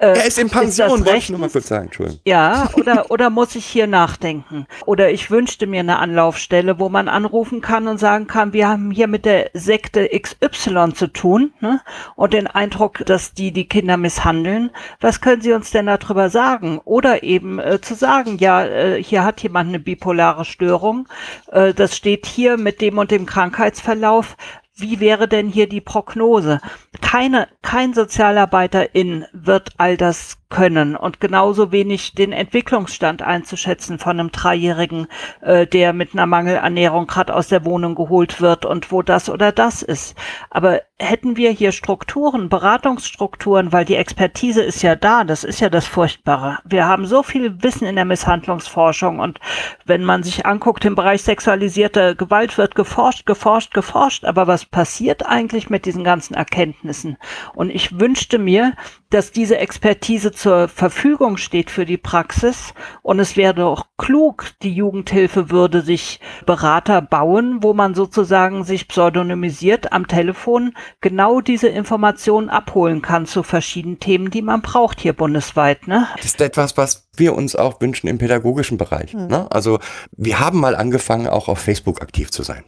Äh, 0.00 0.12
Er 0.12 0.26
ist 0.26 0.38
in 0.38 0.48
Pension, 0.48 1.04
wollte 1.04 1.16
ich 1.16 1.28
nur 1.28 1.40
mal 1.40 1.50
kurz 1.50 1.68
sagen, 1.68 1.86
Entschuldigung. 1.86 2.20
Ja, 2.24 2.70
oder, 2.74 3.10
oder 3.10 3.30
muss 3.30 3.56
ich 3.56 3.66
hier 3.66 3.88
nachdenken? 3.88 4.66
Oder 4.86 5.10
ich 5.10 5.30
wünschte 5.30 5.66
mir 5.66 5.80
eine 5.80 5.98
Anlaufstelle, 5.98 6.78
wo 6.78 6.88
man 6.88 7.08
anrufen 7.08 7.60
kann 7.60 7.88
und 7.88 7.98
sagen 7.98 8.28
kann, 8.28 8.52
wir 8.52 8.68
haben 8.68 8.92
hier 8.92 9.08
mit 9.08 9.24
der 9.24 9.50
Sekte 9.54 10.08
XY 10.08 10.94
zu 10.94 11.08
tun 11.08 11.52
ne? 11.60 11.80
und 12.14 12.32
den 12.32 12.46
Eindruck, 12.46 13.04
dass 13.06 13.34
die 13.34 13.52
die 13.52 13.68
Kinder 13.68 13.96
misshandeln. 13.96 14.70
Was 15.00 15.20
können 15.20 15.42
Sie 15.42 15.52
uns 15.52 15.72
denn 15.72 15.86
darüber 15.86 16.30
sagen? 16.30 16.80
Oder 16.84 17.24
eben 17.24 17.58
äh, 17.58 17.80
zu 17.80 17.96
sagen, 17.96 18.38
ja, 18.38 18.64
äh, 18.64 19.02
hier 19.02 19.24
hat 19.24 19.42
jemand 19.42 19.68
eine 19.68 19.80
bipolare 19.80 20.44
Störung, 20.44 21.08
äh, 21.50 21.74
das 21.74 21.96
steht 21.96 22.24
hier 22.26 22.56
mit 22.56 22.80
dem 22.80 22.98
und 22.98 23.10
dem 23.10 23.26
Krankheitsverlauf. 23.26 24.36
Wie 24.80 25.00
wäre 25.00 25.26
denn 25.26 25.48
hier 25.48 25.68
die 25.68 25.80
Prognose? 25.80 26.60
Keine, 27.00 27.48
kein 27.62 27.94
Sozialarbeiterin 27.94 29.26
wird 29.32 29.70
all 29.76 29.96
das 29.96 30.38
können 30.50 30.96
und 30.96 31.20
genauso 31.20 31.72
wenig 31.72 32.14
den 32.14 32.32
Entwicklungsstand 32.32 33.22
einzuschätzen 33.22 33.98
von 33.98 34.18
einem 34.18 34.32
Dreijährigen, 34.32 35.06
äh, 35.42 35.66
der 35.66 35.92
mit 35.92 36.14
einer 36.14 36.26
Mangelernährung 36.26 37.06
gerade 37.06 37.34
aus 37.34 37.48
der 37.48 37.64
Wohnung 37.64 37.94
geholt 37.94 38.40
wird 38.40 38.64
und 38.64 38.90
wo 38.90 39.02
das 39.02 39.28
oder 39.28 39.52
das 39.52 39.82
ist. 39.82 40.16
Aber 40.48 40.80
hätten 40.98 41.36
wir 41.36 41.50
hier 41.50 41.72
Strukturen, 41.72 42.48
Beratungsstrukturen, 42.48 43.72
weil 43.72 43.84
die 43.84 43.96
Expertise 43.96 44.62
ist 44.62 44.82
ja 44.82 44.96
da, 44.96 45.24
das 45.24 45.44
ist 45.44 45.60
ja 45.60 45.68
das 45.68 45.86
Furchtbare. 45.86 46.58
Wir 46.64 46.86
haben 46.86 47.06
so 47.06 47.22
viel 47.22 47.62
Wissen 47.62 47.86
in 47.86 47.96
der 47.96 48.06
Misshandlungsforschung 48.06 49.18
und 49.18 49.38
wenn 49.84 50.02
man 50.02 50.22
sich 50.22 50.46
anguckt, 50.46 50.84
im 50.86 50.94
Bereich 50.94 51.22
sexualisierte 51.22 52.16
Gewalt 52.16 52.56
wird 52.56 52.74
geforscht, 52.74 53.26
geforscht, 53.26 53.74
geforscht, 53.74 54.24
aber 54.24 54.46
was 54.46 54.64
passiert 54.70 55.26
eigentlich 55.26 55.70
mit 55.70 55.86
diesen 55.86 56.04
ganzen 56.04 56.34
Erkenntnissen? 56.34 57.16
Und 57.54 57.70
ich 57.70 57.98
wünschte 57.98 58.38
mir, 58.38 58.74
dass 59.10 59.32
diese 59.32 59.58
Expertise 59.58 60.32
zur 60.32 60.68
Verfügung 60.68 61.38
steht 61.38 61.70
für 61.70 61.86
die 61.86 61.96
Praxis 61.96 62.74
und 63.02 63.20
es 63.20 63.36
wäre 63.36 63.54
doch 63.54 63.86
klug, 63.96 64.50
die 64.62 64.72
Jugendhilfe 64.72 65.50
würde 65.50 65.80
sich 65.82 66.20
Berater 66.44 67.00
bauen, 67.00 67.62
wo 67.62 67.72
man 67.72 67.94
sozusagen 67.94 68.64
sich 68.64 68.86
pseudonymisiert 68.86 69.92
am 69.92 70.06
Telefon 70.06 70.74
genau 71.00 71.40
diese 71.40 71.68
Informationen 71.68 72.50
abholen 72.50 73.02
kann 73.02 73.26
zu 73.26 73.42
verschiedenen 73.42 73.98
Themen, 73.98 74.30
die 74.30 74.42
man 74.42 74.60
braucht 74.60 75.00
hier 75.00 75.14
bundesweit. 75.14 75.88
Ne? 75.88 76.06
Das 76.16 76.26
ist 76.26 76.40
etwas, 76.40 76.76
was 76.76 77.08
wir 77.16 77.34
uns 77.34 77.56
auch 77.56 77.80
wünschen 77.80 78.08
im 78.08 78.18
pädagogischen 78.18 78.78
Bereich. 78.78 79.14
Mhm. 79.14 79.26
Ne? 79.28 79.46
Also 79.50 79.78
wir 80.12 80.40
haben 80.40 80.60
mal 80.60 80.76
angefangen, 80.76 81.26
auch 81.26 81.48
auf 81.48 81.58
Facebook 81.58 82.02
aktiv 82.02 82.30
zu 82.30 82.42
sein. 82.42 82.64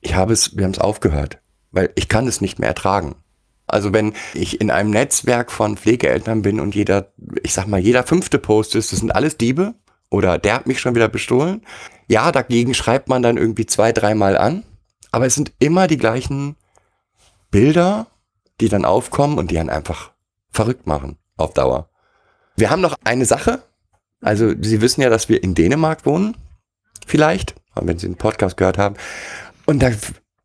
Ich 0.00 0.14
habe 0.14 0.32
es, 0.32 0.56
wir 0.56 0.64
haben 0.64 0.72
es 0.72 0.78
aufgehört, 0.78 1.38
weil 1.70 1.90
ich 1.94 2.08
kann 2.08 2.26
es 2.26 2.40
nicht 2.40 2.58
mehr 2.58 2.68
ertragen. 2.68 3.16
Also 3.66 3.92
wenn 3.92 4.14
ich 4.32 4.60
in 4.60 4.70
einem 4.70 4.90
Netzwerk 4.90 5.52
von 5.52 5.76
Pflegeeltern 5.76 6.42
bin 6.42 6.58
und 6.58 6.74
jeder, 6.74 7.12
ich 7.42 7.52
sag 7.52 7.66
mal, 7.66 7.78
jeder 7.78 8.02
fünfte 8.02 8.38
Post 8.38 8.74
ist, 8.74 8.92
das 8.92 9.00
sind 9.00 9.14
alles 9.14 9.36
Diebe 9.36 9.74
oder 10.10 10.38
der 10.38 10.54
hat 10.54 10.66
mich 10.66 10.80
schon 10.80 10.94
wieder 10.94 11.08
bestohlen. 11.08 11.62
Ja, 12.06 12.32
dagegen 12.32 12.72
schreibt 12.72 13.08
man 13.08 13.22
dann 13.22 13.36
irgendwie 13.36 13.66
zwei, 13.66 13.92
dreimal 13.92 14.38
an, 14.38 14.64
aber 15.12 15.26
es 15.26 15.34
sind 15.34 15.52
immer 15.58 15.86
die 15.86 15.98
gleichen 15.98 16.56
Bilder, 17.50 18.06
die 18.60 18.70
dann 18.70 18.86
aufkommen 18.86 19.38
und 19.38 19.50
die 19.50 19.58
einen 19.58 19.70
einfach 19.70 20.12
verrückt 20.50 20.86
machen 20.86 21.18
auf 21.36 21.52
Dauer. 21.52 21.90
Wir 22.56 22.70
haben 22.70 22.80
noch 22.80 22.96
eine 23.04 23.26
Sache. 23.26 23.62
Also 24.20 24.52
Sie 24.60 24.80
wissen 24.80 25.00
ja, 25.00 25.10
dass 25.10 25.28
wir 25.28 25.42
in 25.42 25.54
Dänemark 25.54 26.04
wohnen. 26.06 26.36
Vielleicht, 27.06 27.54
wenn 27.74 27.98
Sie 27.98 28.06
den 28.06 28.16
Podcast 28.16 28.56
gehört 28.56 28.78
haben. 28.78 28.96
Und 29.68 29.80
da, 29.80 29.90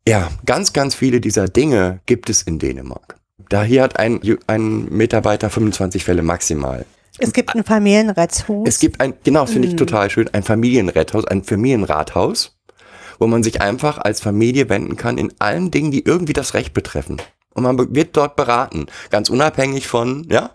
ja, 0.06 0.30
ganz, 0.44 0.74
ganz 0.74 0.94
viele 0.94 1.18
dieser 1.18 1.48
Dinge 1.48 2.00
gibt 2.04 2.28
es 2.28 2.42
in 2.42 2.58
Dänemark. 2.58 3.16
Da 3.48 3.62
hier 3.62 3.82
hat 3.82 3.98
ein, 3.98 4.20
ein 4.46 4.84
Mitarbeiter 4.94 5.48
25 5.48 6.04
Fälle 6.04 6.20
maximal. 6.20 6.84
Es 7.16 7.32
gibt 7.32 7.54
ein 7.54 7.64
Familienrettshus. 7.64 8.68
Es 8.68 8.78
gibt 8.80 9.00
ein, 9.00 9.14
genau, 9.24 9.40
das 9.40 9.52
finde 9.52 9.68
ich 9.68 9.76
total 9.76 10.10
schön, 10.10 10.28
ein 10.34 10.42
Familienretthaus, 10.42 11.26
ein 11.26 11.42
Familienrathaus, 11.42 12.58
wo 13.18 13.26
man 13.26 13.42
sich 13.42 13.62
einfach 13.62 13.96
als 13.96 14.20
Familie 14.20 14.68
wenden 14.68 14.98
kann 14.98 15.16
in 15.16 15.32
allen 15.38 15.70
Dingen, 15.70 15.90
die 15.90 16.04
irgendwie 16.04 16.34
das 16.34 16.52
Recht 16.52 16.74
betreffen. 16.74 17.16
Und 17.54 17.62
man 17.62 17.94
wird 17.94 18.14
dort 18.18 18.36
beraten, 18.36 18.88
ganz 19.08 19.30
unabhängig 19.30 19.86
von, 19.86 20.26
ja. 20.30 20.50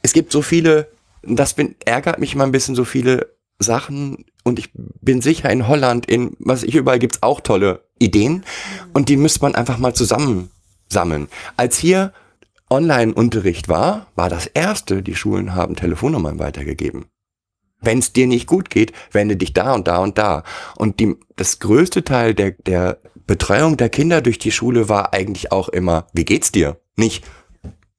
Es 0.00 0.12
gibt 0.12 0.30
so 0.30 0.42
viele, 0.42 0.92
das 1.22 1.54
bin, 1.54 1.74
ärgert 1.84 2.20
mich 2.20 2.36
immer 2.36 2.44
ein 2.44 2.52
bisschen, 2.52 2.76
so 2.76 2.84
viele 2.84 3.34
Sachen 3.58 4.26
und 4.44 4.58
ich 4.58 4.70
bin 4.74 5.20
sicher 5.20 5.50
in 5.50 5.66
Holland, 5.66 6.06
in 6.06 6.36
was 6.38 6.62
ich 6.62 6.74
überall 6.76 6.98
gibt's 6.98 7.22
auch 7.22 7.40
tolle 7.40 7.84
Ideen 7.98 8.44
und 8.92 9.08
die 9.08 9.16
müsste 9.16 9.40
man 9.42 9.54
einfach 9.54 9.78
mal 9.78 9.94
zusammensammeln. 9.94 11.28
Als 11.56 11.78
hier 11.78 12.12
Online-Unterricht 12.70 13.68
war, 13.68 14.06
war 14.14 14.28
das 14.28 14.46
erste, 14.46 15.02
die 15.02 15.14
Schulen 15.14 15.54
haben 15.54 15.76
Telefonnummern 15.76 16.38
weitergegeben. 16.38 17.06
Wenn 17.80 17.98
es 17.98 18.12
dir 18.12 18.26
nicht 18.26 18.46
gut 18.46 18.70
geht, 18.70 18.92
wende 19.12 19.36
dich 19.36 19.52
da 19.52 19.74
und 19.74 19.86
da 19.86 19.98
und 19.98 20.16
da. 20.16 20.42
Und 20.76 21.00
die, 21.00 21.16
das 21.36 21.58
größte 21.58 22.02
Teil 22.04 22.34
der, 22.34 22.52
der 22.52 22.98
Betreuung 23.26 23.76
der 23.76 23.90
Kinder 23.90 24.22
durch 24.22 24.38
die 24.38 24.52
Schule 24.52 24.88
war 24.88 25.12
eigentlich 25.12 25.52
auch 25.52 25.68
immer, 25.68 26.06
wie 26.12 26.24
geht's 26.24 26.50
dir? 26.50 26.80
Nicht, 26.96 27.24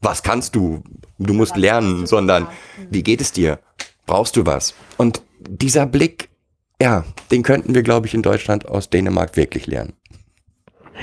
was 0.02 0.24
kannst 0.24 0.56
du? 0.56 0.84
Du 1.18 1.34
musst 1.34 1.56
lernen, 1.56 2.06
sondern 2.06 2.48
wie 2.89 3.04
geht 3.04 3.22
es 3.22 3.32
dir? 3.32 3.60
Brauchst 4.06 4.36
du 4.36 4.46
was? 4.46 4.74
Und 4.98 5.22
dieser 5.48 5.86
Blick, 5.86 6.30
ja, 6.82 7.05
den 7.32 7.43
könnten 7.43 7.73
wir, 7.73 7.84
glaube 7.84 8.07
ich, 8.07 8.13
in 8.13 8.21
Deutschland 8.21 8.67
aus 8.67 8.89
Dänemark 8.89 9.38
wirklich 9.38 9.67
lernen. 9.67 9.93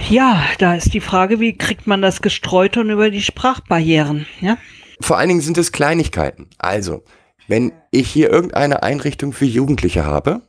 Ja, 0.08 0.44
da 0.58 0.74
ist 0.74 0.94
die 0.94 1.00
Frage, 1.00 1.40
wie 1.40 1.56
kriegt 1.56 1.86
man 1.86 2.02
das 2.02 2.22
gestreut 2.22 2.76
und 2.76 2.90
über 2.90 3.10
die 3.10 3.22
Sprachbarrieren? 3.22 4.26
Ja? 4.40 4.56
Vor 5.00 5.18
allen 5.18 5.28
Dingen 5.28 5.40
sind 5.40 5.58
es 5.58 5.72
Kleinigkeiten. 5.72 6.48
Also, 6.58 7.02
wenn 7.48 7.72
ich 7.90 8.08
hier 8.08 8.30
irgendeine 8.30 8.82
Einrichtung 8.82 9.32
für 9.32 9.44
Jugendliche 9.44 10.04
habe, 10.04 10.42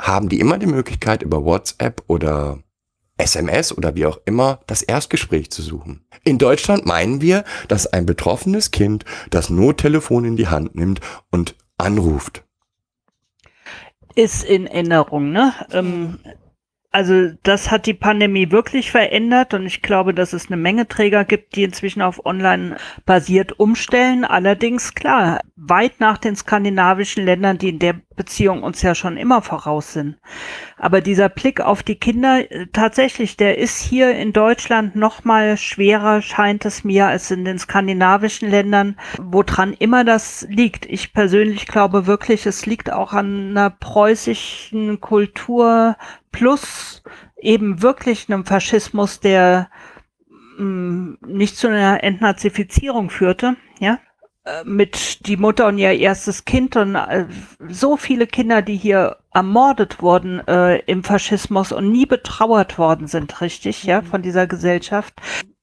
haben 0.00 0.28
die 0.28 0.40
immer 0.40 0.58
die 0.58 0.66
Möglichkeit, 0.66 1.22
über 1.22 1.44
WhatsApp 1.44 2.02
oder 2.08 2.58
SMS 3.16 3.76
oder 3.76 3.94
wie 3.94 4.06
auch 4.06 4.18
immer 4.24 4.60
das 4.66 4.82
Erstgespräch 4.82 5.50
zu 5.50 5.62
suchen. 5.62 6.04
In 6.24 6.38
Deutschland 6.38 6.84
meinen 6.84 7.20
wir, 7.20 7.44
dass 7.68 7.86
ein 7.86 8.06
betroffenes 8.06 8.70
Kind 8.70 9.04
das 9.30 9.50
Nottelefon 9.50 10.24
in 10.24 10.36
die 10.36 10.48
Hand 10.48 10.74
nimmt 10.74 11.00
und 11.30 11.54
anruft. 11.78 12.43
Ist 14.14 14.44
in 14.44 14.66
Erinnerung, 14.66 15.32
ne? 15.32 15.52
Ähm, 15.72 16.18
also 16.94 17.32
das 17.42 17.72
hat 17.72 17.86
die 17.86 17.94
Pandemie 17.94 18.52
wirklich 18.52 18.92
verändert 18.92 19.52
und 19.52 19.66
ich 19.66 19.82
glaube, 19.82 20.14
dass 20.14 20.32
es 20.32 20.46
eine 20.46 20.56
Menge 20.56 20.86
Träger 20.86 21.24
gibt, 21.24 21.56
die 21.56 21.64
inzwischen 21.64 22.02
auf 22.02 22.24
online 22.24 22.76
basiert 23.04 23.58
umstellen. 23.58 24.24
Allerdings 24.24 24.94
klar, 24.94 25.40
weit 25.56 25.98
nach 25.98 26.18
den 26.18 26.36
skandinavischen 26.36 27.24
Ländern, 27.24 27.58
die 27.58 27.70
in 27.70 27.80
der 27.80 27.96
Beziehung 28.16 28.62
uns 28.62 28.82
ja 28.82 28.94
schon 28.94 29.16
immer 29.16 29.42
voraus 29.42 29.92
sind. 29.92 30.16
Aber 30.76 31.00
dieser 31.00 31.28
Blick 31.28 31.60
auf 31.60 31.82
die 31.82 31.96
Kinder, 31.96 32.50
äh, 32.50 32.66
tatsächlich, 32.72 33.36
der 33.36 33.58
ist 33.58 33.80
hier 33.80 34.14
in 34.14 34.32
Deutschland 34.32 34.96
noch 34.96 35.24
mal 35.24 35.56
schwerer, 35.56 36.22
scheint 36.22 36.64
es 36.64 36.84
mir, 36.84 37.06
als 37.06 37.30
in 37.30 37.44
den 37.44 37.58
skandinavischen 37.58 38.50
Ländern, 38.50 38.96
woran 39.20 39.72
immer 39.72 40.04
das 40.04 40.46
liegt. 40.48 40.86
Ich 40.86 41.12
persönlich 41.12 41.66
glaube 41.66 42.06
wirklich, 42.06 42.46
es 42.46 42.66
liegt 42.66 42.92
auch 42.92 43.12
an 43.12 43.50
einer 43.50 43.70
preußischen 43.70 45.00
Kultur 45.00 45.96
plus 46.32 47.02
eben 47.36 47.82
wirklich 47.82 48.28
einem 48.28 48.44
Faschismus, 48.44 49.20
der 49.20 49.68
mh, 50.58 51.18
nicht 51.26 51.56
zu 51.56 51.68
einer 51.68 52.02
Entnazifizierung 52.02 53.10
führte, 53.10 53.56
ja, 53.78 53.98
mit 54.64 55.26
die 55.26 55.36
Mutter 55.36 55.66
und 55.68 55.78
ihr 55.78 55.92
erstes 55.92 56.44
Kind 56.44 56.76
und 56.76 56.96
äh, 56.96 57.26
so 57.68 57.96
viele 57.96 58.26
Kinder, 58.26 58.60
die 58.60 58.76
hier 58.76 59.16
ermordet 59.32 60.02
wurden 60.02 60.46
äh, 60.46 60.78
im 60.80 61.02
Faschismus 61.02 61.72
und 61.72 61.90
nie 61.90 62.06
betrauert 62.06 62.78
worden 62.78 63.06
sind, 63.06 63.40
richtig, 63.40 63.84
ja, 63.84 64.02
von 64.02 64.22
dieser 64.22 64.46
Gesellschaft. 64.46 65.14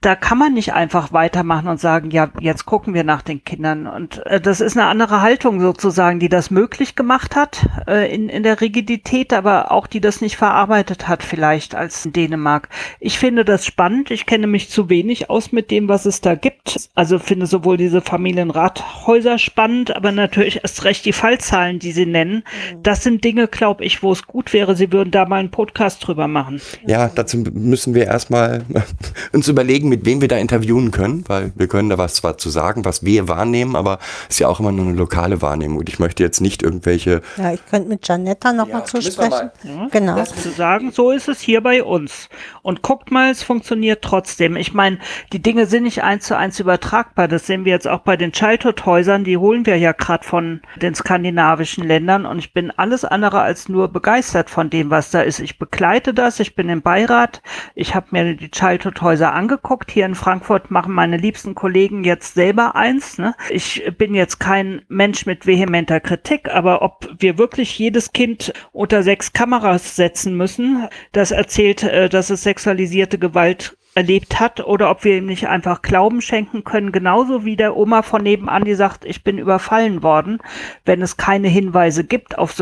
Da 0.01 0.15
kann 0.15 0.37
man 0.37 0.53
nicht 0.53 0.73
einfach 0.73 1.13
weitermachen 1.13 1.67
und 1.67 1.79
sagen, 1.79 2.11
ja, 2.11 2.29
jetzt 2.39 2.65
gucken 2.65 2.93
wir 2.93 3.03
nach 3.03 3.21
den 3.21 3.43
Kindern. 3.43 3.87
Und 3.87 4.25
äh, 4.25 4.41
das 4.41 4.59
ist 4.59 4.75
eine 4.75 4.87
andere 4.87 5.21
Haltung 5.21 5.61
sozusagen, 5.61 6.19
die 6.19 6.29
das 6.29 6.49
möglich 6.49 6.95
gemacht 6.95 7.35
hat 7.35 7.67
äh, 7.87 8.13
in, 8.13 8.27
in 8.27 8.41
der 8.41 8.61
Rigidität, 8.61 9.31
aber 9.31 9.71
auch 9.71 9.85
die 9.85 10.01
das 10.01 10.21
nicht 10.21 10.37
verarbeitet 10.37 11.07
hat 11.07 11.23
vielleicht 11.23 11.75
als 11.75 12.03
in 12.05 12.13
Dänemark. 12.13 12.69
Ich 12.99 13.19
finde 13.19 13.45
das 13.45 13.65
spannend. 13.65 14.09
Ich 14.09 14.25
kenne 14.25 14.47
mich 14.47 14.69
zu 14.69 14.89
wenig 14.89 15.29
aus 15.29 15.51
mit 15.51 15.69
dem, 15.69 15.87
was 15.87 16.05
es 16.05 16.21
da 16.21 16.33
gibt. 16.33 16.89
Also 16.95 17.19
finde 17.19 17.45
sowohl 17.45 17.77
diese 17.77 18.01
Familienrathäuser 18.01 19.37
spannend, 19.37 19.95
aber 19.95 20.11
natürlich 20.11 20.63
erst 20.63 20.83
recht 20.83 21.05
die 21.05 21.13
Fallzahlen, 21.13 21.77
die 21.77 21.91
sie 21.91 22.07
nennen. 22.07 22.43
Das 22.81 23.03
sind 23.03 23.23
Dinge, 23.23 23.47
glaube 23.47 23.83
ich, 23.85 24.01
wo 24.01 24.11
es 24.11 24.25
gut 24.25 24.53
wäre, 24.53 24.75
sie 24.75 24.91
würden 24.91 25.11
da 25.11 25.25
mal 25.25 25.39
einen 25.39 25.51
Podcast 25.51 26.05
drüber 26.05 26.27
machen. 26.27 26.59
Ja, 26.87 27.09
dazu 27.13 27.37
müssen 27.53 27.93
wir 27.93 28.05
erstmal 28.05 28.63
uns 29.31 29.47
überlegen, 29.47 29.90
mit 29.91 30.05
wem 30.05 30.21
wir 30.21 30.27
da 30.29 30.37
interviewen 30.37 30.89
können, 30.91 31.23
weil 31.27 31.51
wir 31.55 31.67
können 31.67 31.89
da 31.89 31.97
was 31.97 32.15
zwar 32.15 32.37
zu 32.37 32.49
sagen, 32.49 32.85
was 32.85 33.03
wir 33.05 33.27
wahrnehmen, 33.27 33.75
aber 33.75 33.99
es 34.29 34.35
ist 34.35 34.39
ja 34.39 34.47
auch 34.47 34.59
immer 34.59 34.71
nur 34.71 34.85
eine 34.87 34.95
lokale 34.95 35.41
Wahrnehmung. 35.41 35.79
Und 35.79 35.89
ich 35.89 35.99
möchte 35.99 36.23
jetzt 36.23 36.39
nicht 36.39 36.63
irgendwelche. 36.63 37.21
Ja, 37.37 37.51
ich 37.53 37.63
könnte 37.67 37.89
mit 37.89 38.07
Janetta 38.07 38.53
noch 38.53 38.67
Ja, 38.69 38.79
mal 38.79 38.85
zu 38.85 39.01
sprechen. 39.01 39.29
mal. 39.29 39.89
Genau. 39.91 40.23
zu 40.23 40.49
sagen, 40.51 40.91
so 40.91 41.11
ist 41.11 41.27
es 41.27 41.41
hier 41.41 41.61
bei 41.61 41.83
uns. 41.83 42.29
Und 42.61 42.81
guckt 42.81 43.11
mal, 43.11 43.31
es 43.31 43.43
funktioniert 43.43 44.01
trotzdem. 44.01 44.55
Ich 44.55 44.73
meine, 44.73 44.99
die 45.33 45.41
Dinge 45.41 45.65
sind 45.65 45.83
nicht 45.83 46.03
eins 46.03 46.25
zu 46.25 46.37
eins 46.37 46.59
übertragbar. 46.59 47.27
Das 47.27 47.45
sehen 47.47 47.65
wir 47.65 47.73
jetzt 47.73 47.87
auch 47.87 47.99
bei 47.99 48.15
den 48.15 48.31
Childhood-Häusern. 48.31 49.23
Die 49.23 49.37
holen 49.37 49.65
wir 49.65 49.77
ja 49.77 49.91
gerade 49.91 50.23
von 50.25 50.61
den 50.81 50.95
skandinavischen 50.95 51.83
Ländern. 51.83 52.25
Und 52.25 52.39
ich 52.39 52.53
bin 52.53 52.71
alles 52.71 53.03
andere 53.03 53.41
als 53.41 53.67
nur 53.67 53.89
begeistert 53.89 54.49
von 54.49 54.69
dem, 54.69 54.89
was 54.89 55.11
da 55.11 55.21
ist. 55.21 55.39
Ich 55.39 55.59
begleite 55.59 56.13
das. 56.13 56.39
Ich 56.39 56.55
bin 56.55 56.69
im 56.69 56.81
Beirat. 56.81 57.41
Ich 57.75 57.95
habe 57.95 58.07
mir 58.11 58.35
die 58.35 58.51
Childhood-Häuser 58.51 59.33
angeguckt. 59.33 59.80
Hier 59.89 60.05
in 60.05 60.15
Frankfurt 60.15 60.69
machen 60.69 60.93
meine 60.93 61.17
liebsten 61.17 61.55
Kollegen 61.55 62.03
jetzt 62.03 62.35
selber 62.35 62.75
eins. 62.75 63.17
Ne? 63.17 63.33
Ich 63.49 63.83
bin 63.97 64.13
jetzt 64.13 64.39
kein 64.39 64.81
Mensch 64.87 65.25
mit 65.25 65.45
vehementer 65.47 65.99
Kritik, 65.99 66.49
aber 66.49 66.81
ob 66.81 67.09
wir 67.17 67.37
wirklich 67.37 67.77
jedes 67.79 68.11
Kind 68.11 68.53
unter 68.71 69.03
sechs 69.03 69.33
Kameras 69.33 69.95
setzen 69.95 70.35
müssen, 70.35 70.87
das 71.11 71.31
erzählt, 71.31 71.83
äh, 71.83 72.09
dass 72.09 72.29
es 72.29 72.43
sexualisierte 72.43 73.17
Gewalt 73.17 73.77
erlebt 73.95 74.39
hat 74.39 74.61
oder 74.61 74.89
ob 74.89 75.03
wir 75.03 75.17
ihm 75.17 75.25
nicht 75.25 75.47
einfach 75.47 75.81
Glauben 75.81 76.21
schenken 76.21 76.63
können, 76.63 76.91
genauso 76.91 77.45
wie 77.45 77.57
der 77.57 77.75
Oma 77.75 78.03
von 78.03 78.23
nebenan, 78.23 78.63
die 78.63 78.75
sagt, 78.75 79.05
ich 79.05 79.23
bin 79.23 79.37
überfallen 79.37 80.01
worden, 80.03 80.39
wenn 80.85 81.01
es 81.01 81.17
keine 81.17 81.49
Hinweise 81.49 82.03
gibt 82.03 82.37
auf 82.37 82.53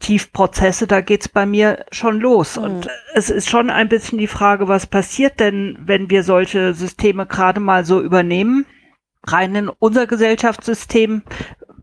Tiefprozesse, 0.00 0.86
da 0.86 1.00
geht's 1.00 1.28
bei 1.28 1.46
mir 1.46 1.84
schon 1.90 2.20
los. 2.20 2.58
Und 2.58 2.88
es 3.14 3.30
ist 3.30 3.48
schon 3.48 3.70
ein 3.70 3.88
bisschen 3.88 4.18
die 4.18 4.26
Frage, 4.26 4.68
was 4.68 4.86
passiert 4.86 5.40
denn, 5.40 5.78
wenn 5.80 6.10
wir 6.10 6.22
solche 6.22 6.74
Systeme 6.74 7.26
gerade 7.26 7.60
mal 7.60 7.84
so 7.84 8.00
übernehmen? 8.00 8.66
Rein 9.26 9.54
in 9.54 9.68
unser 9.68 10.06
Gesellschaftssystem, 10.06 11.22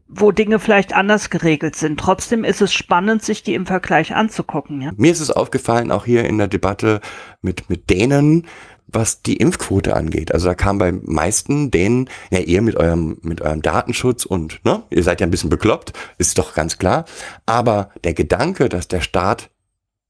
wo 0.07 0.31
Dinge 0.31 0.59
vielleicht 0.59 0.93
anders 0.95 1.29
geregelt 1.29 1.75
sind. 1.75 1.99
Trotzdem 1.99 2.43
ist 2.43 2.61
es 2.61 2.73
spannend, 2.73 3.23
sich 3.23 3.43
die 3.43 3.55
im 3.55 3.65
Vergleich 3.65 4.15
anzugucken. 4.15 4.81
Ja? 4.81 4.91
Mir 4.95 5.11
ist 5.11 5.19
es 5.19 5.31
aufgefallen, 5.31 5.91
auch 5.91 6.05
hier 6.05 6.25
in 6.25 6.37
der 6.37 6.47
Debatte 6.47 7.01
mit, 7.41 7.69
mit 7.69 7.89
Dänen, 7.89 8.45
was 8.87 9.21
die 9.21 9.37
Impfquote 9.37 9.95
angeht. 9.95 10.33
Also 10.33 10.47
da 10.47 10.55
kam 10.55 10.77
bei 10.77 10.91
meisten 10.91 11.71
Dänen, 11.71 12.09
ja, 12.31 12.39
ihr 12.39 12.61
mit 12.61 12.75
eurem, 12.75 13.17
mit 13.21 13.41
eurem 13.41 13.61
Datenschutz 13.61 14.25
und, 14.25 14.63
ne, 14.65 14.83
ihr 14.89 15.03
seid 15.03 15.19
ja 15.21 15.27
ein 15.27 15.31
bisschen 15.31 15.49
bekloppt, 15.49 15.93
ist 16.17 16.37
doch 16.37 16.53
ganz 16.53 16.77
klar. 16.77 17.05
Aber 17.45 17.89
der 18.03 18.13
Gedanke, 18.13 18.69
dass 18.69 18.87
der 18.87 19.01
Staat 19.01 19.49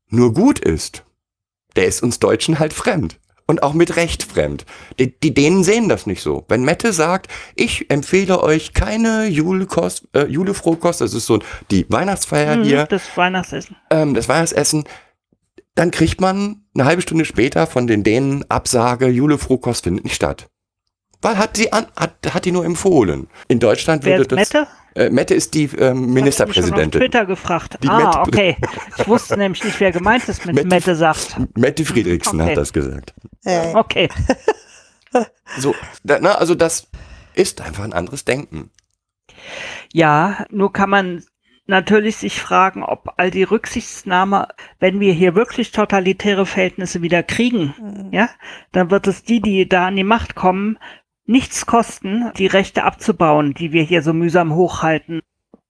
nur 0.09 0.33
gut 0.33 0.59
ist, 0.59 1.03
der 1.75 1.85
ist 1.85 2.03
uns 2.03 2.19
Deutschen 2.19 2.59
halt 2.59 2.73
fremd. 2.73 3.19
Und 3.45 3.61
auch 3.61 3.73
mit 3.73 3.97
Recht 3.97 4.23
fremd. 4.23 4.65
Die, 4.99 5.19
die 5.19 5.33
Dänen 5.33 5.65
sehen 5.65 5.89
das 5.89 6.05
nicht 6.07 6.21
so. 6.21 6.45
Wenn 6.47 6.63
Mette 6.63 6.93
sagt, 6.93 7.29
ich 7.55 7.91
empfehle 7.91 8.41
euch 8.41 8.71
keine 8.73 9.25
Julekost, 9.27 10.07
äh, 10.13 10.27
Julefrohkost, 10.27 11.01
das 11.01 11.13
ist 11.13 11.25
so 11.25 11.39
die 11.69 11.85
Weihnachtsfeier 11.89 12.55
Mhm, 12.55 12.63
hier, 12.63 12.85
Das 12.85 13.01
Weihnachtsessen. 13.17 13.75
ähm, 13.89 14.13
das 14.13 14.29
Weihnachtsessen, 14.29 14.85
dann 15.75 15.91
kriegt 15.91 16.21
man 16.21 16.63
eine 16.75 16.85
halbe 16.85 17.01
Stunde 17.01 17.25
später 17.25 17.67
von 17.67 17.87
den 17.87 18.03
Dänen 18.03 18.45
Absage, 18.49 19.07
Julefrohkost 19.07 19.83
findet 19.83 20.03
nicht 20.05 20.15
statt. 20.15 20.47
Weil 21.21 21.37
hat 21.37 21.55
sie 21.57 21.71
an, 21.71 21.87
hat, 21.95 22.33
hat 22.33 22.45
die 22.45 22.51
nur 22.51 22.65
empfohlen. 22.65 23.27
In 23.47 23.59
Deutschland 23.59 24.03
Wer 24.03 24.17
würde 24.17 24.35
ist 24.41 24.53
das. 24.53 24.67
Mette? 24.95 25.05
Äh, 25.07 25.09
Mette 25.09 25.33
ist 25.33 25.53
die 25.53 25.63
ähm, 25.63 25.69
Ich 25.69 25.77
hab 25.79 25.79
mich 25.79 25.95
schon 25.95 26.03
auf 26.03 26.13
Ministerpräsidentin. 26.13 27.01
Twitter 27.01 27.25
gefragt. 27.25 27.77
Die 27.81 27.87
ah, 27.87 27.97
Mette- 27.97 28.19
okay. 28.19 28.57
Ich 28.97 29.07
wusste 29.07 29.37
nämlich 29.37 29.63
nicht, 29.63 29.79
wer 29.79 29.91
gemeint 29.91 30.27
ist 30.27 30.45
mit 30.45 30.53
Mette- 30.55 30.67
Mette 30.67 30.95
sagt. 30.95 31.37
Mette 31.57 31.85
Friedrichsen 31.85 32.39
Okay. 32.41 32.49
hat 32.51 32.57
das 32.57 32.73
gesagt. 32.73 33.13
Äh, 33.45 33.73
Okay. 33.73 34.09
So, 35.59 35.75
da, 36.03 36.17
na, 36.19 36.33
also 36.35 36.55
das 36.55 36.87
ist 37.35 37.61
einfach 37.61 37.83
ein 37.83 37.93
anderes 37.93 38.25
Denken. 38.25 38.71
Ja, 39.91 40.45
nur 40.49 40.73
kann 40.73 40.89
man 40.89 41.23
natürlich 41.65 42.17
sich 42.17 42.39
fragen, 42.41 42.83
ob 42.83 43.13
all 43.17 43.31
die 43.31 43.43
Rücksichtsnahme, 43.43 44.49
wenn 44.79 44.99
wir 44.99 45.13
hier 45.13 45.35
wirklich 45.35 45.71
totalitäre 45.71 46.45
Verhältnisse 46.45 47.01
wieder 47.01 47.23
kriegen, 47.23 48.09
ja, 48.11 48.29
dann 48.71 48.91
wird 48.91 49.07
es 49.07 49.23
die, 49.23 49.41
die 49.41 49.67
da 49.67 49.87
an 49.87 49.95
die 49.95 50.03
Macht 50.03 50.35
kommen, 50.35 50.77
nichts 51.25 51.65
kosten, 51.65 52.31
die 52.37 52.47
Rechte 52.47 52.83
abzubauen, 52.83 53.53
die 53.53 53.71
wir 53.71 53.83
hier 53.83 54.01
so 54.01 54.13
mühsam 54.13 54.55
hochhalten, 54.55 55.21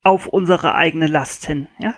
auf 0.02 0.28
unsere 0.28 0.76
eigene 0.76 1.08
Last 1.08 1.46
hin, 1.46 1.68
ja. 1.80 1.94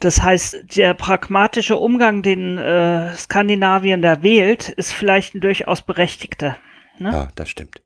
Das 0.00 0.22
heißt, 0.22 0.76
der 0.76 0.92
pragmatische 0.92 1.76
Umgang, 1.76 2.22
den 2.22 2.58
äh, 2.58 3.14
Skandinavien 3.16 4.02
da 4.02 4.22
wählt, 4.22 4.68
ist 4.68 4.92
vielleicht 4.92 5.34
ein 5.34 5.40
durchaus 5.40 5.80
berechtigter. 5.80 6.58
Ne? 6.98 7.10
Ja, 7.10 7.28
das 7.34 7.48
stimmt. 7.48 7.82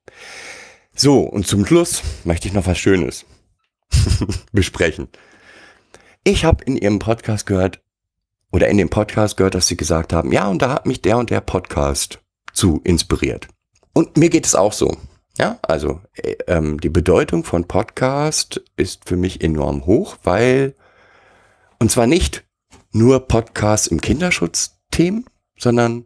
So, 0.93 1.21
und 1.21 1.47
zum 1.47 1.65
Schluss 1.65 2.03
möchte 2.25 2.49
ich 2.49 2.53
noch 2.53 2.67
was 2.67 2.77
Schönes 2.77 3.25
besprechen. 4.51 5.07
Ich 6.23 6.45
habe 6.45 6.63
in 6.63 6.77
Ihrem 6.77 6.99
Podcast 6.99 7.45
gehört, 7.45 7.81
oder 8.51 8.69
in 8.69 8.77
dem 8.77 8.89
Podcast 8.89 9.37
gehört, 9.37 9.55
dass 9.55 9.67
Sie 9.67 9.77
gesagt 9.77 10.13
haben, 10.13 10.31
ja, 10.31 10.47
und 10.47 10.61
da 10.61 10.71
hat 10.71 10.85
mich 10.85 11.01
der 11.01 11.17
und 11.17 11.29
der 11.29 11.41
Podcast 11.41 12.19
zu 12.53 12.81
inspiriert. 12.83 13.47
Und 13.93 14.17
mir 14.17 14.29
geht 14.29 14.45
es 14.45 14.55
auch 14.55 14.73
so. 14.73 14.97
Ja, 15.37 15.59
also 15.61 16.01
äh, 16.13 16.35
ähm, 16.47 16.79
die 16.79 16.89
Bedeutung 16.89 17.43
von 17.43 17.65
Podcast 17.65 18.63
ist 18.77 19.07
für 19.07 19.17
mich 19.17 19.41
enorm 19.41 19.85
hoch, 19.85 20.17
weil, 20.23 20.75
und 21.79 21.91
zwar 21.91 22.07
nicht 22.07 22.45
nur 22.93 23.27
Podcasts 23.27 23.87
im 23.87 23.99
Kinderschutzthemen, 23.99 25.25
sondern 25.57 26.05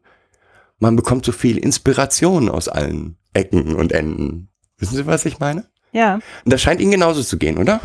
man 0.80 0.96
bekommt 0.96 1.26
so 1.26 1.32
viel 1.32 1.58
Inspiration 1.58 2.50
aus 2.50 2.68
allen 2.68 3.18
Ecken 3.34 3.76
und 3.76 3.92
Enden. 3.92 4.50
Wissen 4.78 4.96
Sie, 4.96 5.06
was 5.06 5.26
ich 5.26 5.40
meine? 5.40 5.70
Ja. 5.92 6.16
Und 6.16 6.54
das 6.54 6.62
scheint 6.62 6.82
Ihnen 6.82 6.92
genauso 6.92 7.24
zu 7.24 7.38
gehen, 7.38 7.58
oder? 7.58 7.80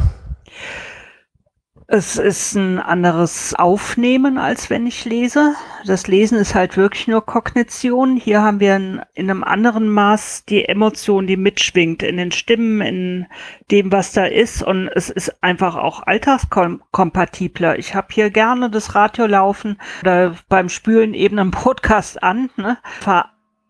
Es 1.86 2.16
ist 2.16 2.55
ein 2.55 2.78
anderes 2.78 3.55
Aufnehmen, 3.55 4.38
als 4.38 4.70
wenn 4.70 4.86
ich 4.86 5.05
lese. 5.05 5.55
Das 5.84 6.07
Lesen 6.07 6.38
ist 6.38 6.55
halt 6.55 6.78
wirklich 6.78 7.09
nur 7.09 7.26
Kognition. 7.26 8.16
Hier 8.16 8.40
haben 8.40 8.59
wir 8.59 8.76
in, 8.76 9.02
in 9.12 9.30
einem 9.30 9.44
anderen 9.44 9.90
Maß 9.90 10.46
die 10.46 10.64
Emotion, 10.64 11.26
die 11.26 11.36
mitschwingt 11.36 12.02
in 12.02 12.16
den 12.16 12.32
Stimmen, 12.32 12.80
in 12.80 13.26
dem, 13.70 13.92
was 13.92 14.12
da 14.12 14.24
ist. 14.24 14.62
Und 14.62 14.88
es 14.88 15.11
ist 15.11 15.42
einfach 15.42 15.76
auch 15.76 16.02
alltagskompatibler. 16.07 17.78
Ich 17.78 17.94
habe 17.94 18.09
hier 18.11 18.30
gerne 18.30 18.70
das 18.70 18.94
Radio 18.94 19.26
laufen 19.26 19.78
oder 20.00 20.36
beim 20.48 20.70
Spülen 20.70 21.12
eben 21.12 21.38
einen 21.38 21.50
Podcast 21.50 22.22
an. 22.22 22.48
Ne? 22.57 22.78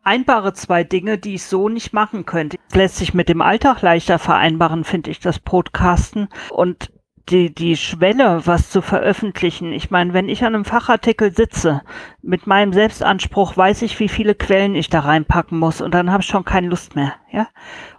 Vereinbare 0.05 0.53
zwei 0.53 0.85
Dinge, 0.85 1.17
die 1.17 1.35
ich 1.35 1.45
so 1.45 1.69
nicht 1.69 1.95
machen 1.95 2.27
könnte. 2.27 2.59
Lässt 2.75 2.97
sich 2.97 3.15
mit 3.15 3.31
dem 3.31 3.41
Alltag 3.41 3.81
leichter 3.81 4.19
vereinbaren, 4.19 4.85
finde 4.85 5.11
ich, 5.11 5.19
das 5.19 5.39
Podcasten. 5.39 6.29
Und 6.51 6.93
die, 7.31 7.55
die 7.55 7.75
Schwelle, 7.77 8.47
was 8.47 8.69
zu 8.69 8.83
veröffentlichen. 8.83 9.73
Ich 9.73 9.91
meine, 9.91 10.13
wenn 10.13 10.29
ich 10.29 10.45
an 10.45 10.55
einem 10.55 10.67
Fachartikel 10.67 11.35
sitze, 11.35 11.81
mit 12.21 12.47
meinem 12.47 12.75
Selbstanspruch 12.75 13.57
weiß 13.57 13.81
ich, 13.81 13.99
wie 13.99 14.11
viele 14.11 14.35
Quellen 14.35 14.75
ich 14.75 14.91
da 14.91 15.01
reinpacken 15.01 15.59
muss 15.59 15.81
und 15.81 15.95
dann 15.95 16.13
habe 16.13 16.23
ich 16.23 16.29
schon 16.29 16.45
keine 16.45 16.69
Lust 16.69 16.97
mehr, 16.97 17.15
ja, 17.33 17.49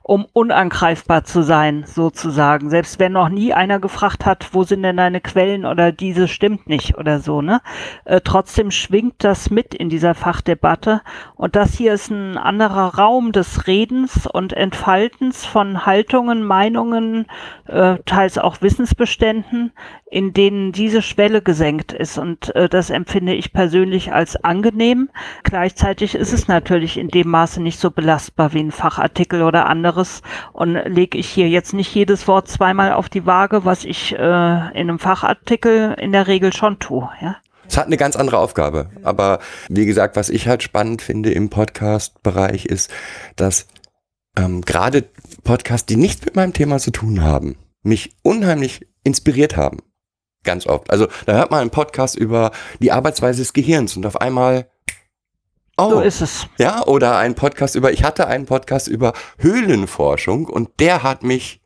um 0.08 0.28
unangreifbar 0.34 1.24
zu 1.24 1.42
sein, 1.42 1.84
sozusagen. 1.88 2.70
Selbst 2.70 3.00
wenn 3.00 3.14
noch 3.14 3.30
nie 3.30 3.54
einer 3.54 3.80
gefragt 3.80 4.28
hat, 4.28 4.50
wo 4.52 4.64
sind 4.64 4.84
denn 4.84 4.98
deine 4.98 5.20
Quellen 5.20 5.66
oder 5.66 5.92
diese 5.92 6.28
stimmt 6.28 6.68
nicht 6.68 6.96
oder 7.00 7.18
so, 7.18 7.42
ne? 7.42 7.60
Äh, 8.06 8.22
trotzdem 8.24 8.70
schwingt 8.70 9.24
das 9.24 9.50
mit 9.50 9.74
in 9.74 9.90
dieser 9.90 10.14
Fachdebatte 10.14 11.02
und 11.34 11.56
das 11.56 11.74
hier 11.74 11.96
ist 11.96 12.12
ein 12.12 12.38
anderer 12.38 13.00
Raum 13.00 13.32
des 13.32 13.66
Redens 13.66 14.28
und 14.28 14.54
Entfaltens 14.54 15.44
von 15.44 15.88
Haltungen, 15.88 16.44
Meinungen, 16.44 17.26
äh, 17.66 17.98
teils 18.06 18.38
auch 18.38 18.62
Wissensbeständen, 18.62 19.72
in 20.16 20.34
denen 20.34 20.72
diese 20.72 21.02
Schwelle 21.02 21.42
gesenkt 21.42 21.92
ist. 21.92 22.18
Und 22.18 22.56
äh, 22.56 22.70
das 22.70 22.90
empfinde 22.90 23.34
ich 23.34 23.54
persönlich 23.54 24.14
als 24.14 24.42
angenehm. 24.44 25.10
Gleichzeitig 25.44 26.14
ist 26.14 26.32
es 26.32 26.48
natürlich 26.48 26.98
in 26.98 27.08
dem 27.08 27.30
Maße 27.30 27.62
nicht 27.62 27.80
so 27.80 27.90
belastbar 27.90 28.54
wie 28.54 28.60
ein 28.60 28.72
Fachartikel 28.72 29.42
oder 29.42 29.66
anderes. 29.96 30.22
Und 30.54 30.74
lege 30.74 31.18
ich 31.18 31.30
hier 31.30 31.50
jetzt 31.50 31.74
nicht 31.74 31.94
jedes 31.94 32.28
Wort 32.28 32.48
zweimal 32.48 32.94
auf 32.94 33.10
die 33.10 33.26
Waage, 33.26 33.66
was 33.66 33.86
ich 33.86 34.14
äh, 34.14 34.18
in 34.18 34.90
einem 34.90 35.00
Fachartikel 35.00 35.96
in 36.00 36.12
der 36.12 36.28
Regel 36.28 36.54
schon 36.54 36.80
tue. 36.80 37.10
Ja? 37.22 37.38
Es 37.68 37.78
hat 37.78 37.88
eine 37.88 37.98
ganz 37.98 38.16
andere 38.16 38.38
Aufgabe. 38.38 38.90
Aber 39.04 39.40
wie 39.70 39.86
gesagt, 39.86 40.16
was 40.16 40.30
ich 40.30 40.48
halt 40.48 40.64
spannend 40.64 41.02
finde 41.02 41.32
im 41.32 41.50
Podcast-Bereich 41.50 42.66
ist, 42.66 42.92
dass 43.36 43.68
ähm, 44.38 44.62
gerade 44.62 45.06
Podcasts, 45.44 45.86
die 45.86 45.96
nichts 45.96 46.26
mit 46.26 46.36
meinem 46.36 46.54
Thema 46.54 46.80
zu 46.80 46.92
tun 46.92 47.22
haben, 47.22 47.56
mich 47.84 48.16
unheimlich 48.24 48.88
inspiriert 49.04 49.56
haben. 49.56 49.80
Ganz 50.44 50.68
oft. 50.68 50.92
Also 50.92 51.08
da 51.26 51.34
hört 51.34 51.50
man 51.50 51.62
einen 51.62 51.72
Podcast 51.72 52.16
über 52.16 52.52
die 52.80 52.92
Arbeitsweise 52.92 53.42
des 53.42 53.54
Gehirns 53.54 53.98
und 53.98 54.06
auf 54.06 54.22
einmal 54.22 54.68
Oh, 55.78 55.90
So 55.90 56.00
ist 56.02 56.22
es. 56.22 56.48
ja, 56.58 56.84
oder 56.86 57.18
ein 57.18 57.36
Podcast 57.36 57.76
über, 57.76 57.92
ich 57.92 58.04
hatte 58.04 58.28
einen 58.28 58.46
Podcast 58.46 58.88
über 58.88 59.14
Höhlenforschung 59.40 60.46
und 60.48 60.70
der 60.80 61.04
hat 61.04 61.24
mich 61.24 61.62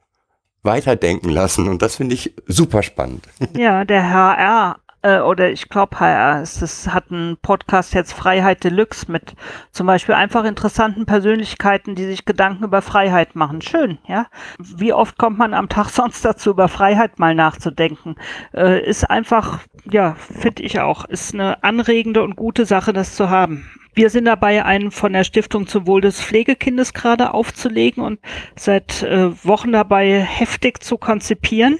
weiterdenken 0.64 1.30
lassen 1.30 1.68
und 1.68 1.82
das 1.82 1.96
finde 1.98 2.16
ich 2.16 2.34
super 2.48 2.84
spannend. 2.84 3.28
Ja, 3.56 3.86
der 3.86 4.10
HR 4.10 4.78
äh, 5.02 5.20
oder 5.20 5.50
ich 5.52 5.70
glaube 5.70 6.00
HR 6.00 6.42
ist 6.42 6.62
es 6.62 6.88
hat 6.90 7.12
einen 7.12 7.38
Podcast 7.38 7.94
jetzt 7.94 8.14
Freiheit 8.14 8.64
Deluxe 8.64 9.10
mit 9.12 9.36
zum 9.72 9.88
Beispiel 9.88 10.16
einfach 10.16 10.44
interessanten 10.44 11.06
Persönlichkeiten, 11.06 11.96
die 11.96 12.06
sich 12.06 12.26
Gedanken 12.26 12.66
über 12.66 12.82
Freiheit 12.82 13.36
machen. 13.36 13.62
Schön, 13.62 14.00
ja. 14.08 14.28
Wie 14.58 14.92
oft 14.92 15.18
kommt 15.18 15.38
man 15.38 15.54
am 15.54 15.70
Tag 15.70 15.90
sonst 15.90 16.26
dazu, 16.26 16.50
über 16.50 16.68
Freiheit 16.68 17.20
mal 17.20 17.36
nachzudenken? 17.36 18.16
Äh, 18.54 18.84
ist 18.86 19.10
einfach, 19.10 19.60
ja, 19.90 20.16
finde 20.16 20.64
ich 20.64 20.80
auch, 20.80 21.06
ist 21.06 21.34
eine 21.34 21.64
anregende 21.64 22.22
und 22.24 22.36
gute 22.36 22.66
Sache, 22.66 22.92
das 22.92 23.16
zu 23.16 23.30
haben. 23.30 23.70
Wir 23.94 24.10
sind 24.10 24.26
dabei, 24.26 24.64
einen 24.64 24.92
von 24.92 25.14
der 25.14 25.24
Stiftung 25.24 25.68
zum 25.68 25.88
Wohl 25.88 26.02
des 26.02 26.22
Pflegekindes 26.22 26.94
gerade 26.94 27.34
aufzulegen 27.34 28.04
und 28.04 28.20
seit 28.56 29.04
äh, 29.04 29.32
Wochen 29.46 29.72
dabei 29.72 30.22
heftig 30.22 30.84
zu 30.84 30.98
konzipieren. 30.98 31.80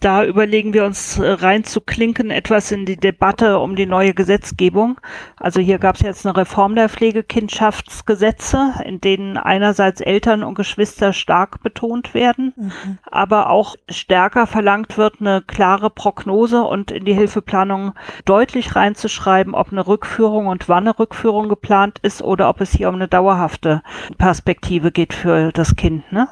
Da 0.00 0.24
überlegen 0.24 0.72
wir 0.72 0.86
uns 0.86 1.18
äh, 1.18 1.30
reinzuklinken, 1.30 2.30
etwas 2.30 2.72
in 2.72 2.86
die 2.86 2.96
Debatte 2.96 3.58
um 3.58 3.76
die 3.76 3.84
neue 3.84 4.14
Gesetzgebung. 4.14 4.98
Also 5.36 5.60
hier 5.60 5.78
gab 5.78 5.96
es 5.96 6.00
jetzt 6.00 6.26
eine 6.26 6.38
Reform 6.38 6.74
der 6.74 6.88
Pflegekindschaftsgesetze, 6.88 8.74
in 8.86 9.02
denen 9.02 9.36
einerseits 9.36 10.00
Eltern 10.00 10.42
und 10.42 10.54
Geschwister 10.54 11.12
stark 11.12 11.62
betont 11.62 12.14
werden, 12.14 12.72
aber 13.10 13.50
auch 13.50 13.76
stärker 13.90 14.46
verlangt 14.46 14.96
wird, 14.96 15.20
eine 15.20 15.42
klare 15.42 15.90
Prognose 15.90 16.62
und 16.62 16.90
in 16.90 17.04
die 17.04 17.14
Hilfeplanung 17.14 17.92
deutlich 18.24 18.74
reinzuschreiben, 18.74 19.54
ob 19.54 19.70
eine 19.70 19.86
Rückführung 19.86 20.46
und 20.46 20.68
wann 20.70 20.84
eine 20.88 20.98
Rückführung 20.98 21.50
geplant 21.50 21.98
ist 22.00 22.22
oder 22.22 22.48
ob 22.48 22.62
es 22.62 22.72
hier 22.72 22.88
um 22.88 22.94
eine 22.94 23.08
dauerhafte 23.08 23.82
Perspektive 24.16 24.92
geht 24.92 25.12
für 25.12 25.52
das 25.52 25.76
Kind. 25.76 26.10
Ne? 26.10 26.26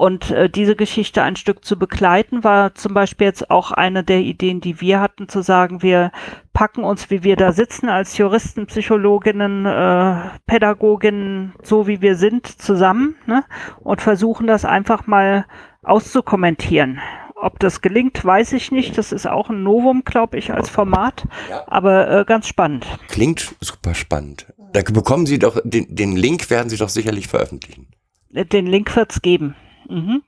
Und 0.00 0.30
äh, 0.30 0.48
diese 0.48 0.76
Geschichte 0.76 1.22
ein 1.22 1.36
Stück 1.36 1.62
zu 1.62 1.78
begleiten, 1.78 2.42
war 2.42 2.74
zum 2.74 2.94
Beispiel 2.94 3.26
jetzt 3.26 3.50
auch 3.50 3.70
eine 3.70 4.02
der 4.02 4.20
Ideen, 4.20 4.62
die 4.62 4.80
wir 4.80 4.98
hatten, 4.98 5.28
zu 5.28 5.42
sagen, 5.42 5.82
wir 5.82 6.10
packen 6.54 6.84
uns, 6.84 7.10
wie 7.10 7.22
wir 7.22 7.36
da 7.36 7.52
sitzen, 7.52 7.90
als 7.90 8.16
Juristen, 8.16 8.64
Psychologinnen, 8.64 9.66
äh, 9.66 10.30
Pädagoginnen, 10.46 11.52
so 11.62 11.86
wie 11.86 12.00
wir 12.00 12.16
sind, 12.16 12.46
zusammen 12.46 13.14
ne? 13.26 13.44
und 13.80 14.00
versuchen 14.00 14.46
das 14.46 14.64
einfach 14.64 15.06
mal 15.06 15.44
auszukommentieren. 15.82 17.00
Ob 17.34 17.58
das 17.58 17.82
gelingt, 17.82 18.24
weiß 18.24 18.54
ich 18.54 18.72
nicht. 18.72 18.96
Das 18.96 19.12
ist 19.12 19.26
auch 19.26 19.50
ein 19.50 19.62
Novum, 19.62 20.04
glaube 20.06 20.38
ich, 20.38 20.50
als 20.50 20.70
Format. 20.70 21.26
Ja. 21.50 21.64
Aber 21.66 22.20
äh, 22.20 22.24
ganz 22.24 22.46
spannend. 22.46 22.86
Klingt 23.08 23.54
super 23.60 23.92
spannend. 23.92 24.46
Da 24.72 24.80
bekommen 24.80 25.26
Sie 25.26 25.38
doch, 25.38 25.60
den, 25.62 25.94
den 25.94 26.16
Link 26.16 26.48
werden 26.48 26.70
Sie 26.70 26.78
doch 26.78 26.88
sicherlich 26.88 27.28
veröffentlichen. 27.28 27.88
Den 28.30 28.66
Link 28.66 28.96
wird's 28.96 29.20
geben. 29.20 29.56
Mhm. 29.90 30.22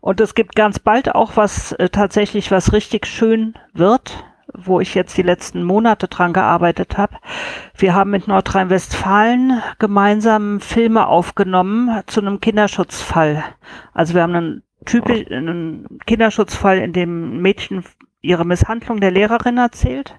Und 0.00 0.20
es 0.20 0.34
gibt 0.34 0.54
ganz 0.54 0.78
bald 0.78 1.14
auch 1.14 1.36
was 1.36 1.72
äh, 1.72 1.88
tatsächlich, 1.88 2.50
was 2.50 2.72
richtig 2.72 3.06
schön 3.06 3.54
wird, 3.74 4.24
wo 4.54 4.80
ich 4.80 4.94
jetzt 4.94 5.16
die 5.16 5.22
letzten 5.22 5.62
Monate 5.62 6.08
dran 6.08 6.32
gearbeitet 6.32 6.96
habe. 6.96 7.16
Wir 7.76 7.94
haben 7.94 8.10
mit 8.10 8.28
Nordrhein-Westfalen 8.28 9.62
gemeinsam 9.78 10.60
Filme 10.60 11.06
aufgenommen 11.06 12.02
zu 12.06 12.20
einem 12.20 12.40
Kinderschutzfall. 12.40 13.44
Also 13.92 14.14
wir 14.14 14.22
haben 14.22 14.34
einen 14.34 14.62
typisch 14.86 15.30
einen 15.30 15.98
Kinderschutzfall, 16.06 16.78
in 16.78 16.92
dem 16.92 17.40
Mädchen 17.42 17.84
ihre 18.20 18.44
Misshandlung 18.44 19.00
der 19.00 19.10
Lehrerin 19.10 19.58
erzählt 19.58 20.18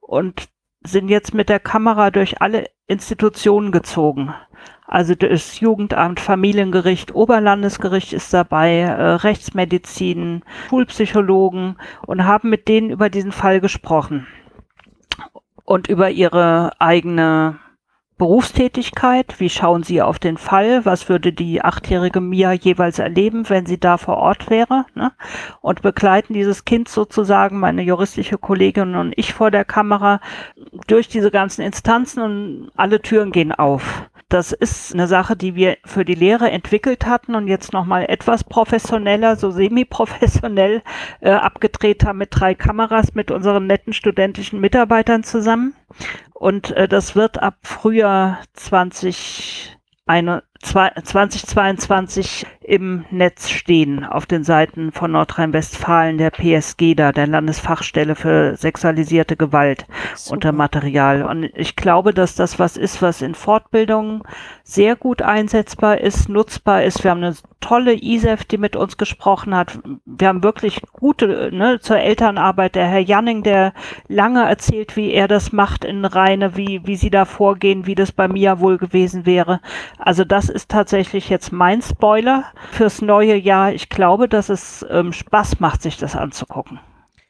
und 0.00 0.48
sind 0.84 1.08
jetzt 1.08 1.32
mit 1.32 1.48
der 1.48 1.60
Kamera 1.60 2.10
durch 2.10 2.40
alle 2.40 2.66
Institutionen 2.86 3.72
gezogen. 3.72 4.34
Also 4.92 5.14
das 5.14 5.58
Jugendamt, 5.58 6.20
Familiengericht, 6.20 7.14
Oberlandesgericht 7.14 8.12
ist 8.12 8.34
dabei, 8.34 8.80
äh, 8.80 9.14
Rechtsmedizin, 9.14 10.42
Schulpsychologen 10.68 11.78
und 12.06 12.24
haben 12.26 12.50
mit 12.50 12.68
denen 12.68 12.90
über 12.90 13.08
diesen 13.08 13.32
Fall 13.32 13.62
gesprochen 13.62 14.26
und 15.64 15.88
über 15.88 16.10
ihre 16.10 16.72
eigene 16.78 17.58
Berufstätigkeit, 18.18 19.40
wie 19.40 19.48
schauen 19.48 19.82
Sie 19.82 20.02
auf 20.02 20.18
den 20.18 20.36
Fall, 20.36 20.84
was 20.84 21.08
würde 21.08 21.32
die 21.32 21.62
achtjährige 21.62 22.20
Mia 22.20 22.52
jeweils 22.52 22.98
erleben, 22.98 23.48
wenn 23.48 23.64
sie 23.64 23.80
da 23.80 23.96
vor 23.96 24.18
Ort 24.18 24.50
wäre, 24.50 24.84
ne? 24.94 25.12
und 25.62 25.80
begleiten 25.80 26.34
dieses 26.34 26.66
Kind 26.66 26.90
sozusagen, 26.90 27.58
meine 27.58 27.80
juristische 27.80 28.36
Kollegin 28.36 28.94
und 28.96 29.14
ich 29.16 29.32
vor 29.32 29.50
der 29.50 29.64
Kamera, 29.64 30.20
durch 30.86 31.08
diese 31.08 31.30
ganzen 31.30 31.62
Instanzen 31.62 32.22
und 32.22 32.70
alle 32.76 33.00
Türen 33.00 33.32
gehen 33.32 33.52
auf. 33.52 34.10
Das 34.32 34.50
ist 34.50 34.94
eine 34.94 35.08
Sache, 35.08 35.36
die 35.36 35.54
wir 35.56 35.76
für 35.84 36.06
die 36.06 36.14
Lehre 36.14 36.50
entwickelt 36.50 37.04
hatten 37.04 37.34
und 37.34 37.48
jetzt 37.48 37.74
nochmal 37.74 38.06
etwas 38.08 38.44
professioneller, 38.44 39.36
so 39.36 39.50
semi-professionell 39.50 40.80
äh, 41.20 41.32
abgedreht 41.32 42.06
haben 42.06 42.16
mit 42.16 42.30
drei 42.32 42.54
Kameras 42.54 43.12
mit 43.12 43.30
unseren 43.30 43.66
netten 43.66 43.92
studentischen 43.92 44.58
Mitarbeitern 44.58 45.22
zusammen. 45.22 45.74
Und 46.32 46.70
äh, 46.70 46.88
das 46.88 47.14
wird 47.14 47.42
ab 47.42 47.58
Frühjahr 47.62 48.38
20, 48.54 49.76
eine, 50.06 50.44
2022 50.62 52.46
im 52.64 53.04
Netz 53.10 53.50
stehen, 53.50 54.04
auf 54.04 54.26
den 54.26 54.44
Seiten 54.44 54.92
von 54.92 55.12
Nordrhein-Westfalen, 55.12 56.18
der 56.18 56.30
PSG 56.30 56.94
da, 56.94 57.12
der 57.12 57.26
Landesfachstelle 57.26 58.14
für 58.14 58.56
sexualisierte 58.56 59.36
Gewalt 59.36 59.86
Super. 60.14 60.34
unter 60.34 60.52
Material. 60.52 61.22
Und 61.24 61.50
ich 61.54 61.74
glaube, 61.74 62.14
dass 62.14 62.36
das 62.36 62.58
was 62.58 62.76
ist, 62.76 63.02
was 63.02 63.22
in 63.22 63.34
Fortbildungen 63.34 64.22
sehr 64.62 64.94
gut 64.94 65.22
einsetzbar 65.22 66.00
ist, 66.00 66.28
nutzbar 66.28 66.84
ist. 66.84 67.02
Wir 67.02 67.10
haben 67.10 67.24
eine 67.24 67.34
tolle 67.60 67.94
ISEF, 68.00 68.44
die 68.44 68.58
mit 68.58 68.76
uns 68.76 68.96
gesprochen 68.96 69.54
hat. 69.54 69.78
Wir 70.04 70.28
haben 70.28 70.42
wirklich 70.42 70.80
gute, 70.92 71.50
ne, 71.52 71.80
zur 71.80 71.98
Elternarbeit, 71.98 72.74
der 72.74 72.86
Herr 72.86 73.00
Janning, 73.00 73.42
der 73.42 73.72
lange 74.08 74.48
erzählt, 74.48 74.96
wie 74.96 75.12
er 75.12 75.28
das 75.28 75.52
macht 75.52 75.84
in 75.84 76.04
Reine, 76.04 76.56
wie, 76.56 76.80
wie 76.84 76.96
sie 76.96 77.10
da 77.10 77.24
vorgehen, 77.24 77.86
wie 77.86 77.94
das 77.94 78.12
bei 78.12 78.28
mir 78.28 78.60
wohl 78.60 78.78
gewesen 78.78 79.26
wäre. 79.26 79.60
Also 79.98 80.24
das 80.24 80.51
ist 80.52 80.68
tatsächlich 80.68 81.28
jetzt 81.28 81.50
mein 81.52 81.82
Spoiler 81.82 82.44
fürs 82.72 83.02
neue 83.02 83.34
Jahr. 83.36 83.72
Ich 83.72 83.88
glaube, 83.88 84.28
dass 84.28 84.48
es 84.48 84.86
ähm, 84.90 85.12
Spaß 85.12 85.58
macht, 85.60 85.82
sich 85.82 85.96
das 85.96 86.14
anzugucken. 86.14 86.78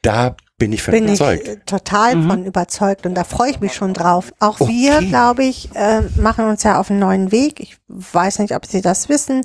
Da 0.03 0.35
bin 0.59 0.73
ich 0.73 0.83
von 0.83 0.93
bin 0.93 1.05
ich 1.07 1.21
überzeugt. 1.21 1.49
äh, 1.49 1.57
total 1.65 2.17
Mhm. 2.17 2.29
von 2.31 2.45
überzeugt 2.45 3.07
und 3.07 3.15
da 3.15 3.23
freue 3.25 3.51
ich 3.53 3.61
mich 3.61 3.73
schon 3.75 3.95
drauf. 3.95 4.33
Auch 4.41 4.61
Okay. 4.61 4.71
wir, 4.73 4.99
glaube 5.09 5.45
ich, 5.45 5.71
äh, 5.75 6.03
machen 6.21 6.47
uns 6.47 6.63
ja 6.65 6.79
auf 6.81 6.91
einen 6.91 6.99
neuen 6.99 7.31
Weg. 7.33 7.61
Ich 7.61 7.77
weiß 7.89 8.41
nicht, 8.41 8.55
ob 8.55 8.67
Sie 8.67 8.81
das 8.83 9.09
wissen. 9.09 9.43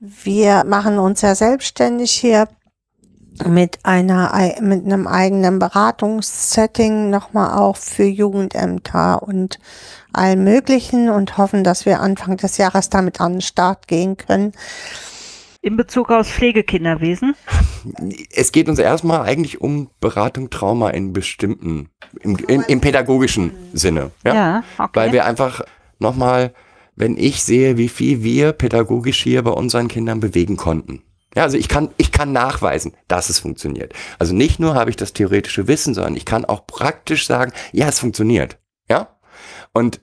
Wir 0.00 0.64
machen 0.64 0.98
uns 0.98 1.22
ja 1.22 1.34
selbstständig 1.34 2.12
hier 2.12 2.48
mit 3.44 3.80
einer 3.84 4.32
ei- 4.32 4.56
mit 4.62 4.86
einem 4.86 5.06
eigenen 5.06 5.58
Beratungssetting 5.58 7.10
nochmal 7.10 7.58
auch 7.58 7.76
für 7.76 8.04
Jugendämter 8.04 9.22
und 9.22 9.58
allem 10.16 10.44
Möglichen 10.44 11.08
und 11.10 11.38
hoffen, 11.38 11.64
dass 11.64 11.86
wir 11.86 12.00
Anfang 12.00 12.36
des 12.36 12.56
Jahres 12.56 12.90
damit 12.90 13.20
an 13.20 13.34
den 13.34 13.40
Start 13.40 13.88
gehen 13.88 14.16
können. 14.16 14.52
In 15.62 15.76
Bezug 15.76 16.10
aufs 16.10 16.30
Pflegekinderwesen. 16.30 17.34
Es 18.32 18.52
geht 18.52 18.68
uns 18.68 18.78
erstmal 18.78 19.22
eigentlich 19.22 19.60
um 19.60 19.90
Beratung 20.00 20.48
Trauma 20.48 20.90
in 20.90 21.12
bestimmten, 21.12 21.88
im, 22.20 22.36
im, 22.36 22.62
im 22.68 22.80
pädagogischen 22.80 23.52
Sinne. 23.72 24.12
Ja? 24.24 24.34
Ja, 24.34 24.64
okay. 24.78 24.90
Weil 24.94 25.12
wir 25.12 25.24
einfach 25.24 25.62
nochmal, 25.98 26.54
wenn 26.94 27.16
ich 27.16 27.42
sehe, 27.42 27.76
wie 27.76 27.88
viel 27.88 28.22
wir 28.22 28.52
pädagogisch 28.52 29.20
hier 29.22 29.42
bei 29.42 29.50
unseren 29.50 29.88
Kindern 29.88 30.20
bewegen 30.20 30.56
konnten. 30.56 31.02
Ja, 31.34 31.42
also 31.42 31.58
ich 31.58 31.68
kann, 31.68 31.90
ich 31.96 32.12
kann 32.12 32.32
nachweisen, 32.32 32.94
dass 33.08 33.28
es 33.28 33.40
funktioniert. 33.40 33.92
Also 34.18 34.34
nicht 34.34 34.58
nur 34.58 34.74
habe 34.74 34.88
ich 34.88 34.96
das 34.96 35.12
theoretische 35.12 35.68
Wissen, 35.68 35.92
sondern 35.92 36.16
ich 36.16 36.24
kann 36.24 36.44
auch 36.44 36.66
praktisch 36.66 37.26
sagen, 37.26 37.52
ja, 37.72 37.88
es 37.88 37.98
funktioniert. 37.98 38.58
Ja? 38.88 39.18
Und 39.74 40.00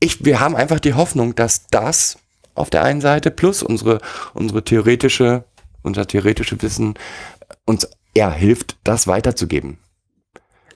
ich, 0.00 0.24
wir 0.24 0.40
haben 0.40 0.56
einfach 0.56 0.80
die 0.80 0.94
Hoffnung, 0.94 1.34
dass 1.34 1.66
das 1.68 2.18
auf 2.54 2.70
der 2.70 2.82
einen 2.82 3.00
Seite 3.00 3.30
plus 3.30 3.62
unsere, 3.62 4.00
unsere 4.34 4.64
theoretische, 4.64 5.44
unser 5.82 6.06
theoretische 6.06 6.60
Wissen 6.62 6.94
uns 7.64 7.88
ja 8.16 8.30
hilft, 8.30 8.76
das 8.84 9.06
weiterzugeben. 9.06 9.78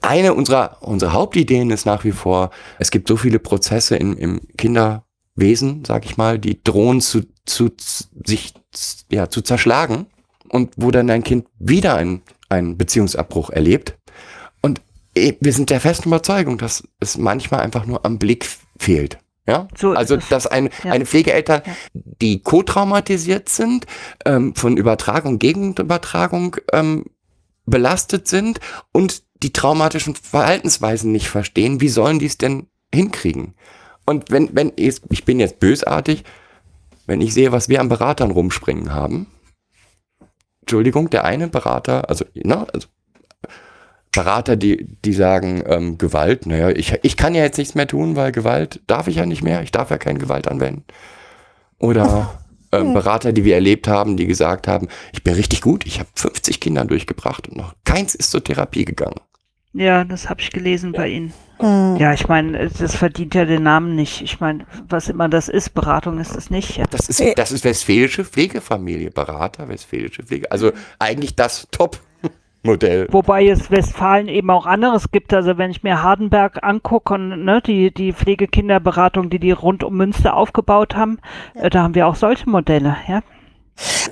Eine 0.01 0.35
unserer, 0.35 0.79
unserer 0.81 1.13
Hauptideen 1.13 1.71
ist 1.71 1.87
nach 1.87 2.05
wie 2.05 2.13
vor, 2.13 2.51
es 2.79 2.91
gibt 2.91 3.09
so 3.09 3.17
viele 3.17 3.39
Prozesse 3.39 3.97
in, 3.97 4.17
im 4.17 4.41
Kinderwesen, 4.57 5.85
sag 5.85 6.05
ich 6.05 6.17
mal, 6.17 6.39
die 6.39 6.63
drohen 6.63 7.01
zu, 7.01 7.23
zu, 7.45 7.71
zu 7.71 8.05
sich 8.25 8.55
ja, 9.11 9.29
zu 9.29 9.43
zerschlagen 9.43 10.07
und 10.49 10.73
wo 10.77 10.91
dann 10.91 11.07
dein 11.07 11.23
Kind 11.23 11.47
wieder 11.59 11.95
einen, 11.95 12.23
einen 12.49 12.77
Beziehungsabbruch 12.77 13.51
erlebt. 13.51 13.97
Und 14.61 14.81
eh, 15.15 15.35
wir 15.41 15.53
sind 15.53 15.71
der 15.71 15.81
festen 15.81 16.09
Überzeugung, 16.09 16.59
dass 16.59 16.83
es 16.99 17.17
manchmal 17.17 17.61
einfach 17.61 17.87
nur 17.87 18.05
am 18.05 18.19
Blick 18.19 18.49
fehlt. 18.83 19.19
Ja, 19.47 19.67
So 19.77 19.91
also 19.93 20.17
dass 20.17 20.47
ein, 20.47 20.71
Ja. 20.85 20.93
eine 20.93 21.05
Pflegeeltern, 21.07 21.63
die 21.95 22.43
co-traumatisiert 22.43 23.49
sind, 23.49 23.87
ähm, 24.25 24.55
von 24.55 24.77
Übertragung, 24.77 25.39
Gegenübertragung 25.41 26.57
ähm, 26.73 27.07
belastet 27.67 28.29
sind 28.29 28.61
und 28.93 29.23
die 29.43 29.53
traumatischen 29.53 30.15
Verhaltensweisen 30.15 31.11
nicht 31.11 31.29
verstehen, 31.29 31.81
wie 31.81 31.89
sollen 31.89 32.21
die 32.21 32.27
es 32.27 32.39
denn 32.39 32.69
hinkriegen? 32.95 33.55
Und 34.07 34.31
wenn, 34.31 34.55
wenn 34.55 34.73
ich, 34.77 35.01
ich 35.11 35.25
bin 35.25 35.41
jetzt 35.41 35.59
bösartig, 35.59 36.23
wenn 37.07 37.21
ich 37.21 37.35
sehe, 37.35 37.51
was 37.51 37.69
wir 37.69 37.81
an 37.81 37.89
Beratern 37.89 38.31
rumspringen 38.31 38.93
haben, 38.93 39.27
Entschuldigung, 40.61 41.11
der 41.11 41.25
eine 41.25 41.49
Berater, 41.49 42.09
also, 42.09 42.25
ne, 42.35 42.67
also 42.73 42.87
Berater, 44.13 44.57
die, 44.57 44.87
die 45.05 45.15
sagen, 45.15 45.63
ähm, 45.67 45.97
Gewalt, 45.97 46.47
naja, 46.47 46.69
ich, 46.69 46.99
ich 47.03 47.17
kann 47.17 47.35
ja 47.35 47.43
jetzt 47.43 47.57
nichts 47.57 47.75
mehr 47.75 47.87
tun, 47.87 48.15
weil 48.15 48.31
Gewalt 48.31 48.81
darf 48.87 49.09
ich 49.09 49.17
ja 49.17 49.27
nicht 49.27 49.43
mehr, 49.43 49.63
ich 49.63 49.73
darf 49.73 49.91
ja 49.91 49.97
keine 49.97 50.19
Gewalt 50.19 50.49
anwenden. 50.49 50.85
Oder 51.79 52.39
ähm, 52.73 52.93
Berater, 52.93 53.33
die 53.33 53.45
wir 53.45 53.55
erlebt 53.55 53.89
haben, 53.89 54.19
die 54.19 54.27
gesagt 54.27 54.69
haben, 54.69 54.89
ich 55.13 55.25
bin 55.25 55.35
richtig 55.35 55.63
gut, 55.63 55.87
ich 55.87 55.99
habe 55.99 56.11
50 56.15 56.61
Kinder 56.61 56.85
durchgebracht 56.85 57.49
und 57.49 57.57
noch 57.57 57.75
keins 57.85 58.15
ist 58.15 58.31
zur 58.31 58.45
Therapie 58.45 58.85
gegangen. 58.85 59.21
Ja, 59.75 60.05
das 60.05 60.29
habe 60.29 60.43
ich 60.43 60.51
gelesen 60.51 60.93
bei 60.93 61.09
Ihnen. 61.09 61.33
Hm. 61.59 61.97
Ja, 61.97 62.13
ich 62.13 62.29
meine, 62.29 62.69
das 62.69 62.95
verdient 62.95 63.35
ja 63.35 63.47
den 63.47 63.63
Namen 63.63 63.95
nicht. 63.95 64.21
Ich 64.21 64.39
meine, 64.41 64.67
was 64.87 65.09
immer 65.09 65.31
das 65.31 65.49
ist, 65.49 65.73
Beratung 65.73 66.19
ist 66.19 66.37
es 66.37 66.51
nicht. 66.51 66.77
Ja. 66.77 66.85
Das 66.91 67.09
ist, 67.09 67.23
das 67.39 67.53
ist 67.53 67.65
westfälische 67.65 68.27
Pflegefamilie, 68.27 69.11
Berater, 69.11 69.69
westfälische 69.69 70.25
Pflege. 70.25 70.53
Also 70.53 70.73
eigentlich 70.99 71.37
das 71.37 71.69
Top-Modell. 72.63 73.09
Wobei 73.11 73.47
es 73.47 73.71
Westfalen 73.71 74.29
eben 74.29 74.51
auch 74.51 74.67
anderes 74.67 75.11
gibt. 75.11 75.35
Also 75.35 75.59
wenn 75.59 75.71
ich 75.71 75.83
mir 75.83 76.03
Hardenberg 76.03 76.63
angucke 76.63 77.15
und 77.15 77.45
ne, 77.45 77.61
die, 77.61 77.93
die 77.93 78.13
Pflegekinderberatung, 78.13 79.31
die 79.31 79.39
die 79.39 79.53
rund 79.53 79.85
um 79.85 79.97
Münster 79.97 80.35
aufgebaut 80.35 80.95
haben, 80.95 81.19
äh, 81.55 81.71
da 81.71 81.83
haben 81.83 81.95
wir 81.95 82.07
auch 82.07 82.17
solche 82.17 82.49
Modelle. 82.49 82.97
Ja, 83.09 83.23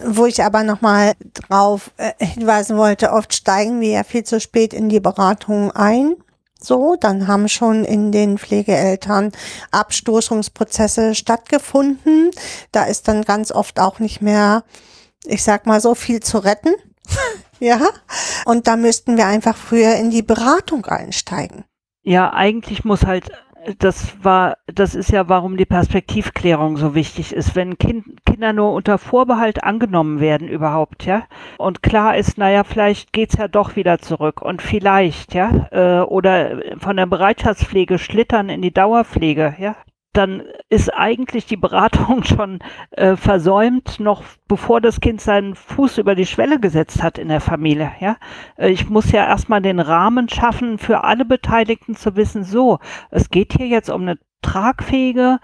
Wo 0.04 0.26
ich 0.26 0.42
aber 0.42 0.62
nochmal 0.62 1.12
drauf 1.34 1.90
äh, 1.96 2.12
hinweisen 2.24 2.76
wollte, 2.76 3.12
oft 3.12 3.34
steigen 3.34 3.80
wir 3.80 3.90
ja 3.90 4.04
viel 4.04 4.24
zu 4.24 4.40
spät 4.40 4.74
in 4.74 4.88
die 4.88 5.00
Beratung 5.00 5.70
ein. 5.72 6.16
So, 6.62 6.96
dann 7.00 7.26
haben 7.26 7.48
schon 7.48 7.84
in 7.84 8.12
den 8.12 8.36
Pflegeeltern 8.36 9.32
Abstoßungsprozesse 9.70 11.14
stattgefunden. 11.14 12.30
Da 12.70 12.84
ist 12.84 13.08
dann 13.08 13.22
ganz 13.22 13.50
oft 13.50 13.80
auch 13.80 13.98
nicht 13.98 14.20
mehr 14.20 14.64
ich 15.26 15.42
sag 15.42 15.66
mal 15.66 15.80
so 15.80 15.94
viel 15.94 16.20
zu 16.20 16.38
retten. 16.38 16.74
ja. 17.60 17.80
Und 18.44 18.66
da 18.66 18.76
müssten 18.76 19.16
wir 19.16 19.26
einfach 19.26 19.56
früher 19.56 19.94
in 19.96 20.10
die 20.10 20.22
Beratung 20.22 20.84
einsteigen. 20.86 21.64
Ja, 22.02 22.32
eigentlich 22.32 22.84
muss 22.84 23.04
halt, 23.04 23.30
das 23.78 24.24
war, 24.24 24.56
das 24.66 24.94
ist 24.94 25.10
ja, 25.10 25.28
warum 25.28 25.56
die 25.56 25.66
Perspektivklärung 25.66 26.76
so 26.78 26.94
wichtig 26.94 27.32
ist. 27.32 27.54
Wenn 27.54 27.76
kind, 27.76 28.04
Kinder 28.24 28.52
nur 28.52 28.72
unter 28.72 28.96
Vorbehalt 28.96 29.62
angenommen 29.62 30.20
werden 30.20 30.48
überhaupt, 30.48 31.04
ja, 31.04 31.24
und 31.58 31.82
klar 31.82 32.16
ist, 32.16 32.38
naja, 32.38 32.64
vielleicht 32.64 33.12
geht's 33.12 33.36
ja 33.36 33.48
doch 33.48 33.76
wieder 33.76 33.98
zurück 33.98 34.40
und 34.40 34.62
vielleicht, 34.62 35.34
ja, 35.34 35.68
äh, 35.70 36.00
oder 36.00 36.62
von 36.78 36.96
der 36.96 37.06
Bereitschaftspflege 37.06 37.98
schlittern 37.98 38.48
in 38.48 38.62
die 38.62 38.72
Dauerpflege, 38.72 39.56
ja, 39.58 39.76
dann 40.12 40.42
ist 40.68 40.92
eigentlich 40.92 41.46
die 41.46 41.56
Beratung 41.56 42.24
schon 42.24 42.58
äh, 42.90 43.16
versäumt, 43.16 44.00
noch 44.00 44.22
bevor 44.48 44.80
das 44.80 45.00
Kind 45.00 45.20
seinen 45.20 45.54
Fuß 45.54 45.98
über 45.98 46.14
die 46.14 46.26
Schwelle 46.26 46.58
gesetzt 46.58 47.02
hat 47.02 47.18
in 47.18 47.28
der 47.28 47.40
Familie. 47.40 47.92
Ja? 48.00 48.16
Äh, 48.56 48.70
ich 48.70 48.88
muss 48.88 49.12
ja 49.12 49.26
erstmal 49.26 49.62
den 49.62 49.80
Rahmen 49.80 50.28
schaffen, 50.28 50.78
für 50.78 51.04
alle 51.04 51.24
Beteiligten 51.24 51.94
zu 51.94 52.16
wissen, 52.16 52.44
so, 52.44 52.78
es 53.10 53.30
geht 53.30 53.52
hier 53.54 53.68
jetzt 53.68 53.90
um 53.90 54.02
eine 54.02 54.18
tragfähige 54.42 55.38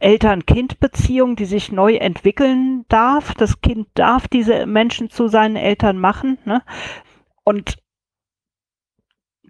Eltern-Kind-Beziehung, 0.00 1.36
die 1.36 1.44
sich 1.44 1.72
neu 1.72 1.94
entwickeln 1.94 2.84
darf. 2.88 3.34
Das 3.34 3.60
Kind 3.60 3.88
darf 3.94 4.28
diese 4.28 4.66
Menschen 4.66 5.10
zu 5.10 5.28
seinen 5.28 5.56
Eltern 5.56 5.98
machen. 5.98 6.38
Ne? 6.44 6.62
Und 7.44 7.78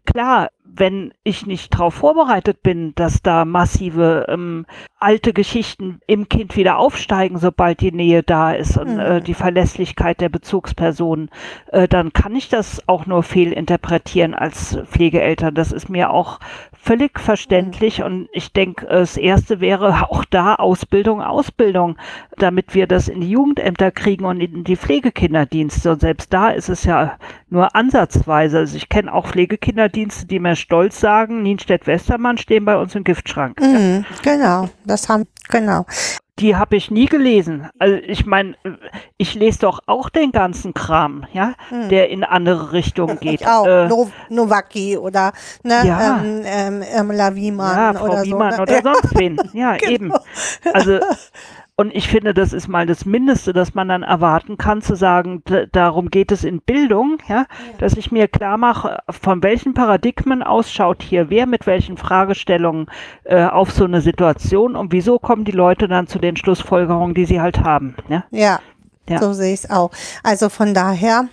klar, 0.08 0.48
wenn 0.64 1.12
ich 1.22 1.46
nicht 1.46 1.74
darauf 1.74 1.94
vorbereitet 1.94 2.62
bin, 2.62 2.94
dass 2.94 3.22
da 3.22 3.44
massive 3.44 4.26
ähm, 4.28 4.64
alte 4.98 5.32
Geschichten 5.32 6.00
im 6.06 6.28
Kind 6.28 6.56
wieder 6.56 6.78
aufsteigen, 6.78 7.38
sobald 7.38 7.80
die 7.80 7.92
Nähe 7.92 8.22
da 8.22 8.52
ist 8.52 8.78
und 8.78 8.94
mhm. 8.94 9.00
äh, 9.00 9.20
die 9.20 9.34
Verlässlichkeit 9.34 10.20
der 10.20 10.28
Bezugspersonen, 10.28 11.30
äh, 11.72 11.88
dann 11.88 12.12
kann 12.12 12.34
ich 12.34 12.48
das 12.48 12.82
auch 12.88 13.06
nur 13.06 13.22
fehlinterpretieren 13.22 14.34
als 14.34 14.78
Pflegeeltern. 14.86 15.54
Das 15.54 15.72
ist 15.72 15.88
mir 15.88 16.10
auch 16.10 16.38
völlig 16.88 17.20
verständlich 17.20 18.02
und 18.02 18.30
ich 18.32 18.54
denke, 18.54 18.86
das 18.86 19.18
erste 19.18 19.60
wäre 19.60 20.08
auch 20.08 20.24
da 20.24 20.54
Ausbildung, 20.54 21.20
Ausbildung, 21.20 21.98
damit 22.38 22.74
wir 22.74 22.86
das 22.86 23.08
in 23.08 23.20
die 23.20 23.28
Jugendämter 23.28 23.90
kriegen 23.90 24.24
und 24.24 24.40
in 24.40 24.64
die 24.64 24.76
Pflegekinderdienste. 24.76 25.92
Und 25.92 26.00
selbst 26.00 26.32
da 26.32 26.48
ist 26.48 26.70
es 26.70 26.84
ja 26.84 27.18
nur 27.50 27.76
ansatzweise. 27.76 28.56
Also 28.56 28.78
ich 28.78 28.88
kenne 28.88 29.12
auch 29.12 29.26
Pflegekinderdienste, 29.26 30.26
die 30.26 30.38
mir 30.38 30.56
stolz 30.56 30.98
sagen, 30.98 31.42
Nienstedt-Westermann 31.42 32.38
stehen 32.38 32.64
bei 32.64 32.78
uns 32.78 32.94
im 32.94 33.04
Giftschrank. 33.04 33.60
Mhm, 33.60 34.06
genau, 34.22 34.70
das 34.86 35.10
haben, 35.10 35.26
genau 35.50 35.84
die 36.38 36.56
habe 36.56 36.76
ich 36.76 36.90
nie 36.90 37.06
gelesen. 37.06 37.68
Also 37.78 37.96
ich 37.96 38.26
meine, 38.26 38.56
ich 39.16 39.34
lese 39.34 39.60
doch 39.60 39.80
auch 39.86 40.08
den 40.08 40.32
ganzen 40.32 40.74
Kram, 40.74 41.26
ja, 41.32 41.54
hm. 41.68 41.88
der 41.88 42.10
in 42.10 42.24
andere 42.24 42.72
Richtungen 42.72 43.18
geht. 43.20 43.40
Ich 43.40 43.46
auch. 43.46 43.66
Äh, 43.66 43.88
no 43.88 44.10
Novaki 44.28 44.96
oder 44.96 45.32
ne, 45.62 45.82
ja. 45.84 46.20
ähm, 46.22 46.42
ähm, 46.44 46.82
ähm 46.82 47.10
Laviman 47.10 47.76
ja, 47.76 47.94
Frau 47.94 48.04
oder 48.06 48.22
Wiemann 48.22 48.52
so. 48.52 48.56
Ne? 48.58 48.62
oder 48.62 48.82
sonst 48.82 49.14
wen. 49.18 49.38
Ja, 49.52 49.76
genau. 49.76 49.90
eben. 49.90 50.12
Also 50.72 51.00
und 51.80 51.94
ich 51.94 52.08
finde, 52.08 52.34
das 52.34 52.52
ist 52.52 52.66
mal 52.66 52.86
das 52.86 53.04
Mindeste, 53.04 53.52
das 53.52 53.72
man 53.72 53.86
dann 53.86 54.02
erwarten 54.02 54.58
kann, 54.58 54.82
zu 54.82 54.96
sagen, 54.96 55.44
darum 55.70 56.10
geht 56.10 56.32
es 56.32 56.42
in 56.42 56.60
Bildung, 56.60 57.18
ja, 57.28 57.36
ja. 57.36 57.46
dass 57.78 57.92
ich 57.92 58.10
mir 58.10 58.26
klar 58.26 58.58
mache, 58.58 58.98
von 59.08 59.44
welchen 59.44 59.74
Paradigmen 59.74 60.42
ausschaut 60.42 61.04
hier 61.04 61.30
wer 61.30 61.46
mit 61.46 61.66
welchen 61.66 61.96
Fragestellungen 61.96 62.86
äh, 63.22 63.44
auf 63.44 63.70
so 63.70 63.84
eine 63.84 64.00
Situation 64.00 64.74
und 64.74 64.90
wieso 64.90 65.20
kommen 65.20 65.44
die 65.44 65.52
Leute 65.52 65.86
dann 65.86 66.08
zu 66.08 66.18
den 66.18 66.36
Schlussfolgerungen, 66.36 67.14
die 67.14 67.26
sie 67.26 67.40
halt 67.40 67.60
haben. 67.60 67.94
Ja, 68.08 68.24
ja, 68.32 68.58
ja. 69.08 69.18
so 69.20 69.32
sehe 69.32 69.54
ich 69.54 69.60
es 69.60 69.70
auch. 69.70 69.92
Also 70.24 70.48
von 70.48 70.74
daher 70.74 71.28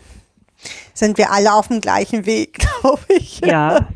sind 0.93 1.17
wir 1.17 1.31
alle 1.31 1.53
auf 1.53 1.69
dem 1.69 1.81
gleichen 1.81 2.27
Weg, 2.27 2.59
glaube 2.81 3.01
ich. 3.09 3.39
Ja, 3.39 3.79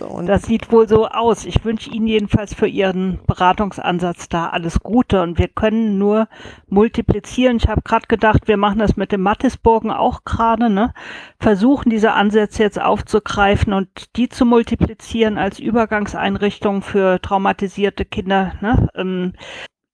Und 0.00 0.26
das 0.26 0.44
sieht 0.44 0.72
wohl 0.72 0.88
so 0.88 1.06
aus. 1.08 1.44
Ich 1.44 1.64
wünsche 1.64 1.90
Ihnen 1.90 2.06
jedenfalls 2.06 2.54
für 2.54 2.66
Ihren 2.66 3.20
Beratungsansatz 3.26 4.28
da 4.28 4.48
alles 4.48 4.80
Gute. 4.80 5.22
Und 5.22 5.38
wir 5.38 5.48
können 5.48 5.98
nur 5.98 6.28
multiplizieren. 6.68 7.58
Ich 7.58 7.68
habe 7.68 7.82
gerade 7.82 8.06
gedacht, 8.06 8.48
wir 8.48 8.56
machen 8.56 8.78
das 8.78 8.96
mit 8.96 9.12
dem 9.12 9.22
Mattisburgen 9.22 9.90
auch 9.90 10.24
gerade. 10.24 10.70
Ne? 10.70 10.94
Versuchen 11.38 11.90
diese 11.90 12.12
Ansätze 12.12 12.62
jetzt 12.62 12.80
aufzugreifen 12.80 13.72
und 13.72 13.88
die 14.16 14.28
zu 14.28 14.46
multiplizieren 14.46 15.38
als 15.38 15.58
Übergangseinrichtung 15.58 16.82
für 16.82 17.20
traumatisierte 17.20 18.04
Kinder. 18.04 18.54
Ne? 18.60 18.88
Ähm, 18.94 19.32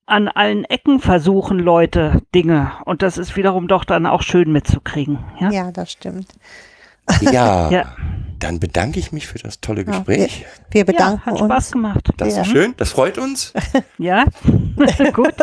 an 0.07 0.28
allen 0.28 0.64
Ecken 0.64 1.01
versuchen 1.01 1.59
Leute 1.59 2.22
Dinge. 2.34 2.72
Und 2.84 3.03
das 3.03 3.18
ist 3.18 3.36
wiederum 3.36 3.68
doch 3.68 3.84
dann 3.84 4.07
auch 4.07 4.22
schön 4.22 4.51
mitzukriegen. 4.51 5.18
Ja, 5.38 5.51
ja 5.51 5.72
das 5.72 5.92
stimmt. 5.92 6.32
Ja. 7.20 7.70
ja. 7.70 7.96
Dann 8.38 8.61
bedanke 8.61 9.00
ich 9.00 9.11
mich 9.11 9.26
für 9.26 9.38
das 9.38 9.61
tolle 9.61 9.84
Gespräch. 9.84 10.40
Ja, 10.40 10.46
wir, 10.46 10.74
wir, 10.74 10.84
bedanken 10.84 11.22
ja, 11.24 11.26
hat 11.26 11.40
uns. 11.40 11.52
Spaß 11.52 11.72
gemacht. 11.72 12.09
Das 12.18 12.36
ja. 12.36 12.42
ist 12.42 12.48
schön, 12.48 12.74
das 12.76 12.90
freut 12.90 13.18
uns. 13.18 13.52
ja, 13.98 14.26
gut. 15.12 15.34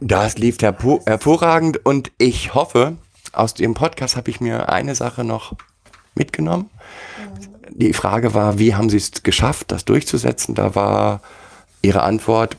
Das 0.00 0.36
lief 0.36 0.60
hervor 0.60 1.00
hervorragend 1.06 1.84
und 1.86 2.10
ich 2.18 2.54
hoffe, 2.54 2.96
aus 3.32 3.54
dem 3.54 3.74
Podcast 3.74 4.16
habe 4.16 4.30
ich 4.30 4.40
mir 4.40 4.68
eine 4.68 4.96
Sache 4.96 5.22
noch 5.22 5.54
mitgenommen. 6.16 6.70
Die 7.70 7.92
Frage 7.92 8.34
war, 8.34 8.58
wie 8.58 8.74
haben 8.74 8.90
Sie 8.90 8.96
es 8.96 9.22
geschafft, 9.22 9.70
das 9.70 9.84
durchzusetzen? 9.84 10.56
Da 10.56 10.74
war 10.74 11.20
Ihre 11.82 12.02
Antwort 12.02 12.56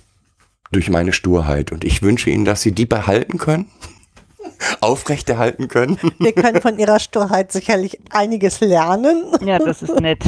durch 0.72 0.90
meine 0.90 1.12
Sturheit. 1.12 1.74
Und 1.74 1.84
ich 1.84 2.02
wünsche 2.02 2.30
Ihnen, 2.30 2.46
dass 2.46 2.62
Sie 2.62 2.72
die 2.72 2.86
behalten 2.86 3.38
können 3.38 3.70
aufrechterhalten 4.82 5.68
können. 5.68 5.98
Wir 6.20 6.34
können 6.34 6.62
von 6.62 6.78
ihrer 6.78 7.00
Sturheit 7.00 7.52
sicherlich 7.52 8.00
einiges 8.12 8.60
lernen. 8.60 9.26
Ja, 9.42 9.60
das 9.60 9.82
ist 9.82 10.00
nett. 10.00 10.24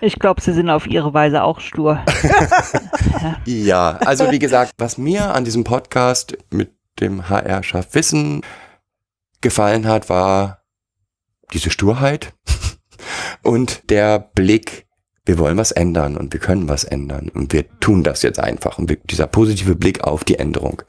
Ich 0.00 0.18
glaube, 0.18 0.40
sie 0.40 0.52
sind 0.52 0.68
auf 0.70 0.86
ihre 0.86 1.14
Weise 1.14 1.42
auch 1.42 1.60
stur. 1.60 2.04
ja. 3.44 3.98
also 4.04 4.30
wie 4.30 4.38
gesagt, 4.38 4.72
was 4.78 4.98
mir 4.98 5.34
an 5.34 5.44
diesem 5.44 5.64
Podcast 5.64 6.36
mit 6.50 6.72
dem 7.00 7.28
HR 7.28 7.62
Schaff 7.62 7.94
Wissen 7.94 8.42
gefallen 9.40 9.86
hat, 9.86 10.08
war 10.08 10.62
diese 11.52 11.70
Sturheit 11.70 12.32
und 13.42 13.90
der 13.90 14.18
Blick, 14.18 14.86
wir 15.24 15.38
wollen 15.38 15.56
was 15.56 15.72
ändern 15.72 16.16
und 16.16 16.32
wir 16.32 16.40
können 16.40 16.68
was 16.68 16.84
ändern 16.84 17.28
und 17.28 17.52
wir 17.52 17.68
tun 17.80 18.02
das 18.02 18.22
jetzt 18.22 18.38
einfach 18.38 18.78
und 18.78 18.96
dieser 19.10 19.26
positive 19.26 19.74
Blick 19.74 20.04
auf 20.04 20.24
die 20.24 20.38
Änderung. 20.38 20.82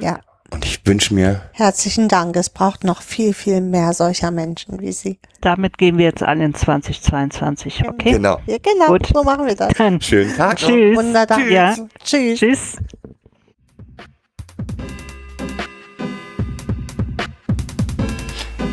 Ja. 0.00 0.20
Und 0.50 0.64
ich 0.64 0.86
wünsche 0.86 1.14
mir. 1.14 1.42
Herzlichen 1.52 2.08
Dank. 2.08 2.36
Es 2.36 2.50
braucht 2.50 2.84
noch 2.84 3.02
viel, 3.02 3.34
viel 3.34 3.60
mehr 3.60 3.92
solcher 3.92 4.30
Menschen 4.30 4.80
wie 4.80 4.92
Sie. 4.92 5.18
Damit 5.40 5.78
gehen 5.78 5.98
wir 5.98 6.04
jetzt 6.04 6.22
an 6.22 6.40
in 6.40 6.54
2022, 6.54 7.88
okay? 7.88 8.12
Genau. 8.12 8.38
Ja, 8.46 8.58
genau. 8.58 8.86
Gut. 8.86 9.08
So 9.12 9.22
machen 9.24 9.46
wir 9.46 9.56
das. 9.56 9.72
Dann 9.74 10.00
Schönen 10.00 10.34
Tag. 10.36 10.56
Tschüss. 10.56 10.96
Wunderbar. 10.96 11.38
Tschüss. 11.38 11.50
Ja. 11.50 11.76
Tschüss. 12.04 12.38
Tschüss. 12.38 12.76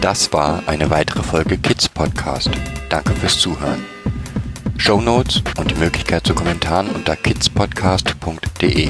Das 0.02 0.34
war 0.34 0.64
eine 0.66 0.90
weitere 0.90 1.22
Folge 1.22 1.58
Kids 1.60 1.88
Podcast. 1.88 2.50
Danke 2.90 3.14
fürs 3.14 3.40
Zuhören. 3.40 3.86
Show 4.78 5.00
Notes 5.00 5.44
und 5.60 5.70
die 5.70 5.76
Möglichkeit 5.76 6.26
zu 6.26 6.34
Kommentaren 6.34 6.90
unter 6.90 7.16
kidspodcast.de. 7.16 8.90